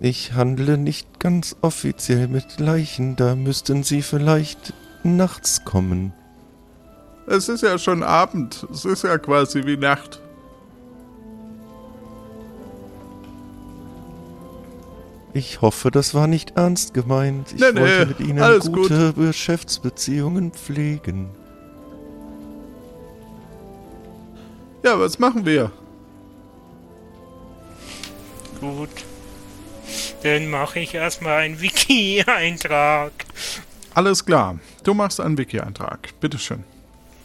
Ich 0.00 0.32
handle 0.32 0.78
nicht 0.78 1.18
ganz 1.18 1.56
offiziell 1.60 2.28
mit 2.28 2.60
Leichen, 2.60 3.16
da 3.16 3.34
müssten 3.34 3.82
Sie 3.82 4.02
vielleicht 4.02 4.72
nachts 5.02 5.64
kommen. 5.64 6.12
es 7.26 7.48
ist 7.48 7.62
ja 7.62 7.78
schon 7.78 8.04
Abend. 8.04 8.64
Es 8.72 8.84
ist 8.84 9.02
ja 9.02 9.18
quasi 9.18 9.66
wie 9.66 9.76
Nacht. 9.76 10.20
Ich 15.38 15.60
hoffe, 15.60 15.92
das 15.92 16.14
war 16.14 16.26
nicht 16.26 16.56
ernst 16.56 16.94
gemeint. 16.94 17.52
Ich 17.52 17.60
Nee, 17.60 17.70
nee, 17.72 17.80
wollte 17.80 18.06
mit 18.06 18.20
Ihnen 18.20 18.42
alles 18.42 18.72
gute 18.72 19.12
Geschäftsbeziehungen 19.12 20.50
pflegen. 20.50 21.28
Ja, 24.82 24.98
was 24.98 25.20
machen 25.20 25.46
wir? 25.46 25.70
Gut. 28.60 28.90
Dann 30.24 30.48
mache 30.48 30.80
ich 30.80 30.92
erstmal 30.92 31.42
einen 31.42 31.60
Wiki-Eintrag. 31.60 33.12
Alles 33.94 34.24
klar. 34.24 34.58
Du 34.82 34.92
machst 34.92 35.20
einen 35.20 35.38
Wiki-Eintrag. 35.38 36.18
Bitteschön. 36.20 36.64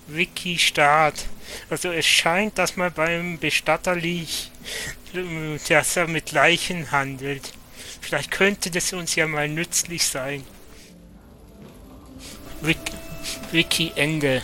Wiki-Start. 0.06 1.26
Also 1.72 1.90
es 1.90 2.06
scheint, 2.06 2.60
dass 2.60 2.78
man 2.78 2.94
beim 2.94 3.40
Bestatterlich, 3.40 4.52
äh, 5.16 5.58
dass 5.68 5.98
er 5.98 6.08
mit 6.08 6.32
Leichen 6.32 6.92
handelt. 6.92 7.54
Vielleicht 8.04 8.32
könnte 8.32 8.70
das 8.70 8.92
uns 8.92 9.16
ja 9.16 9.28
mal 9.28 9.48
nützlich 9.48 10.06
sein. 10.06 10.44
Wiki, 12.62 12.94
Wiki 13.52 13.92
Ende. 13.96 14.42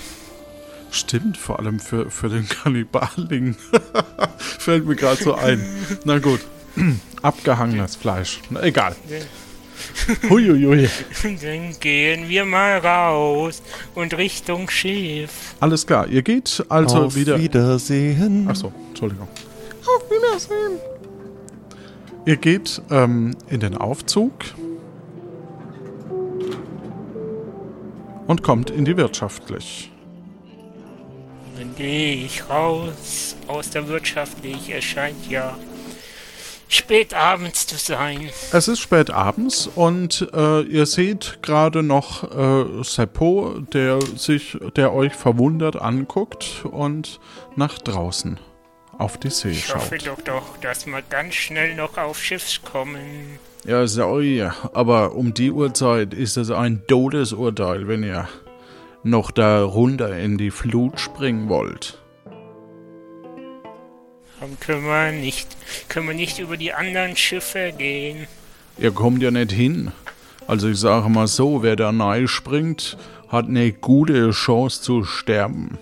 Stimmt, 0.91 1.37
vor 1.37 1.59
allem 1.59 1.81
für, 1.81 2.09
für 2.09 2.29
den 2.29 2.47
Kannibaling. 2.47 3.57
Fällt 4.37 4.85
mir 4.85 4.95
gerade 4.95 5.21
so 5.21 5.35
ein. 5.35 5.61
Na 6.05 6.19
gut. 6.19 6.39
Abgehangenes 7.21 7.97
Fleisch. 7.97 8.39
Na, 8.49 8.63
egal. 8.63 8.95
Huiuiui. 10.29 10.89
Dann 11.41 11.77
gehen 11.81 12.29
wir 12.29 12.45
mal 12.45 12.77
raus 12.77 13.61
und 13.93 14.13
Richtung 14.15 14.69
Schiff. 14.69 15.31
Alles 15.59 15.85
klar. 15.85 16.07
Ihr 16.07 16.21
geht 16.21 16.63
also 16.69 17.03
Auf 17.03 17.15
wieder. 17.15 17.37
Wiedersehen. 17.37 18.47
Achso, 18.47 18.71
Entschuldigung. 18.89 19.27
Auf 19.81 20.09
Wiedersehen. 20.09 20.79
Ihr 22.25 22.37
geht 22.37 22.81
ähm, 22.91 23.35
in 23.49 23.59
den 23.59 23.75
Aufzug 23.77 24.33
und 28.27 28.43
kommt 28.43 28.69
in 28.69 28.85
die 28.85 28.97
wirtschaftlich. 28.97 29.91
Dann 31.57 31.75
gehe 31.75 32.25
ich 32.25 32.47
raus 32.49 33.35
aus 33.47 33.69
der 33.71 33.87
wirtschaftlich. 33.87 34.69
Es 34.69 34.83
scheint 34.83 35.29
ja 35.29 35.57
spät 36.67 37.13
abends 37.13 37.67
zu 37.67 37.77
sein. 37.77 38.29
Es 38.53 38.67
ist 38.67 38.79
spät 38.79 39.09
abends 39.09 39.67
und 39.67 40.27
äh, 40.33 40.61
ihr 40.61 40.85
seht 40.85 41.39
gerade 41.41 41.83
noch 41.83 42.23
äh, 42.31 42.83
Seppo, 42.83 43.55
der 43.73 43.99
sich, 44.01 44.57
der 44.75 44.93
euch 44.93 45.13
verwundert 45.13 45.81
anguckt 45.81 46.63
und 46.69 47.19
nach 47.55 47.79
draußen 47.79 48.39
auf 48.99 49.17
die 49.17 49.29
See 49.29 49.49
Ich 49.49 49.73
hoffe 49.73 49.99
schaut. 49.99 50.07
doch 50.07 50.21
doch, 50.23 50.57
dass 50.57 50.85
wir 50.85 51.01
ganz 51.01 51.33
schnell 51.33 51.73
noch 51.75 51.97
auf 51.97 52.21
Schiffs 52.21 52.61
kommen. 52.61 53.39
Ja, 53.65 53.87
sorry, 53.87 54.47
aber 54.73 55.15
um 55.15 55.33
die 55.33 55.51
Uhrzeit 55.51 56.13
ist 56.13 56.37
es 56.37 56.51
ein 56.51 56.83
Todesurteil, 56.87 57.87
wenn 57.87 58.03
ihr 58.03 58.27
noch 59.03 59.31
da 59.31 59.63
runter 59.63 60.17
in 60.17 60.37
die 60.37 60.51
Flut 60.51 60.99
springen 60.99 61.49
wollt. 61.49 61.97
Dann 64.39 64.57
können 64.59 64.85
wir 64.85 65.11
nicht, 65.11 65.47
können 65.89 66.07
wir 66.07 66.15
nicht 66.15 66.39
über 66.39 66.55
die 66.55 66.73
anderen 66.73 67.15
Schiffe 67.15 67.73
gehen. 67.77 68.27
Ihr 68.77 68.91
kommt 68.91 69.21
ja 69.21 69.31
nicht 69.31 69.51
hin. 69.51 69.91
Also 70.47 70.69
ich 70.69 70.79
sage 70.79 71.09
mal 71.09 71.27
so, 71.27 71.63
wer 71.63 71.75
da 71.75 71.89
rein 71.89 72.27
springt, 72.27 72.97
hat 73.27 73.45
eine 73.47 73.71
gute 73.71 74.31
Chance 74.31 74.81
zu 74.81 75.03
sterben. 75.03 75.77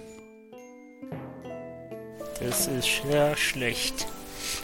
Das 2.40 2.68
ist 2.68 3.02
sehr 3.10 3.36
schlecht. 3.36 4.08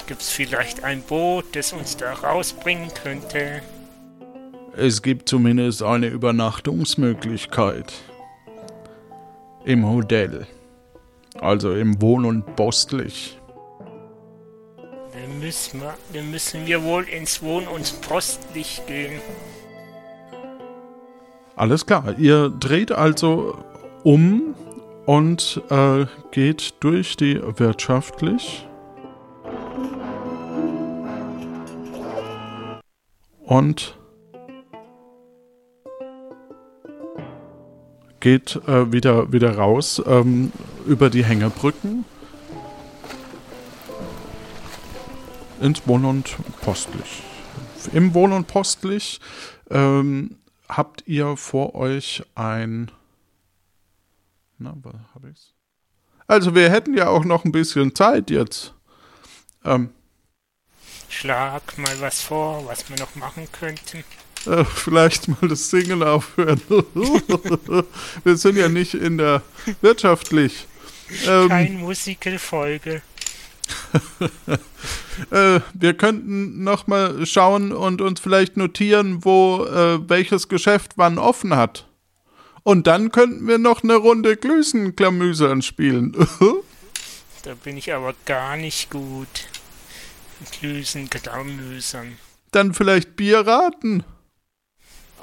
Gibt's 0.07 0.30
vielleicht 0.30 0.84
ein 0.84 1.01
Boot, 1.01 1.45
das 1.55 1.74
uns 1.74 1.97
da 1.97 2.13
rausbringen 2.13 2.89
könnte? 2.93 3.61
Es 4.76 5.01
gibt 5.01 5.30
zumindest 5.30 5.84
eine 5.84 6.07
Übernachtungsmöglichkeit. 6.07 7.93
Im 9.65 9.88
Hotel. 9.88 10.47
Also 11.39 11.74
im 11.74 12.01
Wohn- 12.01 12.26
und 12.26 12.55
Postlich. 12.55 13.39
Dann 15.13 15.39
müssen 15.39 15.82
wir, 15.82 15.93
dann 16.13 16.32
müssen 16.32 16.65
wir 16.65 16.84
wohl 16.84 17.03
ins 17.03 17.41
Wohn- 17.41 17.67
und 17.67 18.01
Postlicht 18.01 18.86
gehen. 18.88 19.21
Alles 21.55 21.86
klar. 21.86 22.15
Ihr 22.17 22.49
dreht 22.49 22.91
also 22.91 23.63
um 24.03 24.55
und 25.06 25.62
äh, 25.70 26.06
geht 26.32 26.76
durch 26.80 27.18
die 27.18 27.41
wirtschaftlich. 27.58 28.68
Und 33.45 33.97
geht 38.20 38.56
äh, 38.68 38.91
wieder, 38.91 39.34
wieder 39.34 39.58
raus 39.58 40.01
ähm, 40.08 40.54
über 40.86 41.10
die 41.10 41.26
Hängebrücken 41.26 42.06
ins 45.60 45.86
Wohn- 45.88 46.06
und 46.06 46.38
Postlich. 46.62 47.24
Im 47.91 48.14
Wohn- 48.14 48.32
und 48.32 48.47
Postlich 48.47 49.20
ähm, 49.70 50.38
habt 50.70 51.04
ihr 51.06 51.36
vor 51.36 51.76
euch 51.76 52.24
ein 52.36 52.91
Na, 54.64 54.74
hab 55.14 55.26
ich's? 55.26 55.53
Also 56.26 56.55
wir 56.55 56.72
hätten 56.72 56.95
ja 56.95 57.09
auch 57.09 57.26
noch 57.26 57.43
ein 57.43 57.51
bisschen 57.51 57.93
Zeit 57.93 58.30
jetzt. 58.30 58.74
Ähm, 59.66 59.89
Schlag 61.09 61.78
mal 61.78 61.99
was 61.99 62.22
vor, 62.22 62.66
was 62.66 62.89
wir 62.89 62.97
noch 62.97 63.14
machen 63.16 63.49
könnten. 63.51 64.05
äh, 64.45 64.64
vielleicht 64.64 65.28
mal 65.28 65.49
das 65.49 65.70
Singen 65.70 66.01
aufhören. 66.01 66.61
wir 68.24 68.38
sind 68.38 68.55
ja 68.55 68.70
nicht 68.70 68.93
in 68.93 69.18
der 69.18 69.41
wirtschaftlich. 69.82 70.66
Ähm, 71.28 71.49
Kein 71.49 71.82
Musical-Folge. 71.82 73.01
äh, 75.32 75.59
wir 75.74 75.93
könnten 75.95 76.64
noch 76.64 76.88
mal 76.88 77.26
schauen 77.26 77.74
und 77.74 78.01
uns 78.01 78.22
vielleicht 78.22 78.55
notieren, 78.55 79.26
wo 79.26 79.66
äh, 79.66 80.09
welches 80.09 80.47
Geschäft 80.47 80.93
wann 80.95 81.18
offen 81.18 81.53
hat. 81.53 81.86
Und 82.64 82.88
dann 82.88 83.11
könnten 83.11 83.47
wir 83.47 83.57
noch 83.57 83.84
eine 83.84 83.95
Runde 83.95 84.38
Glüsenklamüsern 84.38 85.61
spielen. 85.61 86.16
Da 87.43 87.55
bin 87.55 87.76
ich 87.76 87.91
aber 87.91 88.16
gar 88.24 88.55
nicht 88.55 88.89
gut. 88.89 89.49
Glüsen, 90.61 91.09
Graumösern. 91.09 92.18
dann 92.51 92.74
vielleicht 92.74 93.18
Bier 93.18 93.45
raten. 93.45 94.05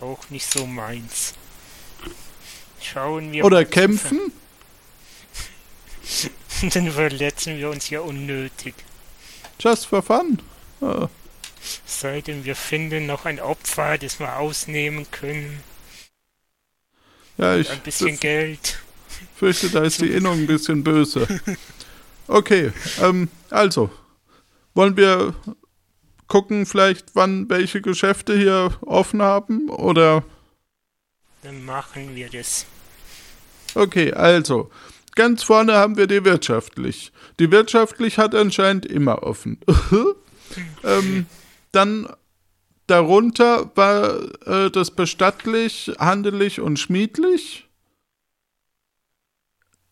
Auch 0.03 0.29
nicht 0.29 0.45
so 0.45 0.67
meins. 0.67 1.33
Schauen 2.81 3.33
wir 3.33 3.43
Oder 3.45 3.65
kämpfen. 3.65 4.33
Dann 6.75 6.91
verletzen 6.93 7.57
wir 7.57 7.71
uns 7.71 7.89
ja 7.89 8.01
unnötig. 8.01 8.75
Just 9.59 9.87
for 9.87 10.03
fun. 10.03 10.41
Sei 11.87 12.21
denn, 12.21 12.45
wir 12.45 12.57
finden 12.57 13.07
noch 13.07 13.27
ein 13.27 13.41
Opfer, 13.41 13.99
das 13.99 14.19
wir 14.19 14.37
ausnehmen 14.37 15.11
können. 15.11 15.63
Ja, 17.41 17.57
ich 17.57 17.71
Ein 17.71 17.81
bisschen 17.81 18.21
Geld. 18.21 18.79
fürchte, 19.35 19.71
da 19.71 19.83
ist 19.83 20.01
die 20.01 20.11
Innung 20.13 20.41
ein 20.41 20.47
bisschen 20.47 20.85
böse. 20.85 21.27
Okay, 22.27 22.71
ähm, 23.01 23.29
also, 23.49 23.91
wollen 24.75 24.97
wir 24.97 25.35
gucken 26.27 26.67
vielleicht, 26.67 27.15
wann 27.15 27.49
welche 27.49 27.81
Geschäfte 27.81 28.37
hier 28.37 28.77
offen 28.83 29.23
haben? 29.23 29.71
Oder, 29.71 30.23
Dann 31.43 31.65
machen 31.65 32.15
wir 32.15 32.29
das. 32.29 32.67
okay, 33.75 34.13
also, 34.13 34.71
ganz 35.15 35.43
vorne 35.43 35.73
haben 35.73 35.97
wir 35.97 36.07
die 36.07 36.25
wirtschaftlich. 36.25 37.11
Die 37.39 37.51
wirtschaftlich 37.51 38.19
hat 38.19 38.35
anscheinend 38.35 38.85
immer 38.85 39.23
offen. 39.23 39.59
ähm, 40.85 41.27
dann 41.73 42.07
darunter 42.91 43.71
war 43.77 44.21
äh, 44.47 44.71
das 44.71 44.91
bestattlich, 44.91 45.93
handelig 45.99 46.61
und 46.61 46.79
schmiedlich, 46.79 47.69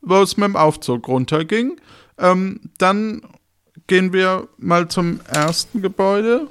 wo 0.01 0.17
es 0.17 0.37
mit 0.37 0.49
dem 0.49 0.57
Aufzug 0.57 1.07
runterging. 1.07 1.81
Ähm, 2.19 2.61
dann 2.79 3.23
gehen 3.87 4.13
wir 4.13 4.49
mal 4.59 4.89
zum 4.89 5.21
ersten 5.27 5.81
Gebäude. 5.81 6.49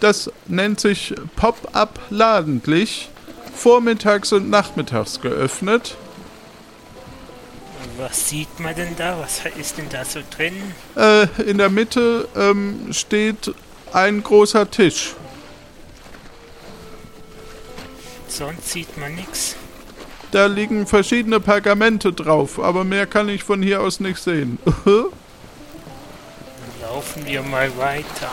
Das 0.00 0.30
nennt 0.48 0.80
sich 0.80 1.14
Pop-up 1.36 2.00
Ladentlich, 2.10 3.08
vormittags 3.54 4.32
und 4.32 4.50
nachmittags 4.50 5.20
geöffnet. 5.20 5.96
Was 7.96 8.28
sieht 8.28 8.60
man 8.60 8.74
denn 8.74 8.96
da? 8.96 9.18
Was 9.20 9.42
ist 9.58 9.78
denn 9.78 9.88
da 9.88 10.04
so 10.04 10.20
drin? 10.36 10.54
Äh, 10.96 11.26
in 11.42 11.58
der 11.58 11.70
Mitte 11.70 12.28
ähm, 12.36 12.92
steht 12.92 13.54
ein 13.92 14.22
großer 14.22 14.70
Tisch. 14.70 15.14
Sonst 18.26 18.70
sieht 18.70 18.96
man 18.98 19.14
nichts. 19.14 19.56
Da 20.32 20.46
liegen 20.46 20.88
verschiedene 20.88 21.38
Pergamente 21.38 22.12
drauf, 22.12 22.58
aber 22.58 22.82
mehr 22.82 23.06
kann 23.06 23.28
ich 23.28 23.44
von 23.44 23.62
hier 23.62 23.80
aus 23.80 24.00
nicht 24.00 24.18
sehen. 24.18 24.58
Dann 24.84 25.10
laufen 26.82 27.24
wir 27.24 27.42
mal 27.42 27.76
weiter. 27.76 28.32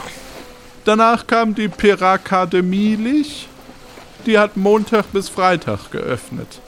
Danach 0.83 1.27
kam 1.27 1.53
die 1.53 1.67
Pirakademielich. 1.67 3.47
Die 4.25 4.39
hat 4.39 4.57
Montag 4.57 5.11
bis 5.11 5.29
Freitag 5.29 5.91
geöffnet. 5.91 6.61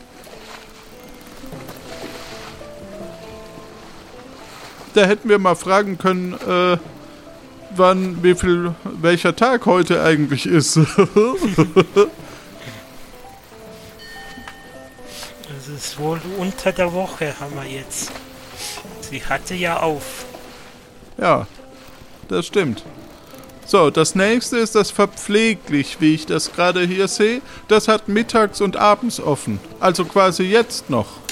Da 4.94 5.06
hätten 5.06 5.30
wir 5.30 5.40
mal 5.40 5.56
fragen 5.56 5.98
können, 5.98 6.34
äh, 6.34 6.78
wann, 7.76 8.24
wie 8.24 8.36
viel, 8.36 8.76
welcher 8.84 9.36
Tag 9.36 9.66
heute 9.66 10.04
eigentlich 10.04 10.46
ist. 10.46 10.80
Das 15.66 15.68
ist 15.78 15.98
wohl 15.98 16.20
unter 16.38 16.74
der 16.74 16.92
Woche, 16.92 17.34
haben 17.40 17.56
wir 17.56 17.64
jetzt. 17.64 18.12
Sie 19.10 19.24
hatte 19.24 19.54
ja 19.56 19.80
auf. 19.80 20.26
Ja, 21.18 21.48
das 22.28 22.48
stimmt. 22.48 22.84
So, 23.66 23.90
das 23.90 24.14
nächste 24.14 24.58
ist 24.58 24.76
das 24.76 24.92
verpfleglich, 24.92 25.98
wie 26.02 26.16
ich 26.16 26.26
das 26.26 26.52
gerade 26.52 26.82
hier 26.82 27.08
sehe. 27.08 27.42
Das 27.70 27.88
hat 27.88 28.10
mittags 28.10 28.60
und 28.60 28.76
abends 28.76 29.22
offen. 29.22 29.60
Also 29.80 30.04
quasi 30.04 30.44
jetzt 30.44 30.90
noch. 30.90 31.23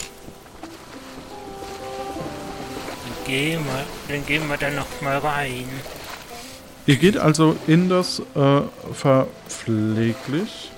Gehen 3.31 3.63
wir, 3.63 3.85
dann 4.09 4.25
gehen 4.25 4.49
wir 4.49 4.57
da 4.57 4.69
noch 4.69 5.01
mal 5.01 5.17
rein. 5.17 5.63
Ihr 6.85 6.97
geht 6.97 7.15
also 7.15 7.55
in 7.65 7.87
das 7.87 8.21
äh, 8.35 8.61
verpfleglich. 8.91 10.69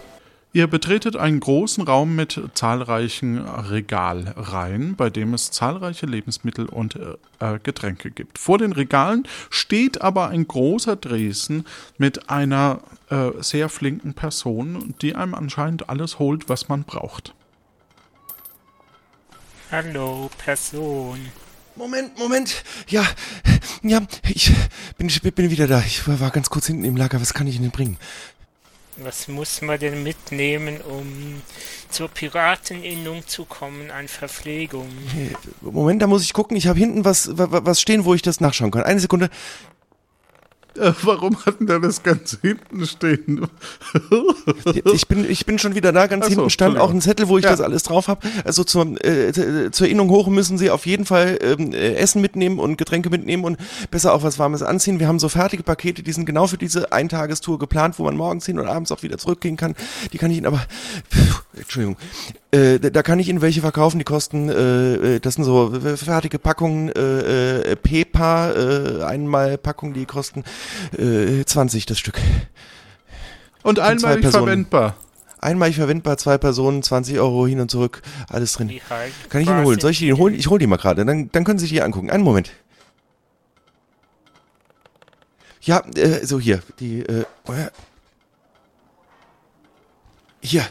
Ihr 0.51 0.68
betretet 0.68 1.16
einen 1.16 1.39
großen 1.39 1.84
Raum 1.84 2.16
mit 2.16 2.39
zahlreichen 2.54 3.39
Regalreihen, 3.39 4.95
bei 4.95 5.10
dem 5.10 5.34
es 5.34 5.49
zahlreiche 5.49 6.06
Lebensmittel 6.06 6.68
und 6.68 6.95
äh, 6.95 7.16
äh, 7.56 7.58
Getränke 7.58 8.12
gibt. 8.12 8.38
Vor 8.38 8.60
den 8.60 8.72
Regalen 8.72 9.28
steht 9.49 10.04
aber 10.04 10.28
ein 10.28 10.47
großer 10.47 10.95
Dresen 10.95 11.66
mit 11.97 12.30
einer 12.30 12.82
äh, 13.10 13.32
sehr 13.39 13.68
flinken 13.68 14.14
Person, 14.14 14.93
die 15.01 15.16
einem 15.16 15.34
anscheinend 15.34 15.89
alles 15.89 16.20
holt, 16.20 16.49
was 16.49 16.70
man 16.70 16.84
braucht. 16.84 17.34
Hallo, 19.72 20.30
Person. 20.38 21.18
Moment, 21.76 22.18
Moment. 22.20 22.64
Ja, 22.88 23.04
ja, 23.82 24.02
ich 24.28 24.52
bin, 24.98 25.08
ich 25.08 25.22
bin 25.22 25.50
wieder 25.50 25.68
da. 25.68 25.84
Ich 25.86 26.08
war 26.08 26.30
ganz 26.32 26.50
kurz 26.50 26.68
hinten 26.68 26.84
im 26.86 26.96
Lager. 26.96 27.20
Was 27.20 27.34
kann 27.34 27.48
ich 27.48 27.56
Ihnen 27.56 27.72
bringen? 27.72 27.98
Was 28.98 29.28
muss 29.28 29.62
man 29.64 29.80
denn 29.80 30.04
mitnehmen, 30.04 30.80
um 30.82 31.42
zur 31.90 32.10
Pirateninnung 32.10 33.26
zu 33.28 33.44
kommen 33.46 33.90
an 33.90 34.08
Verpflegung? 34.08 34.88
Moment, 35.62 36.00
da 36.04 36.06
muss 36.08 36.22
ich 36.24 36.32
gucken. 36.34 36.56
Ich 36.56 36.68
habe 36.68 36.78
hinten 36.78 37.04
was, 37.04 37.36
wa- 37.36 37.52
wa- 37.52 37.62
was 37.66 37.82
stehen, 37.82 38.06
wo 38.06 38.14
ich 38.14 38.22
das 38.22 38.40
nachschauen 38.40 38.70
kann. 38.70 38.84
Eine 38.84 39.00
Sekunde. 39.00 39.32
Äh, 40.80 40.92
warum 41.04 41.38
hat 41.46 41.60
denn 41.60 41.68
der 41.68 41.80
das 41.80 42.02
ganz 42.04 42.38
hinten 42.42 42.86
stehen? 42.86 43.48
Ich 44.94 45.08
bin, 45.08 45.30
ich 45.30 45.46
bin 45.46 45.60
schon 45.60 45.76
wieder 45.76 45.92
da. 45.92 46.08
Ganz 46.08 46.26
so, 46.26 46.32
hinten 46.32 46.50
stand 46.50 46.78
auch 46.78 46.90
ein 46.90 47.02
Zettel, 47.02 47.28
wo 47.28 47.38
ich 47.38 47.44
Ja. 47.44 47.52
das 47.52 47.62
alles 47.62 47.84
drauf 47.84 48.08
habe. 48.08 48.26
Also 48.44 48.64
zur, 48.64 48.86
äh, 49.06 49.70
zur 49.72 49.88
Erinnerung 49.88 50.10
hoch 50.10 50.28
müssen 50.28 50.58
Sie 50.58 50.70
auf 50.70 50.86
jeden 50.86 51.06
Fall 51.06 51.38
äh, 51.42 51.94
Essen 51.96 52.22
mitnehmen 52.22 52.60
und 52.60 52.78
Getränke 52.78 53.10
mitnehmen 53.10 53.44
und 53.44 53.58
besser 53.92 54.14
auch 54.14 54.24
was 54.24 54.40
Warmes 54.40 54.64
anziehen. 54.64 55.00
Wir 55.00 55.08
haben 55.08 55.20
so 55.20 55.30
fertige 55.30 55.64
Pakete, 55.64 56.02
die 56.04 56.12
sind 56.12 56.26
genau 56.26 56.48
für 56.48 56.58
diese 56.58 56.92
Eintagestour 56.92 57.60
geplant, 57.60 58.00
wo 58.00 58.04
man 58.04 58.16
morgens 58.18 58.46
hin 58.46 58.60
und 58.60 58.68
abends 58.68 58.92
auch 58.92 59.04
wieder 59.04 59.18
zurückgehen 59.18 59.58
kann. 59.58 59.76
Die 60.12 60.18
kann 60.18 60.32
ich 60.32 60.38
Ihnen 60.38 60.48
aber, 60.48 60.62
Entschuldigung, 61.56 61.97
äh, 62.51 62.80
da 62.80 63.04
kann 63.04 63.20
ich 63.20 63.30
Ihnen 63.30 63.41
welche 63.41 63.62
verkaufen, 63.62 63.99
die 63.99 64.06
kosten, 64.06 64.49
äh, 64.49 65.16
äh, 65.16 65.20
das 65.20 65.36
sind 65.36 65.43
so 65.43 65.74
äh, 65.74 65.97
fertige 65.97 66.39
Packungen, 66.39 66.89
äh, 66.89 67.72
äh, 67.72 67.76
Pepa, 67.76 68.51
äh, 68.51 69.04
einmal 69.04 69.58
Packungen, 69.58 69.93
die 69.93 70.06
kosten 70.06 70.43
äh, 70.97 71.43
20 71.45 71.86
das 71.86 71.99
Stück. 71.99 72.20
Und 73.62 73.80
einmalig 73.80 74.28
verwendbar. 74.28 74.95
Einmalig 75.39 75.76
verwendbar, 75.76 76.18
zwei 76.18 76.38
Personen, 76.38 76.84
20 76.84 77.20
Euro 77.20 77.45
hin 77.45 77.60
und 77.60 77.70
zurück, 77.70 78.01
alles 78.30 78.54
drin. 78.54 78.72
Kann 79.30 79.41
ich 79.41 79.49
ihn 79.49 79.64
holen? 79.64 79.80
Soll 79.80 79.91
ich 79.91 80.01
ihn 80.01 80.18
holen? 80.18 80.34
Ich 80.34 80.47
hole 80.47 80.60
die 80.60 80.68
mal 80.68 80.78
gerade, 80.78 81.06
dann, 81.06 81.30
dann 81.32 81.43
können 81.43 81.60
Sie 81.60 81.66
sich 81.66 81.74
die 81.74 81.82
angucken. 81.82 82.10
Einen 82.10 82.24
Moment. 82.24 82.51
Ja, 85.62 85.84
äh, 85.95 86.26
so 86.26 86.39
hier, 86.39 86.62
die, 86.80 87.01
äh, 87.01 87.26
hier, 90.41 90.66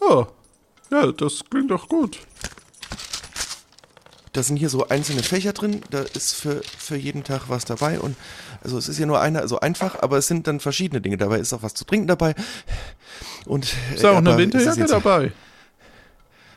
Oh, 0.00 0.26
ja, 0.90 1.12
das 1.12 1.42
klingt 1.48 1.70
doch 1.70 1.88
gut. 1.88 2.18
da 4.32 4.42
sind 4.42 4.56
hier 4.56 4.68
so 4.68 4.88
einzelne 4.88 5.22
Fächer 5.22 5.52
drin, 5.52 5.82
da 5.90 6.00
ist 6.00 6.34
für, 6.34 6.62
für 6.78 6.96
jeden 6.96 7.24
Tag 7.24 7.48
was 7.48 7.64
dabei 7.64 7.98
und, 7.98 8.16
also 8.62 8.78
es 8.78 8.88
ist 8.88 8.98
ja 8.98 9.06
nur 9.06 9.20
eine, 9.20 9.40
also 9.40 9.58
einfach, 9.60 10.00
aber 10.02 10.18
es 10.18 10.28
sind 10.28 10.46
dann 10.46 10.60
verschiedene 10.60 11.00
Dinge 11.00 11.16
dabei, 11.16 11.38
ist 11.38 11.52
auch 11.52 11.62
was 11.62 11.74
zu 11.74 11.84
trinken 11.84 12.06
dabei 12.06 12.34
und... 13.46 13.74
Ist 13.94 14.04
auch 14.04 14.16
eine 14.16 14.30
aber 14.30 14.38
Winterjacke 14.38 14.84
dabei? 14.84 15.32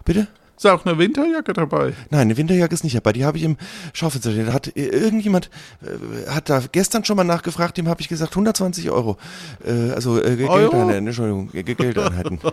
Bitte? 0.06 0.28
Ist 0.64 0.70
auch 0.70 0.86
eine 0.86 0.98
Winterjacke 0.98 1.52
dabei? 1.54 1.94
Nein, 2.10 2.22
eine 2.22 2.38
Winterjacke 2.38 2.74
ist 2.74 2.84
nicht 2.86 2.96
dabei. 2.96 3.12
Die 3.14 3.26
habe 3.26 3.38
ich 3.38 3.44
im 3.44 3.58
Schaufenster 3.92 4.32
stehen. 4.32 4.46
Da 4.46 4.54
hat 4.54 4.68
äh, 4.78 4.86
irgendjemand 4.86 5.50
äh, 5.82 6.30
hat 6.30 6.50
da 6.50 6.62
gestern 6.72 7.04
schon 7.04 7.18
mal 7.18 7.24
nachgefragt. 7.26 7.78
Dem 7.78 7.90
habe 7.90 8.00
ich 8.02 8.08
gesagt 8.08 8.32
120 8.32 8.90
Euro. 8.92 9.18
Äh, 9.66 9.92
also 9.92 10.22
äh? 10.22 10.36
Geldeinheiten. 10.38 11.08
Entschuldigung, 11.08 11.52
Ge- 11.52 11.64
Ge- 11.64 11.76
Geldeinheiten. 11.76 12.40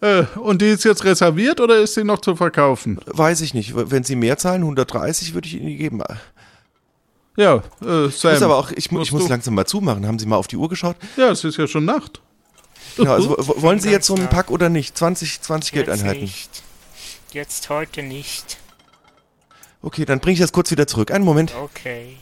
Äh, 0.00 0.22
und 0.36 0.62
die 0.62 0.66
ist 0.68 0.84
jetzt 0.84 1.02
reserviert 1.04 1.60
oder 1.60 1.76
ist 1.78 1.94
sie 1.94 2.04
noch 2.04 2.20
zu 2.20 2.36
verkaufen? 2.36 3.00
Weiß 3.06 3.40
ich 3.40 3.52
nicht. 3.52 3.72
Wenn 3.74 4.04
Sie 4.04 4.14
mehr 4.14 4.38
zahlen, 4.38 4.62
130 4.62 5.34
würde 5.34 5.48
ich 5.48 5.54
Ihnen 5.56 5.66
die 5.66 5.76
geben. 5.76 6.00
Ja, 7.36 7.64
äh, 7.84 8.06
Ich 8.06 8.14
Sam. 8.16 8.32
muss 8.32 8.42
aber 8.42 8.56
auch, 8.58 8.70
ich, 8.70 8.92
mu- 8.92 9.00
ich 9.00 9.10
muss 9.10 9.24
du- 9.24 9.28
langsam 9.28 9.54
mal 9.54 9.64
zumachen. 9.66 10.06
Haben 10.06 10.20
Sie 10.20 10.26
mal 10.26 10.36
auf 10.36 10.46
die 10.46 10.56
Uhr 10.56 10.68
geschaut? 10.68 10.94
Ja, 11.16 11.30
es 11.30 11.42
ist 11.42 11.56
ja 11.56 11.66
schon 11.66 11.84
Nacht. 11.84 12.20
Ja, 12.96 13.12
also, 13.14 13.34
wollen 13.38 13.80
Sie 13.80 13.90
jetzt 13.90 14.06
so 14.06 14.14
einen. 14.14 14.28
Pack 14.28 14.52
oder 14.52 14.68
nicht? 14.68 14.96
20, 14.96 15.40
20 15.40 15.74
Jetzt 15.74 15.86
Geldeinheiten. 15.86 16.22
nicht. 16.22 16.62
Jetzt 17.32 17.68
heute 17.68 18.02
nicht. 18.02 18.58
Okay, 19.82 20.04
dann 20.04 20.20
bringe 20.20 20.34
ich 20.34 20.40
das 20.40 20.52
kurz 20.52 20.70
wieder 20.70 20.86
zurück. 20.86 21.10
Einen 21.10 21.24
Moment. 21.24 21.54
Okay. 21.54 22.16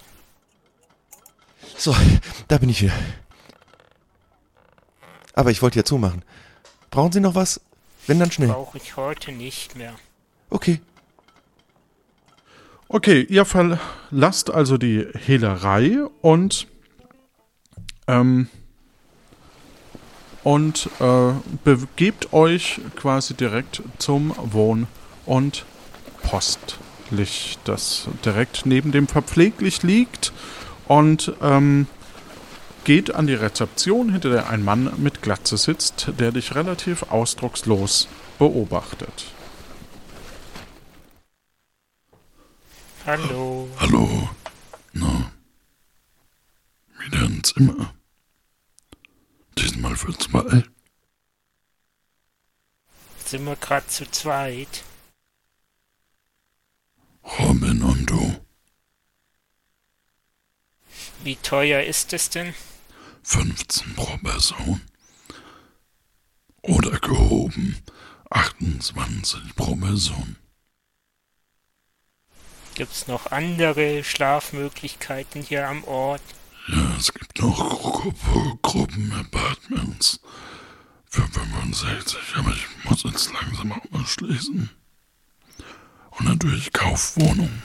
So, 1.76 1.94
da 2.48 2.58
bin 2.58 2.68
ich 2.68 2.82
wieder. 2.82 2.94
Aber 5.34 5.50
ich 5.50 5.62
wollte 5.62 5.78
ja 5.78 5.84
zumachen. 5.84 6.24
Brauchen 6.90 7.12
Sie 7.12 7.20
noch 7.20 7.34
was? 7.34 7.60
Wenn 8.06 8.18
dann 8.18 8.30
schnell. 8.30 8.48
Brauche 8.48 8.78
ich 8.78 8.96
heute 8.96 9.32
nicht 9.32 9.76
mehr. 9.76 9.94
Okay. 10.50 10.80
Okay, 12.88 13.22
ihr 13.22 13.44
verlasst 13.44 14.50
also 14.50 14.78
die 14.78 15.06
Hehlerei 15.14 15.98
und 16.22 16.68
ähm, 18.06 18.48
und 20.46 20.88
äh, 21.00 21.32
begebt 21.64 22.32
euch 22.32 22.80
quasi 22.94 23.34
direkt 23.34 23.82
zum 23.98 24.32
Wohn- 24.36 24.86
und 25.24 25.64
Postlicht, 26.22 27.58
das 27.64 28.06
direkt 28.24 28.64
neben 28.64 28.92
dem 28.92 29.08
Verpfleglicht 29.08 29.82
liegt 29.82 30.32
und 30.86 31.32
ähm, 31.42 31.88
geht 32.84 33.12
an 33.12 33.26
die 33.26 33.34
Rezeption, 33.34 34.12
hinter 34.12 34.30
der 34.30 34.48
ein 34.48 34.64
Mann 34.64 34.92
mit 34.98 35.20
Glatze 35.20 35.56
sitzt, 35.56 36.12
der 36.20 36.30
dich 36.30 36.54
relativ 36.54 37.02
ausdruckslos 37.10 38.06
beobachtet. 38.38 39.24
Hallo. 43.04 43.68
Hallo. 43.80 44.28
Na. 44.92 45.32
Wieder 47.00 47.22
ein 47.24 47.42
Zimmer. 47.42 47.96
Diesmal 49.58 49.96
für 49.96 50.16
zwei. 50.16 50.64
Sind 53.24 53.44
wir 53.44 53.56
gerade 53.56 53.86
zu 53.86 54.10
zweit? 54.10 54.84
Robin 57.38 57.82
und 57.82 58.06
du. 58.06 58.46
Wie 61.24 61.36
teuer 61.36 61.82
ist 61.82 62.12
es 62.12 62.30
denn? 62.30 62.54
15 63.24 63.94
pro 63.96 64.16
Person. 64.18 64.80
Oder 66.62 67.00
gehoben 67.00 67.82
28 68.30 69.56
pro 69.56 69.74
Person. 69.74 70.36
Gibt's 72.74 73.06
noch 73.06 73.32
andere 73.32 74.04
Schlafmöglichkeiten 74.04 75.42
hier 75.42 75.66
am 75.66 75.82
Ort? 75.84 76.22
Ja, 76.68 76.96
es 76.98 77.12
gibt 77.12 77.40
noch 77.40 77.56
Gru 77.56 78.12
Gru 78.12 78.56
Gruppenapartments 78.62 80.20
für 81.08 81.22
65, 81.28 82.18
aber 82.36 82.50
ich 82.52 82.66
muss 82.84 83.02
jetzt 83.04 83.32
langsam 83.32 83.72
auch 83.72 83.90
mal 83.90 84.04
schließen. 84.06 84.70
Und 86.10 86.26
natürlich 86.26 86.72
Kaufwohnungen 86.72 87.62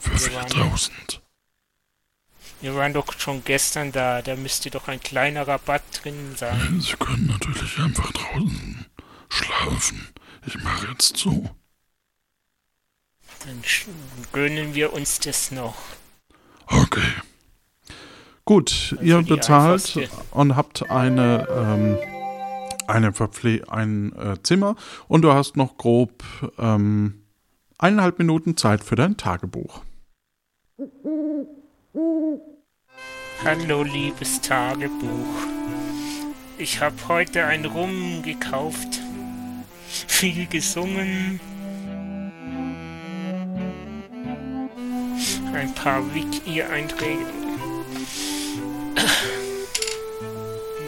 für 0.00 0.12
Wir 0.20 0.34
waren- 0.34 0.48
4000. 0.48 1.22
Wir 2.60 2.74
waren 2.74 2.92
doch 2.92 3.06
schon 3.20 3.44
gestern 3.44 3.92
da, 3.92 4.20
da 4.20 4.34
müsste 4.34 4.68
doch 4.70 4.88
ein 4.88 4.98
kleiner 5.00 5.46
Rabatt 5.46 5.82
drin 6.02 6.34
sein. 6.36 6.80
Sie 6.80 6.96
können 6.96 7.26
natürlich 7.26 7.78
einfach 7.78 8.10
draußen 8.10 8.86
schlafen. 9.28 10.08
Ich 10.44 10.56
mache 10.64 10.88
jetzt 10.88 11.16
zu. 11.16 11.48
Dann 13.44 13.62
gönnen 14.32 14.74
wir 14.74 14.92
uns 14.92 15.20
das 15.20 15.52
noch. 15.52 15.76
Okay. 16.66 17.12
Gut, 18.48 18.96
Also 18.98 19.04
ihr 19.04 19.22
bezahlt 19.24 20.08
und 20.30 20.56
habt 20.56 20.90
eine, 20.90 21.46
ähm, 21.54 21.98
eine 22.86 23.12
Verpfle 23.12 23.62
ein 23.68 24.14
äh, 24.16 24.42
Zimmer 24.42 24.74
und 25.06 25.20
du 25.20 25.34
hast 25.34 25.58
noch 25.58 25.76
grob 25.76 26.24
ähm, 26.58 27.26
eineinhalb 27.76 28.18
Minuten 28.18 28.56
Zeit 28.56 28.82
für 28.82 28.96
dein 28.96 29.18
Tagebuch. 29.18 29.82
Hallo, 33.44 33.82
liebes 33.82 34.40
Tagebuch. 34.40 35.42
Ich 36.56 36.80
habe 36.80 36.96
heute 37.06 37.44
ein 37.44 37.66
Rum 37.66 38.22
gekauft. 38.22 38.98
Viel 39.86 40.46
gesungen. 40.46 41.38
Ein 45.52 45.74
paar 45.74 46.02
Wiki-Einträge. 46.14 47.47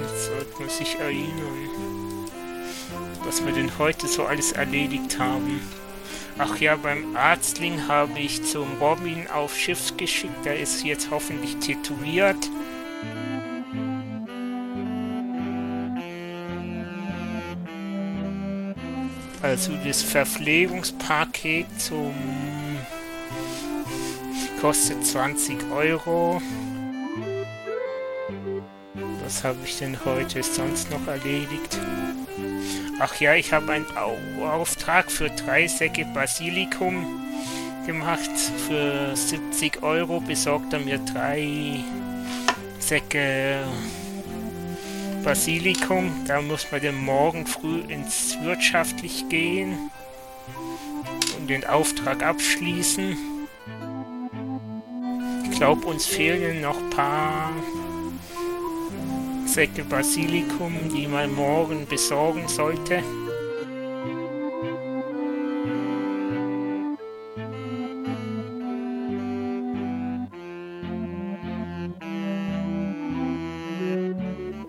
Jetzt 0.01 0.27
sollte 0.27 0.59
man 0.59 0.69
sich 0.69 0.99
erinnern, 0.99 2.29
was 3.25 3.45
wir 3.45 3.53
denn 3.53 3.71
heute 3.79 4.09
so 4.09 4.25
alles 4.25 4.53
erledigt 4.53 5.19
haben. 5.19 5.61
Ach 6.39 6.57
ja, 6.59 6.77
beim 6.77 7.15
Arztling 7.17 7.87
habe 7.87 8.19
ich 8.19 8.43
zum 8.45 8.79
Robin 8.81 9.29
auf 9.29 9.57
Schiff 9.57 9.97
geschickt. 9.97 10.45
Der 10.45 10.59
ist 10.59 10.83
jetzt 10.85 11.11
hoffentlich 11.11 11.57
tätowiert. 11.57 12.49
Also 19.43 19.73
das 19.85 20.03
Verpflegungspaket 20.03 21.67
zum 21.79 22.15
kostet 24.61 25.05
20 25.07 25.71
Euro. 25.73 26.43
Was 29.31 29.45
habe 29.45 29.59
ich 29.65 29.79
denn 29.79 29.97
heute 30.05 30.43
sonst 30.43 30.91
noch 30.91 31.07
erledigt? 31.07 31.79
Ach 32.99 33.15
ja, 33.21 33.37
ich 33.37 33.53
habe 33.53 33.71
einen 33.71 33.87
Au 33.97 34.17
Auftrag 34.45 35.09
für 35.09 35.31
drei 35.31 35.69
Säcke 35.69 36.05
Basilikum 36.05 37.07
gemacht. 37.87 38.29
Für 38.67 39.15
70 39.15 39.85
Euro 39.85 40.19
besorgt 40.19 40.73
er 40.73 40.81
mir 40.81 40.99
drei 40.99 41.79
Säcke 42.81 43.61
Basilikum. 45.23 46.11
Da 46.27 46.43
muss 46.43 46.67
man 46.73 46.83
dann 46.83 46.97
morgen 46.97 47.47
früh 47.47 47.83
ins 47.87 48.37
Wirtschaftlich 48.43 49.29
gehen 49.29 49.93
und 51.39 51.49
den 51.49 51.65
Auftrag 51.65 52.25
abschließen. 52.25 53.17
Ich 55.45 55.57
glaube, 55.57 55.87
uns 55.87 56.05
fehlen 56.05 56.63
noch 56.63 56.79
ein 56.79 56.91
paar 56.91 57.53
Säcke 59.51 59.83
Basilikum, 59.83 60.73
die 60.95 61.09
man 61.09 61.35
morgen 61.35 61.85
besorgen 61.89 62.47
sollte. 62.47 63.03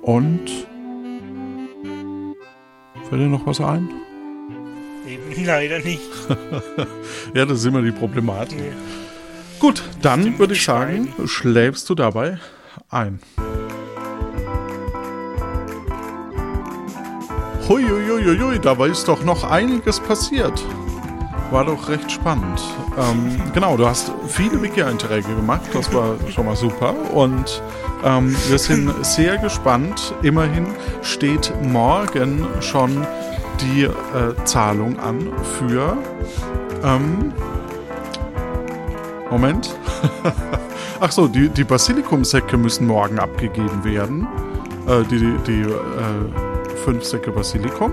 Und 0.01 0.49
fällt 3.07 3.21
dir 3.21 3.27
noch 3.27 3.45
was 3.45 3.61
ein? 3.61 3.87
Eben 5.07 5.45
leider 5.45 5.77
nicht. 5.79 6.01
Ja, 7.35 7.45
das 7.45 7.59
ist 7.59 7.65
immer 7.65 7.83
die 7.83 7.91
Problematik. 7.91 8.57
Nee. 8.57 8.73
Gut, 9.59 9.83
dann 10.01 10.39
würde 10.39 10.53
ich 10.53 10.65
sagen, 10.65 11.13
schläfst 11.27 11.87
du 11.87 11.93
dabei 11.95 12.39
ein. 12.89 13.19
Huiuiuiui, 17.67 18.59
dabei 18.59 18.87
ist 18.87 19.07
doch 19.07 19.23
noch 19.23 19.43
einiges 19.43 19.99
passiert. 19.99 20.63
War 21.51 21.65
doch 21.65 21.89
recht 21.89 22.11
spannend. 22.11 22.61
Ähm, 22.97 23.41
genau, 23.53 23.77
du 23.77 23.85
hast 23.85 24.11
viele 24.27 24.61
Wiki-Einträge 24.61 25.35
gemacht, 25.35 25.61
das 25.73 25.93
war 25.93 26.15
schon 26.29 26.45
mal 26.45 26.55
super. 26.55 26.93
Und 27.13 27.61
ähm, 28.03 28.35
wir 28.47 28.57
sind 28.57 28.93
sehr 29.05 29.37
gespannt. 29.37 30.13
Immerhin 30.21 30.65
steht 31.01 31.53
morgen 31.61 32.47
schon 32.61 33.05
die 33.59 33.83
äh, 33.83 33.91
Zahlung 34.45 34.99
an 34.99 35.29
für. 35.59 35.97
Ähm, 36.83 37.33
Moment. 39.29 39.75
Ach 40.99 41.11
so, 41.11 41.27
die, 41.27 41.49
die 41.49 41.63
Basilikumsäcke 41.63 42.57
müssen 42.57 42.87
morgen 42.87 43.19
abgegeben 43.19 43.83
werden. 43.83 44.27
Äh, 44.87 45.03
die 45.03 45.19
die, 45.19 45.37
die 45.47 45.61
äh, 45.61 46.50
fünf 46.83 47.03
Säcke 47.03 47.31
Basilikum. 47.31 47.91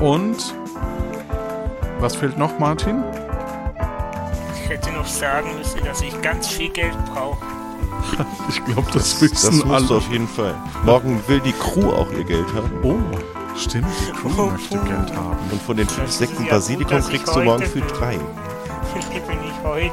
Und 0.00 0.54
was 2.00 2.16
fehlt 2.16 2.36
noch, 2.38 2.58
Martin? 2.58 3.02
Ich 4.62 4.68
hätte 4.70 4.90
noch 4.92 5.06
sagen 5.06 5.48
müssen, 5.56 5.82
dass 5.84 6.00
ich 6.02 6.20
ganz 6.22 6.48
viel 6.48 6.70
Geld 6.70 6.96
brauche. 7.14 7.38
Ich 8.48 8.64
glaube, 8.64 8.86
das 8.92 9.18
Das 9.18 9.22
wissen 9.22 9.66
musst 9.66 9.90
alle. 9.90 9.98
auf 9.98 10.08
jeden 10.12 10.28
Fall. 10.28 10.54
Morgen 10.84 11.20
will 11.26 11.40
die 11.40 11.52
Crew 11.52 11.90
auch 11.90 12.10
ihr 12.12 12.22
Geld 12.24 12.46
haben. 12.54 12.70
Oh, 12.84 12.94
Stimmt, 13.56 13.86
die 14.06 14.12
Crew 14.12 14.30
Oh, 14.38 14.46
möchte 14.50 14.76
puh. 14.78 14.84
Geld 14.84 15.16
haben. 15.16 15.36
Und 15.50 15.62
von 15.62 15.76
den 15.76 15.88
fünf 15.88 16.06
Das 16.06 16.18
Säcken 16.18 16.44
ja 16.44 16.52
Basilikum 16.52 17.00
gut, 17.00 17.08
kriegst 17.10 17.34
du 17.34 17.40
morgen 17.40 17.64
für 17.64 17.80
bin. 17.80 17.88
drei. 17.88 18.12
bin 19.26 19.38
ich 19.44 19.64
heute. 19.64 19.90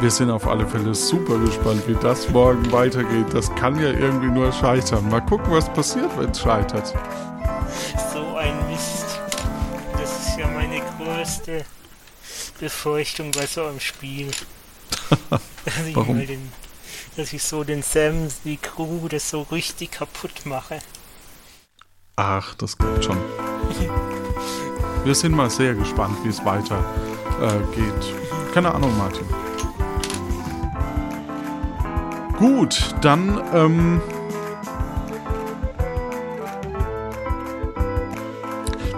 Wir 0.00 0.12
sind 0.12 0.30
auf 0.30 0.46
alle 0.46 0.64
Fälle 0.64 0.94
super 0.94 1.36
gespannt, 1.38 1.82
wie 1.88 1.94
das 1.94 2.28
morgen 2.28 2.70
weitergeht. 2.70 3.26
Das 3.32 3.52
kann 3.56 3.74
ja 3.82 3.90
irgendwie 3.90 4.28
nur 4.28 4.52
scheitern. 4.52 5.08
Mal 5.08 5.20
gucken, 5.20 5.52
was 5.52 5.68
passiert, 5.72 6.16
wenn 6.16 6.30
es 6.30 6.40
scheitert. 6.40 6.94
So 8.12 8.36
ein 8.36 8.54
Mist. 8.70 9.18
Das 9.94 10.28
ist 10.28 10.38
ja 10.38 10.46
meine 10.46 10.80
größte 10.98 11.64
Befürchtung 12.60 13.32
bei 13.32 13.46
so 13.46 13.64
einem 13.64 13.80
Spiel. 13.80 14.30
dass, 15.30 15.40
ich 15.84 15.96
Warum? 15.96 16.24
den, 16.24 16.52
dass 17.16 17.32
ich 17.32 17.42
so 17.42 17.64
den 17.64 17.82
Sam, 17.82 18.28
die 18.44 18.56
Crew, 18.56 19.08
das 19.08 19.28
so 19.28 19.42
richtig 19.42 19.90
kaputt 19.90 20.44
mache. 20.46 20.78
Ach, 22.14 22.54
das 22.54 22.78
geht 22.78 23.04
schon. 23.04 23.18
Wir 25.02 25.14
sind 25.16 25.34
mal 25.34 25.50
sehr 25.50 25.74
gespannt, 25.74 26.18
wie 26.22 26.28
es 26.28 26.44
weiter 26.44 26.84
äh. 27.40 28.52
Keine 28.52 28.74
Ahnung, 28.74 28.96
Martin. 28.96 29.26
Gut, 32.38 32.94
dann 33.00 33.42
ähm, 33.52 34.00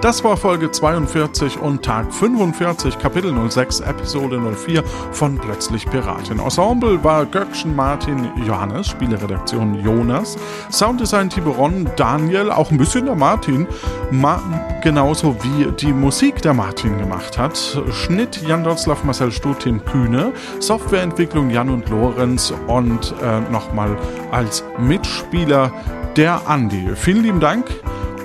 Das 0.00 0.24
war 0.24 0.38
Folge 0.38 0.70
42 0.70 1.60
und 1.60 1.82
Tag 1.82 2.10
45, 2.10 2.98
Kapitel 2.98 3.34
06, 3.50 3.80
Episode 3.80 4.40
04 4.40 4.82
von 5.12 5.36
Plötzlich 5.36 5.84
Piratin. 5.84 6.38
Ensemble 6.38 7.04
war 7.04 7.26
Göckchen 7.26 7.76
Martin 7.76 8.30
Johannes, 8.46 8.88
Spieleredaktion 8.88 9.84
Jonas, 9.84 10.38
Sounddesign 10.70 11.28
Tiburon 11.28 11.86
Daniel, 11.96 12.50
auch 12.50 12.70
ein 12.70 12.78
bisschen 12.78 13.04
der 13.04 13.14
Martin, 13.14 13.66
Ma 14.10 14.40
genauso 14.82 15.36
wie 15.42 15.70
die 15.72 15.92
Musik 15.92 16.40
der 16.40 16.54
Martin 16.54 16.96
gemacht 16.96 17.36
hat. 17.36 17.58
Schnitt 17.92 18.40
Jan 18.48 18.64
Dotzlaff, 18.64 19.04
Marcel 19.04 19.30
Stuh, 19.30 19.52
Tim 19.52 19.84
Kühne, 19.84 20.32
Softwareentwicklung 20.60 21.50
Jan 21.50 21.68
und 21.68 21.90
Lorenz 21.90 22.54
und 22.68 23.14
äh, 23.22 23.40
nochmal 23.52 23.98
als 24.30 24.64
Mitspieler 24.78 25.70
der 26.16 26.48
Andi. 26.48 26.88
Vielen 26.94 27.22
lieben 27.22 27.40
Dank 27.40 27.66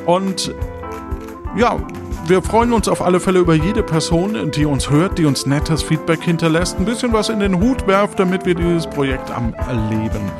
und 0.06 0.56
ja, 1.56 1.78
wir 2.28 2.42
freuen 2.42 2.74
uns 2.74 2.88
auf 2.88 3.02
alle 3.02 3.20
Fälle 3.20 3.40
über 3.40 3.54
jede 3.54 3.84
Person, 3.84 4.52
die 4.52 4.66
uns 4.66 4.90
hört, 4.90 5.18
die 5.18 5.26
uns 5.26 5.46
nettes 5.46 5.84
Feedback 5.84 6.24
hinterlässt, 6.24 6.80
ein 6.80 6.86
bisschen 6.86 7.14
was 7.14 7.30
in 7.30 7.40
den 7.40 7.60
Hut 7.60 7.88
werft, 7.88 8.20
damit 8.20 8.46
wir 8.46 8.56
dieses 8.56 8.88
Projekt 8.88 9.30
am 9.32 9.54
Leben 9.90 10.32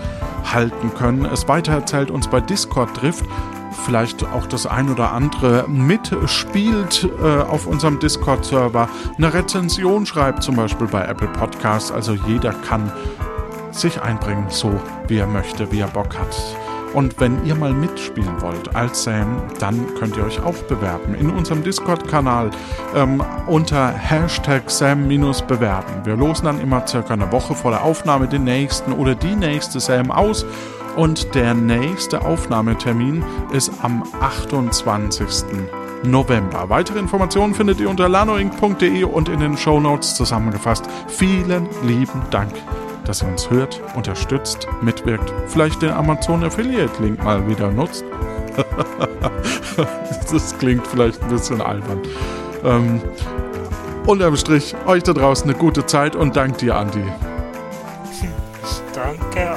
halten 0.52 0.92
können. 0.98 1.26
Es 1.26 1.48
weitererzählt 1.48 2.10
uns 2.12 2.28
bei 2.28 2.42
Discord 2.42 2.96
trifft, 2.96 3.24
vielleicht 3.86 4.24
auch 4.24 4.48
das 4.48 4.66
ein 4.66 4.90
oder 4.90 5.12
andere 5.12 5.66
mitspielt 5.68 7.08
äh, 7.22 7.42
auf 7.42 7.68
unserem 7.68 8.00
Discord-Server, 8.00 8.90
eine 9.18 9.34
Rezension 9.34 10.06
schreibt, 10.06 10.44
zum 10.44 10.56
Beispiel 10.56 10.88
bei 10.88 11.06
Apple 11.06 11.28
Podcasts. 11.28 11.92
Also 11.92 12.14
jeder 12.14 12.52
kann 12.52 12.92
sich 13.72 14.02
einbringen, 14.02 14.48
so 14.50 14.80
wie 15.08 15.18
er 15.18 15.28
möchte, 15.28 15.72
wie 15.72 15.80
er 15.80 15.88
Bock 15.88 16.18
hat. 16.18 16.65
Und 16.96 17.20
wenn 17.20 17.46
ihr 17.46 17.56
mal 17.56 17.74
mitspielen 17.74 18.42
wollt 18.42 18.74
als 18.74 19.04
Sam, 19.04 19.44
dann 19.60 19.86
könnt 20.00 20.16
ihr 20.16 20.24
euch 20.24 20.42
auch 20.42 20.56
bewerben 20.64 21.14
in 21.14 21.30
unserem 21.30 21.62
Discord-Kanal 21.62 22.52
ähm, 22.96 23.22
unter 23.48 23.90
Hashtag 23.90 24.72
Sam-bewerben. 24.72 26.06
Wir 26.06 26.16
losen 26.16 26.46
dann 26.46 26.62
immer 26.62 26.88
circa 26.88 27.14
eine 27.14 27.30
Woche 27.34 27.54
vor 27.54 27.72
der 27.72 27.84
Aufnahme 27.84 28.30
den 28.30 28.46
nächsten 28.46 28.94
oder 28.94 29.14
die 29.14 29.36
nächste 29.36 29.82
Sam 29.82 30.10
aus. 30.10 30.46
Und 30.96 31.36
der 31.36 31.54
nächste 31.54 32.22
Aufnahmetermin 32.22 33.26
ist 33.52 33.74
am 33.82 34.04
28. 34.22 35.28
November. 36.04 36.70
Weitere 36.70 37.00
Informationen 37.00 37.54
findet 37.54 37.82
ihr 37.82 37.90
unter 37.90 38.08
lanoinc.de 38.08 39.04
und 39.04 39.28
in 39.28 39.42
den 39.42 39.58
Shownotes 39.58 40.16
zusammengefasst. 40.16 40.86
Vielen 41.10 41.68
lieben 41.84 42.22
Dank 42.32 42.54
dass 43.06 43.22
ihr 43.22 43.28
uns 43.28 43.50
hört, 43.50 43.82
unterstützt, 43.96 44.68
mitwirkt, 44.82 45.32
vielleicht 45.48 45.82
den 45.82 45.92
Amazon 45.92 46.44
Affiliate 46.44 47.02
Link 47.02 47.24
mal 47.24 47.48
wieder 47.48 47.72
nutzt. 47.72 48.04
das 50.32 50.58
klingt 50.58 50.86
vielleicht 50.88 51.22
ein 51.24 51.30
bisschen 51.30 51.62
albern. 51.62 52.02
Ähm, 52.64 53.02
unterm 54.06 54.36
Strich, 54.36 54.76
euch 54.86 55.04
da 55.04 55.14
draußen 55.14 55.50
eine 55.50 55.58
gute 55.58 55.86
Zeit 55.86 56.16
und 56.16 56.36
dank 56.36 56.58
dir, 56.58 56.76
Andi. 56.76 57.04
Danke 58.94 59.52